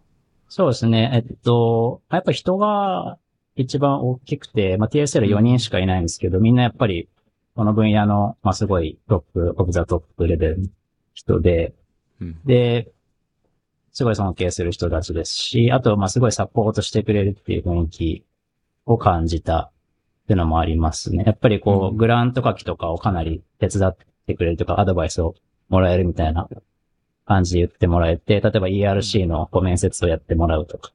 [0.49, 3.19] そうですね、えっと、やっぱ人が
[3.55, 7.09] 一番大きくて、まあ、TSL4 人しかいないんですけど、みんなやっぱり、
[7.55, 10.69] この分野の、まあ、すごいトップ、オブザトップレベルの
[11.13, 11.75] 人で、
[12.21, 12.41] うん。
[12.45, 12.93] で、
[13.93, 18.25] すごい尊敬する人たちですし、あと、まあ、すごいサポートしてくれるっていう雰囲気
[18.87, 21.25] を感じたっていうのもありますね。
[21.27, 25.35] やっぱりこう、うんグラント書きとかをかなり手伝ってくれるとか、アドバイスを
[25.69, 26.49] もらえるみたいな
[27.29, 30.93] 感じで言ってもらえて、例えば ERC のこう面接をやってもらうとか、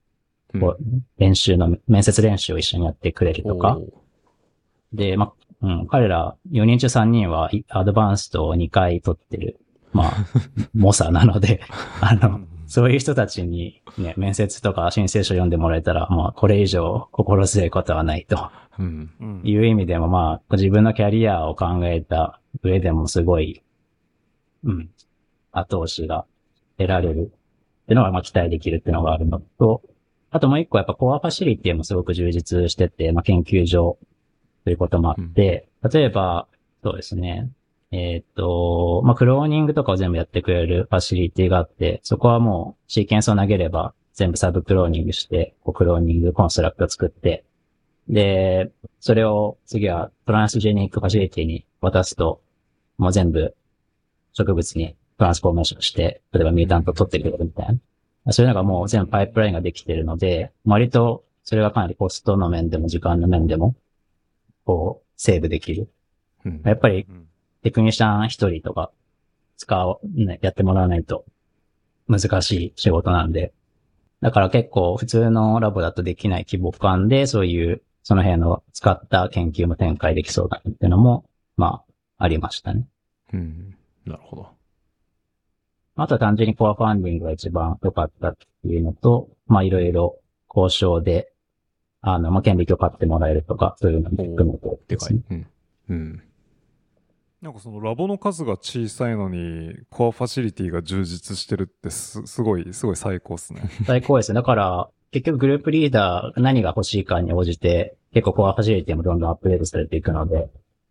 [0.55, 0.61] うん。
[0.61, 0.83] こう
[1.19, 3.79] 練習の、面接練習を一緒にやってくれるとか。
[4.93, 9.59] で、まあ、うん、彼ら4人中3人はいアドバンストを2回取ってる、
[9.93, 10.13] まあ、
[10.73, 11.61] 猛者なので、
[12.01, 18.49] あの、そういう人たちにね、面接とか申請書読んでもらえたら、まあ、これ以上心強いことはないと。
[18.79, 19.11] うん。
[19.21, 19.41] うん。
[19.43, 23.61] いう意味でも、まあ、自分のキャリアを考えた上でもすごい、
[24.63, 24.89] うん、
[25.53, 26.25] 後押しが
[26.77, 27.31] 得られる。
[27.83, 29.81] っていうのが、まあ、期待できるっていうのがあるのと、
[30.31, 33.97] あともう一個やっぱコアファシリティもすごく充実してて、まあ、研究所
[34.63, 36.47] ということもあって、例えば、
[36.81, 37.49] そうですね、
[37.91, 47.43] えっと、まあ、クローニングとかを全部やってくれるファシリティがあって、そこはもうシーケンスを投げれば全部サブクローニングして、こうクローニングコンストラクトを作って、
[48.07, 52.41] で、それを次はトランスジェニックファシリティに渡すと、
[52.97, 53.55] もう全部
[54.33, 57.79] 植物にトランスフォーメーションして、例えばミュータントを取ってくれるみたい
[58.25, 58.33] な。
[58.33, 63.75] そういうのがもう全部パイプラインができてるので、割とそれがかなりコストの面でも時間の面でも、
[64.65, 65.89] こう、セーブできる。
[66.45, 67.27] うんやっぱりうん
[67.63, 68.91] テクニシャン一人とか
[69.55, 71.23] 使う、ね、やってもらわないと
[72.09, 73.53] 難しい仕事なんで。
[74.21, 81.25] だから結構普通のラボだとできない規模感で、そういう、その辺の使った研究も展開できそうだっていうのも、
[81.55, 81.83] ま
[82.17, 82.85] あ、ありましたね。
[83.31, 83.75] うん。
[84.05, 84.49] なるほど。
[85.95, 90.17] あとは単純にコアファンディングが一番良かったっていうのと、まあいろいろ
[90.49, 91.31] 交渉で、
[92.01, 95.37] あの、まあ権利許可ってもらえるとか、そういうのも含めてでですねかい。
[95.37, 95.47] うん。
[95.89, 96.23] うん。
[97.41, 103.63] なんかそのラボの数が小さいのに、コアファシリティが充実してるってす、すごい、すごい最高っすね。
[103.85, 104.35] 最高ですね。
[104.35, 110.49] だから、結局グループリーダーが何が欲しいかに応じて、結構コアファシリティもどんどんアップデートされていくので、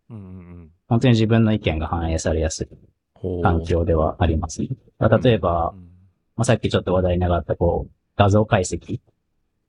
[0.09, 2.67] うんうん本当に自分の意見が反映されやすい
[3.15, 4.67] ほう環境ではありますね。
[5.09, 5.73] 例えば、
[6.35, 8.99] まあ、さっきちょっと話題に上がったこう、画像解析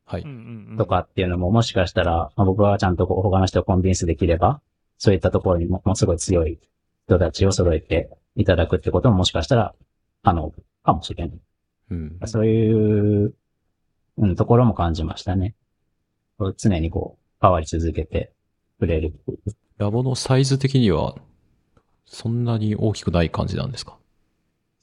[0.06, 0.28] はいうん。
[0.28, 0.36] うん。
[0.36, 4.60] うんうんとかっていうのももしかしたら、まあ、僕はちゃんとこう他の人をコンビンスできれば、
[4.98, 6.58] そういったところにもものすごい強い
[7.06, 9.74] 人たちを揃えていただくってことももしかしたら
[10.22, 10.52] 可能
[10.82, 11.38] かもしれない。
[11.90, 12.18] うん。
[12.26, 13.34] そういう、
[14.18, 15.54] うん、ところも感じましたね。
[16.56, 18.32] 常にこう、変わり続けて
[18.78, 19.14] くれる。
[19.78, 21.14] ラボのサイズ的には、
[22.06, 23.96] そんなに大きくない感じなんですか？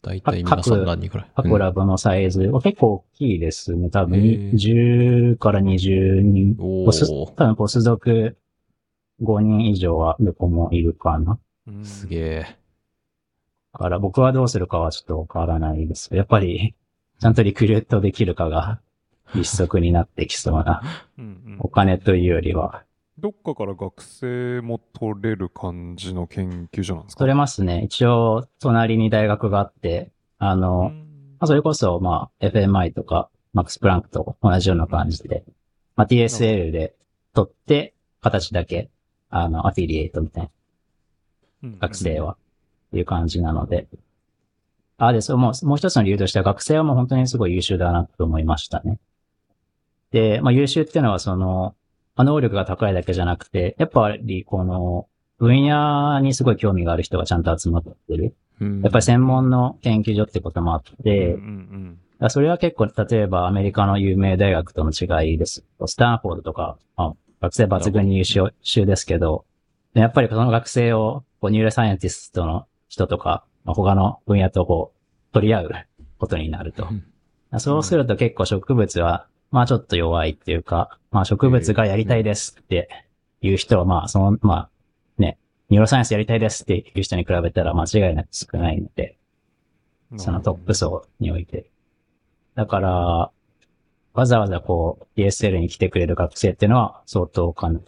[0.01, 1.31] だいたい皆さん何人くらい？
[1.35, 3.89] 各ラボのサイズは結構大きいですね。
[3.89, 6.55] 多分へー10から20人。
[6.57, 8.37] 多分ポス族
[9.21, 11.39] 5人以上はどこもいるかな。
[11.67, 12.57] うんすげえ。
[13.73, 16.13] だから僕はどうするかはちょっとわからないです。
[16.15, 16.75] やっぱり、
[17.19, 18.81] ちゃんとリクルートできるかが
[19.35, 20.81] 一足になってきそうな。
[21.59, 22.83] お金というよりは。
[23.21, 27.19] どっかから学生も取れる感じの研究所なんですか？
[27.19, 27.83] 取れますね。
[27.83, 35.43] 一応、隣に大学があって、あの、うんまあ、それこそ、まあ、FMI とか、マックス・プランクと同じような感じで、
[35.95, 36.95] まあ、TSL で
[37.33, 38.89] 取って、形だけ、
[39.29, 40.49] あの、アフィリエイトみたいな、
[41.63, 42.37] うん学生は、っ
[42.91, 43.87] ていう感じなので。
[44.97, 48.99] あ、で、そう、もう、もう一つの理由としては、学生はもう本当にすごい優秀だなと思いましたね。
[50.11, 51.75] で、まあ、優秀っていうのは、その、
[52.15, 55.07] まあ能力が高いだけじゃなくて、やっぱり、この、
[55.37, 58.35] 分野にすごい興味がある人がちゃんと集まってる。
[58.59, 65.65] うんやっぱり専門の研究所ってこともあって、うんうんだからそれは結構、例えばアメリカの有名大学との違いです。
[65.87, 69.45] スタンフォードとか、まあ、学生抜群に優秀ですけど、
[69.95, 75.71] やっぱりその学生を、こう neuroscientist の人とか、まあ、他の分野とこう、取り合う
[76.19, 76.87] ことになると。
[77.57, 82.89] そうすると結構植物は、まあちょっと弱いっていうか、まあ植物がやりたいですって
[83.41, 84.69] いう人は、まあその、まあ
[85.17, 85.37] ね、
[85.69, 89.17] neuroscience やりたいですっていう人に比べたら間違いなく少ないので、
[90.11, 91.69] うんそのトップ層において。
[92.55, 93.31] だから、
[94.13, 97.79] わざわざこう、DSL に来てくれる学生っていうのは相当かな、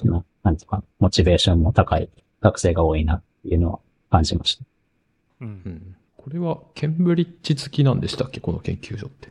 [0.43, 2.09] なんていうか、モチベーションも高い
[2.39, 3.79] 学生が多いなっていうのは
[4.09, 4.63] 感じました。
[5.41, 8.39] うんうんこれはケンブリッジ付きなんでしたっけ？
[8.39, 9.29] この研究所って。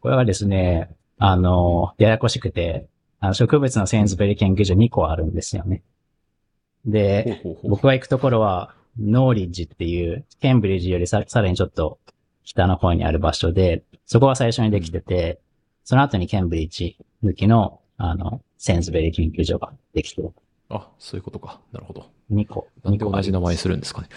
[0.00, 0.94] これはですね、
[1.24, 2.88] あの、ややこしくて、
[3.20, 5.84] あの植物のセンズベリー研究所2個あるんですよね。
[6.84, 12.00] で、僕が行くところは、ノーリッジっていう、ケンブリッジよりささらにちょっと
[12.42, 15.38] 北の方にある場所で、そこは最初にできてて、
[15.84, 20.22] その後にケンブリッジ抜きの、あの、センズベリー研究所ができて、
[20.70, 21.60] あ、そういうことか。
[21.70, 22.10] なるほど。
[22.32, 22.66] 2個。
[22.82, 24.08] なんで同じ名前するんですかね。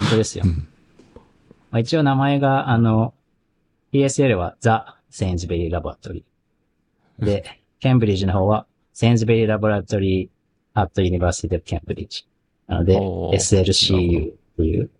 [0.00, 0.46] 本当ですよ。
[1.70, 3.12] まあ、一応名前が、あの、
[3.92, 7.24] ESL は The Sainsbury Laboratory。
[7.24, 7.44] で、
[7.80, 12.26] ケンブリッジの方は、 Sainsbury Laboratory at University Cambridge。
[12.66, 14.90] なので、SLCU っていう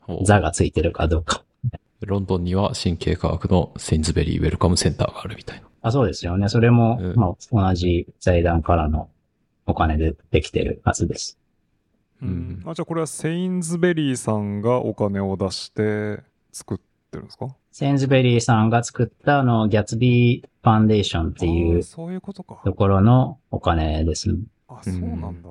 [0.00, 1.42] ほうザがついてるかどうか。
[2.02, 5.66] ロンドンには神経科学のセインズベリーウェルカムセンターがあるみたいな。
[5.80, 6.50] あ、そうですよね。
[6.50, 9.08] それも、うんまあ、同じ財団からの
[9.64, 11.38] お金でできてるはずです。
[12.22, 16.20] うんあじゃあこれはセインズベリーさんがお金を出して
[16.52, 16.78] 作っ
[17.10, 17.54] てるんですか？
[17.76, 22.60] センズベリーさんが作ったあの、 Gatsby Foundation っていうあーそういうことか。
[22.64, 24.38] ところのお金ですね。
[24.68, 25.48] あ、そうなんだ。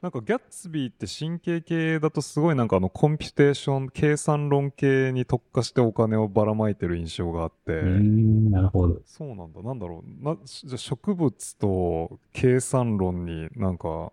[0.00, 9.02] なんかギャッツビーって神経系だとすごいなんかあの computation、計算論系に特化してお金をばらまいてる印象があって、うーん、なるほど。
[9.04, 9.60] そうなんだ。
[9.60, 10.24] なんだろう。
[10.24, 14.10] なじゃあ植物と計算論になんか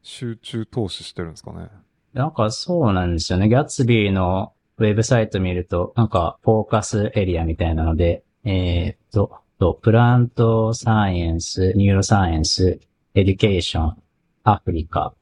[0.00, 1.68] 集中投資してるんですかね。
[2.14, 3.50] なんかそうなんですよね。
[3.50, 12.80] ギャッツビーのウェブサイト見ると、なんか focus area みたいなので、えーっと、と plant science、neuroscience、
[13.14, 13.96] education、
[14.44, 15.12] アフリカ、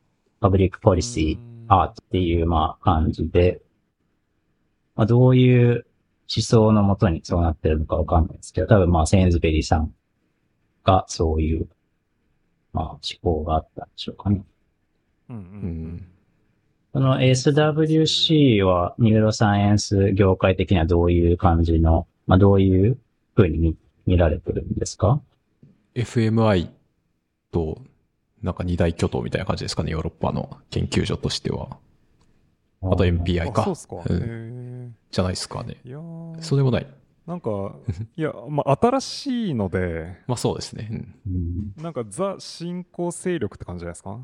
[0.41, 3.61] public policy、アートっていう、まあ、感じで、
[4.95, 5.87] まあ、どういう
[6.35, 9.93] 思想のもとにそうなってるのかわかんないですけど、多分まあ、セインズベリーさん
[10.85, 11.69] がそういう、
[12.73, 14.45] まあ、思考があったんでしょうかね。
[15.31, 15.45] うんううん
[15.97, 16.07] ん。
[16.93, 22.99] その SWC は neuroscience 業界的にはどういう感じの、まあ、どういう
[23.35, 25.21] ふうに見見られてるんですか
[25.95, 26.71] ？FMI
[27.53, 27.83] と、
[28.43, 31.77] なんか二大巨頭みたいな感じですかね、ヨーロッパの研究所としては。
[32.81, 33.77] あと MPI かあそうっ。
[33.77, 33.97] すか。
[33.97, 34.99] へうんえ。
[35.11, 35.77] じゃないですかね。
[35.85, 36.87] いやーそうでもない。
[37.27, 37.75] なんか、
[38.17, 40.89] いや、まあ、新しいので、 まあそうですね。
[40.91, 41.15] うん
[41.77, 44.19] うんなんかザ新興勢力って感じじゃないですか？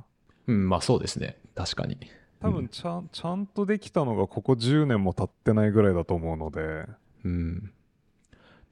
[0.46, 1.36] うん、まあそうですね。
[1.54, 1.98] 確かに。
[2.44, 6.86] 多分ちゃん、ちゃんとできたのがここ10年も経ってないぐらいだと思うので、
[7.24, 7.72] うん。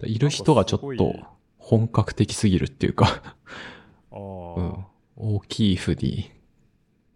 [0.03, 1.25] いる人がちょっとい
[1.59, 3.23] 本格的すぎるっていうか、
[4.11, 4.21] ああ、う
[4.61, 4.85] ん。
[5.17, 6.31] 大きいふに、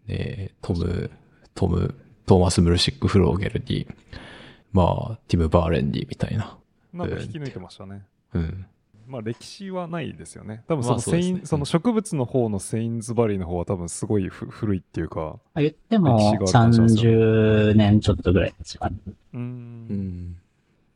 [0.08, 1.10] えートム、
[1.54, 3.86] トム、トーマス・ムルシック・フローゲルに、
[4.72, 6.56] まあ、ティム・バーレンディみたいな。
[6.94, 8.06] なんか引き抜いてましたね。
[8.32, 8.66] うん。
[9.06, 10.64] まあ歴史はないですよね。
[10.68, 18.96] 多分そまのセイン、あそねその植物の方のセインズバリーの方は多分すごいふ古いっていうか、あ言っても歴史がある感じなんです30年ちょっとぐらいですかね。
[19.34, 20.36] うんん。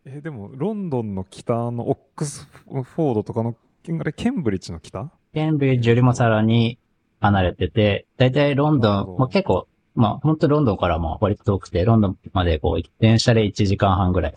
[0.05, 3.55] え、でもロンドンの北のオックスフォードとかの、
[4.01, 5.11] あれケンブリッジの北？
[5.35, 6.79] ケンブリッジよりもさらに
[7.21, 14.35] 離れてて、だいたいロンドン、なるほどまあ、結構、まあ本当ロンドンからも割と遠くて、ロンドンまでこう、電車で1時間半ぐらい。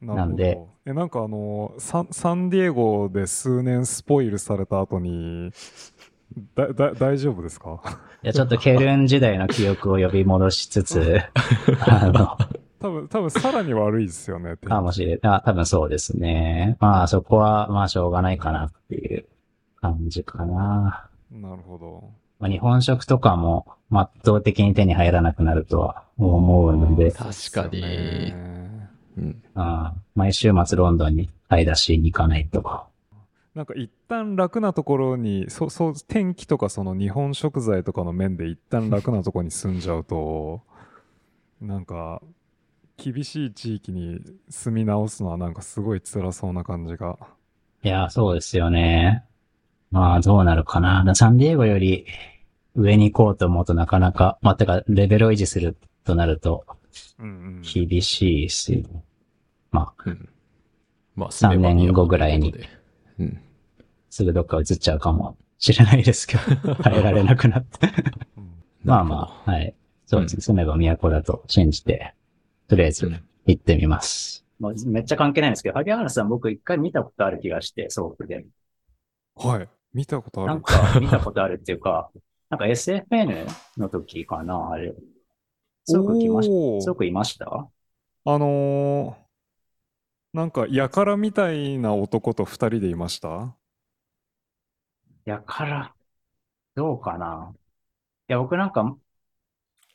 [0.00, 5.52] ななんでえ、なんかあのサン、サンディエゴで数年スポイルされた後に、
[6.54, 7.80] だ、だ、大丈夫ですか？
[8.22, 11.20] いや、ちょっとケルン時代の記憶を呼び戻しつつ、
[11.86, 12.36] あの、
[12.80, 14.56] 多分、多分さらに悪いですよね。
[14.56, 15.18] かもしれない。
[15.34, 16.76] あ、多分そうですね。
[16.80, 19.26] まあそこは、まあしょうがないかなっていう
[19.80, 21.08] 感じかな。
[21.30, 22.04] なるほど。
[22.38, 28.36] まあ、日本食とかも、圧倒的に手に入らなくなるとは思うので、確かにそ
[29.20, 29.42] うん。
[29.54, 32.86] あー毎週末ロンドンに買い出しに行かないとか。
[33.54, 40.62] なんか一旦楽なところに、そそう、天気とかその日本食材とかの面で一旦楽なところに住んじゃうと、
[41.60, 42.22] なんか、
[42.96, 44.20] 厳しい地域に
[44.50, 47.18] 住み直すのはなんかすごい辛そうな感じが。
[47.82, 49.24] いや、そうですよね。
[49.90, 51.14] まあ、どうなるかな。
[51.14, 52.06] サンディエゴより
[52.76, 56.64] 上に行こうと思うとなかなか、まあ、てか、レベルを維持するとなると
[57.18, 57.30] うんう
[57.60, 57.62] ん。
[59.70, 60.28] まあ、うん。
[61.14, 62.54] まあ、三年後ぐらいに
[63.18, 63.40] うん。
[64.10, 67.88] すぐどっか移っちゃうかもしれないですけど、 耐えられなくなって。
[68.36, 69.74] うんまあまあ、はい。
[70.06, 70.42] そうですね。
[70.42, 72.14] 住めば都だと信じて、
[72.68, 74.44] とりあえずうん行ってみます。
[74.86, 78.44] めっちゃ関係ないんですけど、萩原さん僕一回見たことある気がして、ソークで。
[79.34, 79.68] はい。
[79.92, 80.46] 見たことある。
[80.46, 82.10] なんか見たことあるっていうか、
[82.50, 83.46] なんか SFN
[83.78, 84.94] の時かな、あれ。
[85.84, 87.68] すごく来ましおーすごくいました？
[88.24, 89.19] あのー、
[90.32, 93.54] なんか、やからみたいな男と二人でいました？
[95.24, 95.94] やから、
[96.74, 97.52] どうかな？
[98.28, 98.96] いや、僕なんか、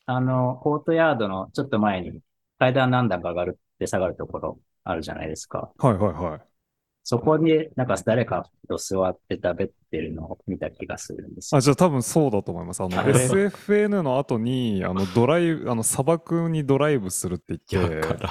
[0.05, 2.21] あの、コートヤードのちょっと前に
[2.59, 5.71] 階段何段か上がるって下がるところあるじゃないですか。
[5.77, 6.55] はいはいはい。
[7.03, 12.81] そこになんか誰かと座って食べてるのを見た気がするんですよあ、じゃあ多分そうだと思います。
[12.81, 18.25] あの、SFN の後に、あの、ドライブ、あの、砂漠にドライブするって言って、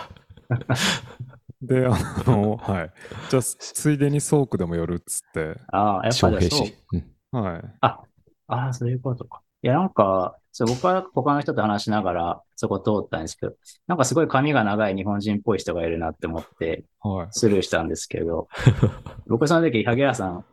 [1.67, 1.91] で、あ
[2.31, 2.93] の、はい。
[3.31, 6.77] じゃあ、ついでにソークでも寄るっつって、ああ、やっぱりそう士。
[6.93, 6.97] う
[7.39, 7.43] ん。
[7.43, 7.63] はい。
[7.81, 8.01] あ
[8.47, 9.43] あ、そういうことか。
[9.63, 13.55] いや、なんか、そう、僕は他の人と話しながらそこ通ったんですけど、
[13.87, 17.29] なんかすごい髪が長い日本人っぽい人がいるなって思ってはい。
[17.31, 18.49] スルーしたんですけど、
[19.27, 20.45] 僕その時、萩原さん、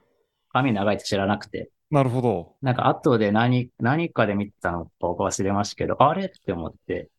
[0.54, 2.56] 髪長いって知らなくて、なるほど。
[2.62, 6.28] なんか後で何、何かで見てたのか僕忘れましたけど、あれ？
[6.28, 7.10] って思って、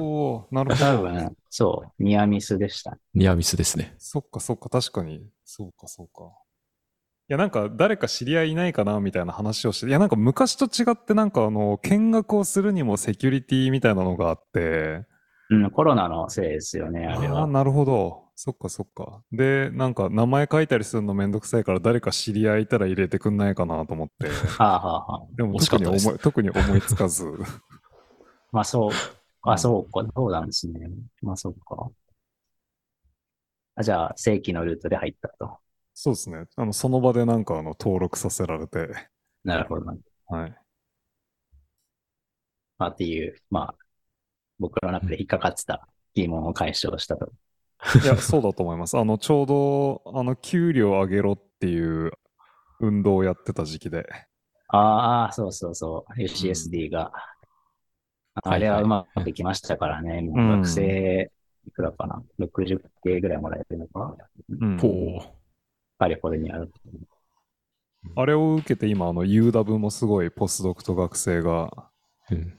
[0.00, 0.84] おー、なるほど。
[0.84, 2.98] 多分、そう、ニアミスでした。
[3.14, 3.94] ニアミスですね。
[3.98, 5.26] そっかそっか、確かに。
[5.44, 6.24] そうかそうか。
[7.28, 15.06] いや、なんか誰か知り合いいないかなみたいな話をして、いや、なんか昔と違ってなんかあの、見学をするにもセキュリティみたいなのがあって、
[15.50, 17.46] うん、コロナのせいですよね、あれああ、は。
[17.46, 18.24] なるほど。
[18.36, 19.22] そっかそっか。
[19.32, 24.28] で、なんか名前書いたりするのめんどくさいから誰か知り合いいたら入れてくんないかなと思って。
[24.58, 27.24] はあ、はあはあ、でも特に思い、特に思いつかず。
[28.52, 28.90] まあそう、
[29.44, 30.88] あ、そうか、そうなんですね。
[31.22, 31.90] まあそうか。
[33.76, 35.58] あじゃあ、正規のルートで入ったと。
[35.94, 36.46] そうですね。
[36.56, 38.88] あの、その場でなんかあの、登録させられて。
[39.44, 39.86] なるほど。
[40.26, 40.56] はい。
[42.78, 43.74] まあっていう、まあ、
[44.58, 47.32] 僕の中で引っかかってた疑問を解消したと。
[48.02, 48.96] いや、そうだと思います。
[48.96, 52.12] あの、ちょうど、あの、給料上げろっていう
[52.80, 54.06] 運動をやってた時期で。
[54.68, 56.20] ああ、そうそうそう。
[56.20, 57.12] UCSD が。
[58.42, 60.20] あれはうまくいきましたからね。
[60.22, 61.30] もう学生、
[61.66, 64.16] いくらかな ?60 系ぐらいもらえてるのか
[64.60, 65.44] うんほう。
[65.98, 66.66] カリフォルニア。
[68.16, 71.90] あれを受けて今、あの、UW もすごいポスドクと学生が、
[72.30, 72.58] うん。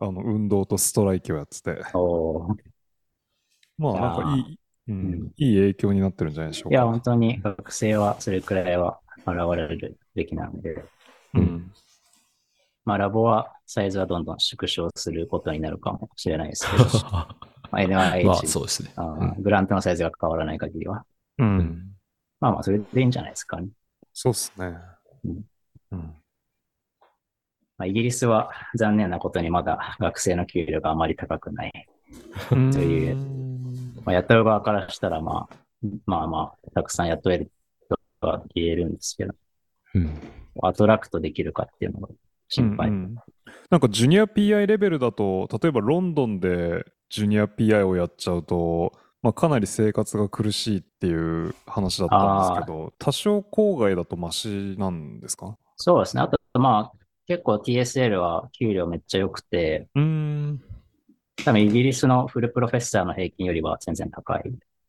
[0.00, 1.82] あの、運動とストライキをやってて。
[3.78, 4.58] まあ、なんかいい、
[4.88, 6.86] ううんん、いい影響になってるんじゃないでしょういや、か。
[6.86, 10.84] 本当に学生はそれくらいは現れるべきなので、
[11.34, 11.72] うん。
[12.84, 17.28] まあラボはサイズはどんどん縮小することになるかもしれないですけど、 ま
[17.72, 18.92] あ NIH、まあ、そうですね。
[18.96, 21.04] あーグラントのサイズが変わらない限りは、
[21.38, 21.44] う。
[21.44, 21.96] うんん。
[22.40, 23.68] まあまあそれでいいんじゃないですかね。
[24.12, 24.76] そうっすね。
[25.24, 25.44] うん
[25.92, 25.98] うん。
[27.78, 31.88] まあ、イギリスは残念なことにまだ学生の給料があまり高くない。
[32.50, 33.16] という
[34.04, 35.56] まあ、雇う側からしたら、まあ、
[36.06, 37.50] まあまあ、たくさん雇える
[38.20, 39.34] とは言えるんですけど、
[39.94, 40.20] うん。
[40.62, 42.08] アトラクトできるかっていうのが
[42.52, 42.88] 心配。
[42.88, 43.14] うんうん
[43.70, 48.92] なんかジュニア PI レベルだと、例えばロンドンでジュニア PI をやっちゃうと、
[49.22, 55.56] まあ、かなり生活が苦しいっていう話だったんですけど、多少郊外だとマシなんですか？
[55.76, 56.22] そうですね。
[56.22, 60.60] あと、まあ、結構 TSL は給料めっちゃ良くて、うーん。
[61.44, 64.42] 多分イギリスのフルプロフェッサーの平均よりは全然高い。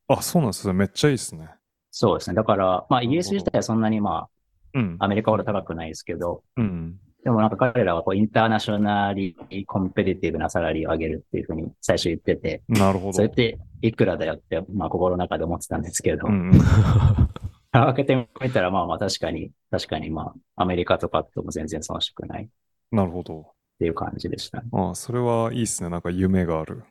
[0.09, 0.73] あ、そうなんですね。
[0.73, 1.49] めっちゃいいですね。
[1.89, 2.35] そうですね。
[2.35, 4.27] だから、まあ、イギリス自体はそんなにま
[4.73, 5.05] うんあ、。
[5.05, 6.99] アメリカほど高くないですけど、うん。
[7.23, 13.13] でもなんか彼らはこうインターナショナリーコンペティティブなサラリーを上げるっていうふうに最初言ってて、なるほど。
[13.13, 16.59] それっていくらだよって、まあ心の中で思ってたんですけど、うんうん。
[17.71, 22.47] 開けてみたらまあまあ確かに、確かにまあアメリカとかとも全然遜色ないっ
[22.91, 23.53] なるほど。
[23.79, 24.69] ていう感じでしたね。
[24.73, 25.89] ああ、それはいいですね。
[25.89, 26.83] なんか夢がある。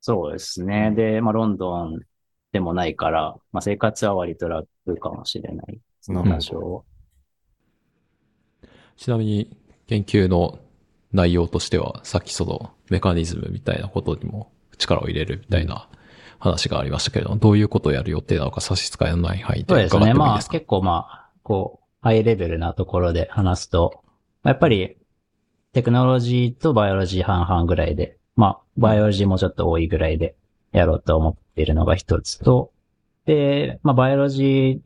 [0.00, 0.92] そうですね。
[0.92, 2.00] で、まあロンドン
[2.52, 4.68] でもないから、まあ生活は割と楽
[5.00, 6.16] かもしれないですね。
[6.16, 6.84] なるほど多少。
[8.98, 9.56] ちなみに、
[9.86, 10.58] 研究の
[11.12, 15.88] 内容としては、さっきそのメカニズムみたいなことにも力を入れるみたいな
[16.38, 19.98] 話がありましたけれども、どういうことをやる予定なのか差し支えのない範囲でそうですね。
[19.98, 24.02] 伺ってもいいまあですか、結構まあ、こう、ハイレベルなところで話すと、
[24.42, 24.96] まあやっぱり
[25.72, 30.34] テクノロジーと biology 半々ぐらいで、まあ、 biology もちょっと多いぐらいで
[30.72, 32.72] やろうと思っているのが一つと、
[33.26, 34.82] で、まあ、 biology で、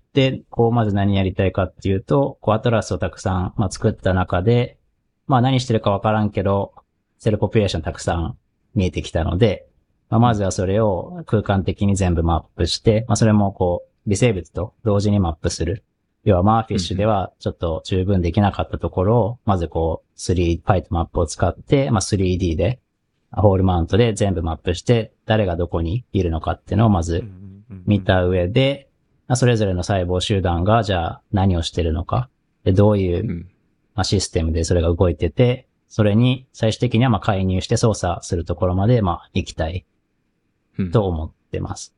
[0.50, 4.78] こう、まず何やりたいかっていうと、こう、 atlas をたくさん、まあ、作った中で、
[5.26, 6.74] まあ、何してるかわからんけど、
[7.18, 8.36] cell population たくさん
[8.74, 9.66] 見えてきたので、
[10.10, 15.84] まあ、まずはそれを空間的に全部マップして、まあ、それもこう、微生物と同時にマップする。
[16.24, 22.80] 要は、マーフィッシュではちょっと十分できなかったところを、まずこう、3、パイトマップを使って、まあ、3D で、
[23.30, 27.24] ホールマウントで全部マップして、誰がどこにいるのかっていうのをまず
[27.86, 28.91] 見た上で、まあ
[29.36, 32.28] それぞれの細胞集団がじゃあ何をしてるのか、
[32.64, 33.50] でどういううん。
[33.94, 39.84] まあシステムでそれが動いてて、それに最終的にはまあ介入して操作するところまでまあ行きたい。
[40.78, 40.90] うん。
[40.90, 41.94] と思ってます。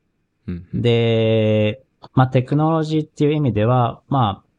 [0.47, 0.67] うん。
[0.73, 1.83] で、
[2.13, 4.49] まあテクノロジーっていう意味では、まあ、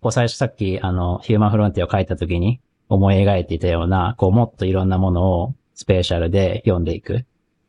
[0.00, 7.24] こう最初さっきあのヒューマンフロンティアを書いた時に思い描いていたような、こうもっといろんなものをスペシャルで読んでいく。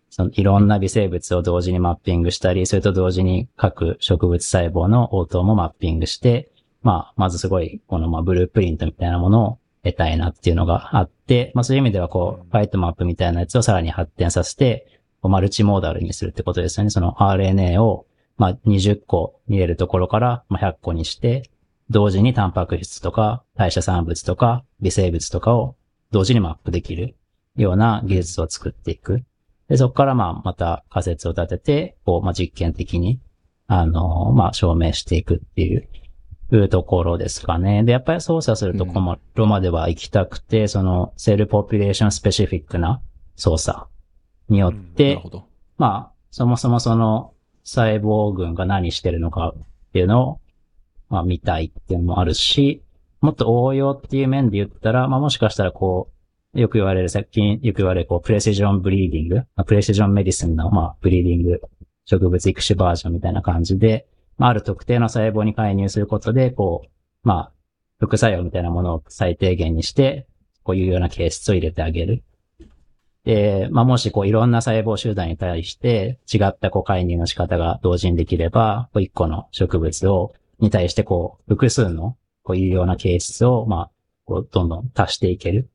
[0.09, 6.51] そのいろんな微生物を同時にマッピングしたり、それと同時に各植物細胞の応答もマッピングして、
[6.81, 14.87] まあ、まずすごい、このまあブループリントみたいなものを得たいなっていうのがあって、まあそういう意味ではこう、ファイトマップみたいなやつをさらに発展させて、
[15.23, 16.89] マルチモーダルにするってことですよね。
[16.89, 18.05] その RNA を、
[18.37, 21.49] まあ20個見れるところから、まあ100個にして、
[21.89, 25.75] 同時にタンパク質とか代謝産物とか微生物とかを
[26.11, 27.15] 同時にマップできる
[27.55, 29.23] ような技術を作っていく。
[29.69, 33.19] で、そこからまあまた仮説を立てて、こう、まあ実験的に、
[33.67, 35.87] あのまあ証明していくっていう、
[36.53, 37.83] いうところですかね。
[37.83, 43.01] で、やっぱり操作するとこまろまでは行きたくて、そのセルポピュレーションスペシフィックな
[43.35, 43.87] 操作
[44.47, 45.45] によって、なるほど。
[45.77, 47.33] まあ、そもそもその
[47.63, 50.39] 細胞群が何してるのかっていうのを、
[51.09, 52.81] まあ見たいっていうのもあるし、
[53.19, 56.16] もっと応用っていう面で言ったら、まあもしかしたらこう、
[56.53, 61.61] よく言われる、最近よく言われる、こう、 precision breeding、precision medicine の、まあ、 breeding、
[62.05, 64.07] 植物育種バージョンみたいな感じで、
[64.37, 66.89] まあ、ある特定の細胞に介入することで、こう、
[67.27, 67.51] まあ、
[67.99, 70.27] 副作用みたいなものを最低限にして、
[70.63, 72.23] こういうような形質を入れてあげる。
[73.23, 83.91] で、まあ、もしこういろんな細胞集団に対して違ったこう介入の仕方が同時にできれば、こう一個の植物を、に対してこう複数のこういうような形質を、まあ、
[84.25, 85.69] こうどんどん足していける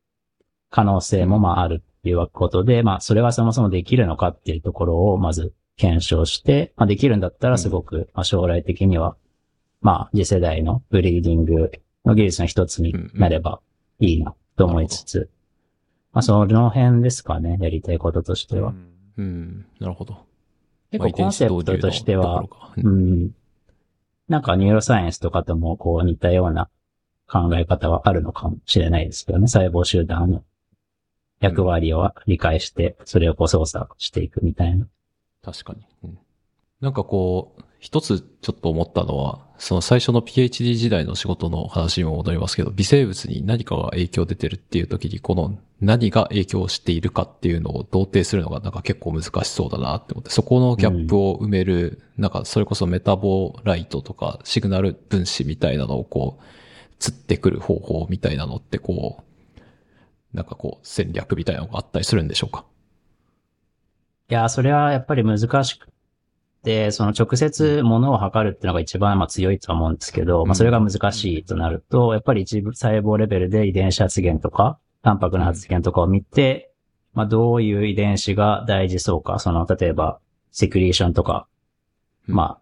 [0.73, 9.17] 可能性もまああるっていうことで、まあ、それはそもそもできるのかっていうところをまず検証して、まあ、できるんだったらすごく、まあ、将来的には、
[9.83, 11.71] まあ、次世代のブリーディング
[12.05, 13.61] の技術の一つになれば
[14.01, 15.31] いいなと思いつつ、
[16.13, 18.71] まあ、その辺ですかね、やりたいこととしては。
[18.71, 19.67] うんうん。
[19.79, 20.17] なるほど。
[20.91, 23.31] 結構コンセプトとしてはううんん。
[24.29, 26.71] なんかニューロサイエンスとかともこう似たような
[27.29, 29.49] 考え方はあるのかもしれないですけどね。
[29.49, 30.45] 細胞集団の
[31.43, 34.87] 役割を理解して、それをこう操作していくみたいな。
[35.43, 35.85] 確かに。
[36.81, 56.43] なんかこう、一つちょっと思ったのは、その最初の PhD 時代の仕事の話にも戻りますけど、微生物に何かが影響出てるっていう時に、この何が影響しているかっていうのを同定するのがなんか結構難しそうだなって思って、そこのギャップを埋める、なんかそれこそメタボライトとかシグナル分子みたいなのをこう、
[57.01, 59.32] 釣ってくる方法みたいなのってこう、
[60.33, 62.65] なんかこう戦略みたいなのがあったりするんでしょうか？
[64.29, 65.89] いやー、それはやっぱり難しく
[66.63, 76.71] て、その直接物を測るっていうのが一番まあ強いとは思うんですけど、まあそれが難しいとなると、やっぱり一部細胞レベルで遺伝子発現とか、タンパクの発現とかを見て、
[77.13, 80.19] まあどういう遺伝子が大事そうか、その例えば
[80.51, 81.47] セクリーションとか、
[82.27, 82.35] うん。
[82.37, 82.59] まあ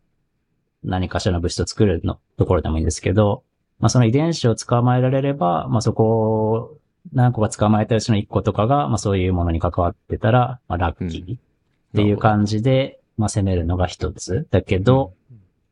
[0.82, 3.44] 何かしらの物質を作るのところでもいいんですけど、
[3.78, 6.04] まあその遺伝子を捕まえられれば、まあそこ
[6.52, 6.79] を
[7.12, 11.38] 何個か捕まえたうちの1個とかが、まあそういうものに関わってたら、まあラッキーっ
[11.94, 14.46] ていう感じで、まあ攻めるのが一つ。
[14.50, 15.14] だけど、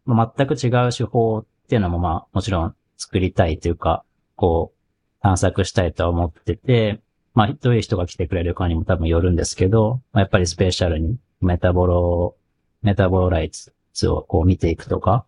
[0.05, 4.05] まあ、全く違う手法っていうのもまあもちろん作りたいというか、
[4.37, 7.01] こう探索したいとは思ってて、
[7.35, 15.25] まあどういう人が来てくれるかにも多分よるんですけど、まあ、やっぱり spatial に metabolo、metabolites をこう見ていくとか、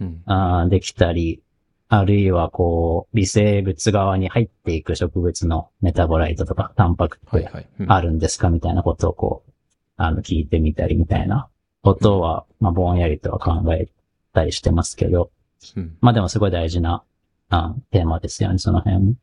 [0.00, 0.22] うん。
[0.26, 1.42] あーできたり、
[1.92, 7.50] あるいはこう微生物側に入っていく植物の metabolite とかタンパクって
[7.88, 9.52] あるんですかみたいなことをこう、
[9.96, 11.48] あの、聞いてみたりみたいな
[11.82, 13.88] ことは、まあ、ぼんやりとは考え
[14.32, 15.32] たりしてますけど、
[15.76, 15.96] うん。
[16.00, 17.02] まあでもすごい大事な、
[17.48, 19.14] あテーマですよね、その辺も。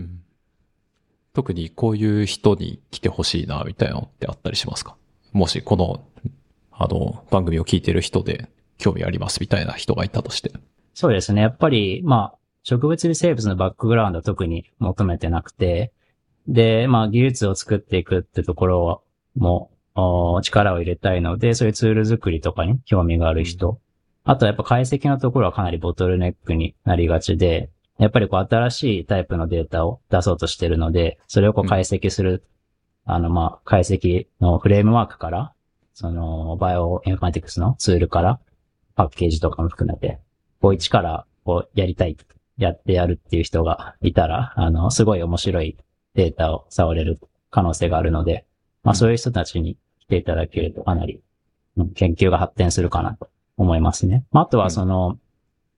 [0.00, 0.20] うん。
[1.34, 4.96] 特にこういう人に来てほしいな、みたいなのってあったりしますか？
[5.32, 6.04] もしこの、
[6.72, 10.50] あの、番組を聞いてる人で興味ありますみたいな人がいたとして。
[11.00, 11.42] そうですね。
[11.42, 15.92] やっぱり、まあ、植物微生物のバックグラウンドは特に求めてなくて、
[16.48, 19.04] で、まあ、技術を作っていくってところ
[19.36, 23.78] も、力を入れたいので、そういうツール作りとかに興味がある人。
[24.24, 27.70] あとはやっぱ解析のところはかなりボトルネックになりがちで、
[28.00, 32.42] やっぱりこう新しいタイプのデータを出そうとしてるので、それをこう解析する、
[33.04, 35.52] あの、まあ、解析のフレームワークから、
[35.94, 38.40] その、バイオインフォマティクスのツールから、
[38.96, 40.18] パッケージとかも含めて、
[40.60, 42.16] こう一からこうやりたい、
[42.56, 45.76] やってやるっていう人がいたら、あの、すごい面白い
[46.14, 47.20] データを触れる
[47.50, 48.44] 可能性があるので、
[48.82, 51.20] まあそういう人たちに来ていただけるとかなり、
[51.76, 54.24] うん研究が発展するかなと思いますね。
[54.32, 55.18] まああとはその、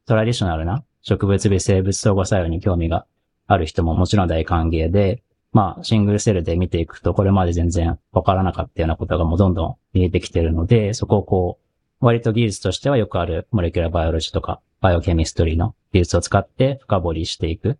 [0.06, 3.06] トラディショナルな植物微生物相互作用に興味が
[3.46, 11.58] ある人ももちろん大歓迎で、まあシングルセルで見ていくとこれまで全然わからなかったようなことがもうどんどん見えてきてるので、そこをこ
[12.00, 17.78] う、割と技術としてはよくあるモレキュラーバイオロジーとかバイオケミストリーの技術を使って深掘りしていく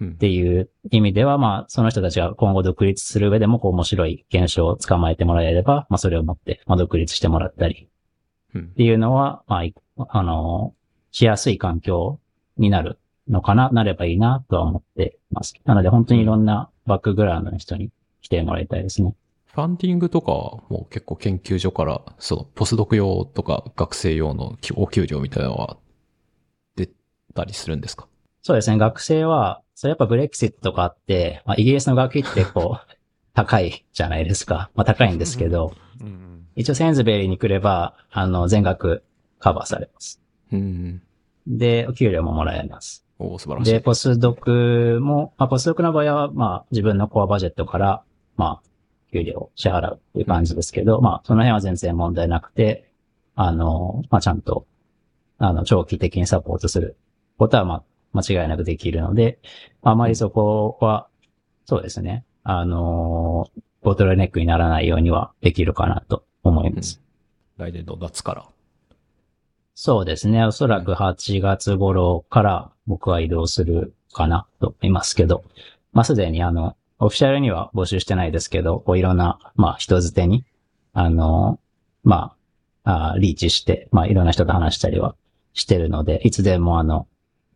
[0.00, 7.88] うんっていう意味では、まあ、その人たちが今後独立する上でも、こう面白い現象を捕まえてもらえれば、まあ、それを持って、まあ、独立してもらったり
[8.54, 10.74] うんっていうのは、まあい、あの、
[11.10, 12.20] しやすい環境
[12.56, 12.98] になる
[13.28, 15.54] のかな、なればいいなとは思ってます。
[15.64, 17.90] なので、本当にいろんなバックグラウンドの人に
[18.22, 19.14] 来てもらいたいですね。
[19.46, 25.76] funding とかも結構研究所から、そのポスドク用とか学生用のお給料みたいなのは
[27.38, 28.06] 出たりするんですか？
[28.42, 32.94] そうですね、学生は、それやっぱブレクシットとかあって、まあ、イギリスの学費ってこう、
[33.34, 34.70] 高いじゃないですか。
[34.74, 36.24] まあ、高いんですけど、うん
[36.56, 39.04] 一応センズベリーに来れば、あの、全額
[39.38, 40.20] カバーされます。
[40.52, 41.00] うん。
[41.46, 43.06] で、お給料ももらえます。
[43.20, 43.72] おー素晴らしい。
[43.74, 48.02] で、ポスドクも、まあ、ポスドクの場合は、まあ、自分の core budget から、
[48.36, 48.68] まあ、
[49.12, 52.90] 給料を支払うっていう感じですけど、まあ、その辺は全然問題なくて、
[53.36, 54.66] あの、まあ、ちゃんと、
[55.38, 56.96] あの、長期的にサポートする
[57.38, 57.82] ことは、まあ、
[58.12, 59.38] 間違いなくできるので、
[59.82, 61.08] あまりそこは、
[61.64, 62.24] そうですね。
[62.42, 67.00] あのーボトルネックにならないようにはできるかなと思います。
[67.56, 68.48] 来年の夏から。
[69.74, 70.44] そうですね。
[70.44, 75.44] おそらく8月頃から僕は移動するかなと思いますけど、
[75.92, 80.44] まあ、すでにあの、オフィシャルには募集してないですけど、こういろんな、まあ、人づてに、
[80.92, 81.60] あの、
[82.02, 82.34] ま
[82.82, 85.14] あ、あーリーチして、まあ、いろんな人と話したりは
[85.54, 87.06] してるので、いつでもあの、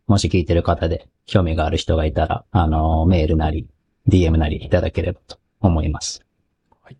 [0.07, 3.67] もし聞いてる方で興味がある人がいたら、あの、メールなり、
[4.07, 6.21] DM なりいただければと思います。
[6.81, 6.97] はい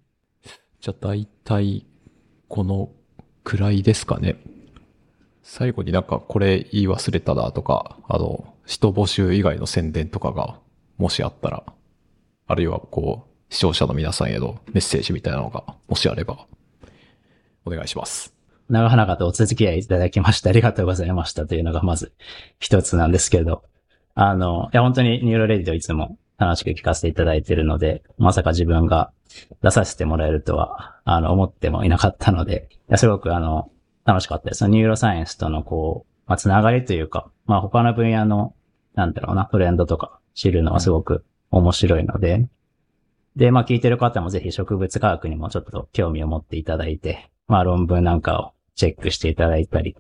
[0.80, 1.85] じゃあ大体、
[2.47, 2.89] この
[3.43, 4.38] くらいですかね。
[5.41, 10.59] 最後になんかこれ言い忘れたなとか、あの、人募集以外の宣伝とかが、
[10.97, 11.63] もしあったら、
[12.47, 16.47] あるいはこう、視聴者の皆さんへのメッセージみたいなのが、もしあれば、
[17.65, 18.34] お願いします。
[18.69, 22.14] 長々とお付き合いいただきましてありがとうございましたというのがまず
[22.60, 23.64] 一つなんですけど、
[24.15, 29.11] あの、いや本当にニューロラジオをいつも楽しく聞かせていただいているので、まさか自分が
[29.61, 33.69] 出させてもらえるとは、あの、思ってもいなかったので、いやすごくあの、
[34.06, 34.68] 楽しかったです。
[34.68, 38.53] neuroscience とのこう、まあ、つながりというか、まあ、他の分野の、
[38.95, 42.48] なんだろうな、トレンドとか知るのはすごく面白いので、
[43.35, 49.95] で、まあ聞いてる方もぜひ植物科学にもちょっと興味を持っていただいて、まあ論文なんかをチェックしていただいたり、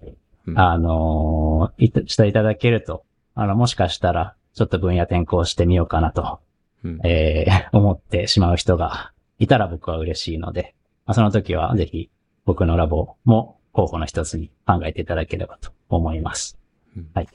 [0.47, 3.03] うんあのーいたしていただけると、
[3.35, 6.39] あの、もしかしたら、ちょっと分野転校してみようかなと、
[6.83, 10.75] うんえー 思ってしまう人がいたら僕は嬉しいので、
[11.05, 12.09] まあ、その時はぜひ
[12.45, 16.59] 僕のラボも候補の一つに考えていただければと思います。
[16.95, 17.27] うんはい。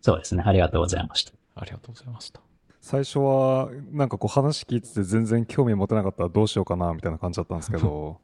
[0.00, 0.42] そうですね。
[0.46, 1.32] ありがとうございました。
[1.56, 2.43] ありがとうございました。
[2.84, 8.18] 最初はなんかこう話聞いてて全然興味持てなかったらどうしようかなみたいな感じだったんですけど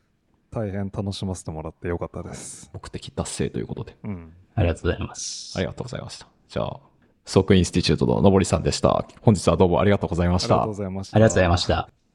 [0.50, 3.96] 大変楽しませてもらってよかったです目的達成ということで。
[4.04, 5.52] うんありがとうございます。
[5.58, 6.26] ありがとうございました。
[6.48, 6.80] じゃあ、
[7.26, 9.04] ソークインスティチュートののぼりさんでした。
[9.20, 10.74] 本日はどうもありがとうございましたありがとうご。
[10.78, 12.05] ざいましたありがとうございました。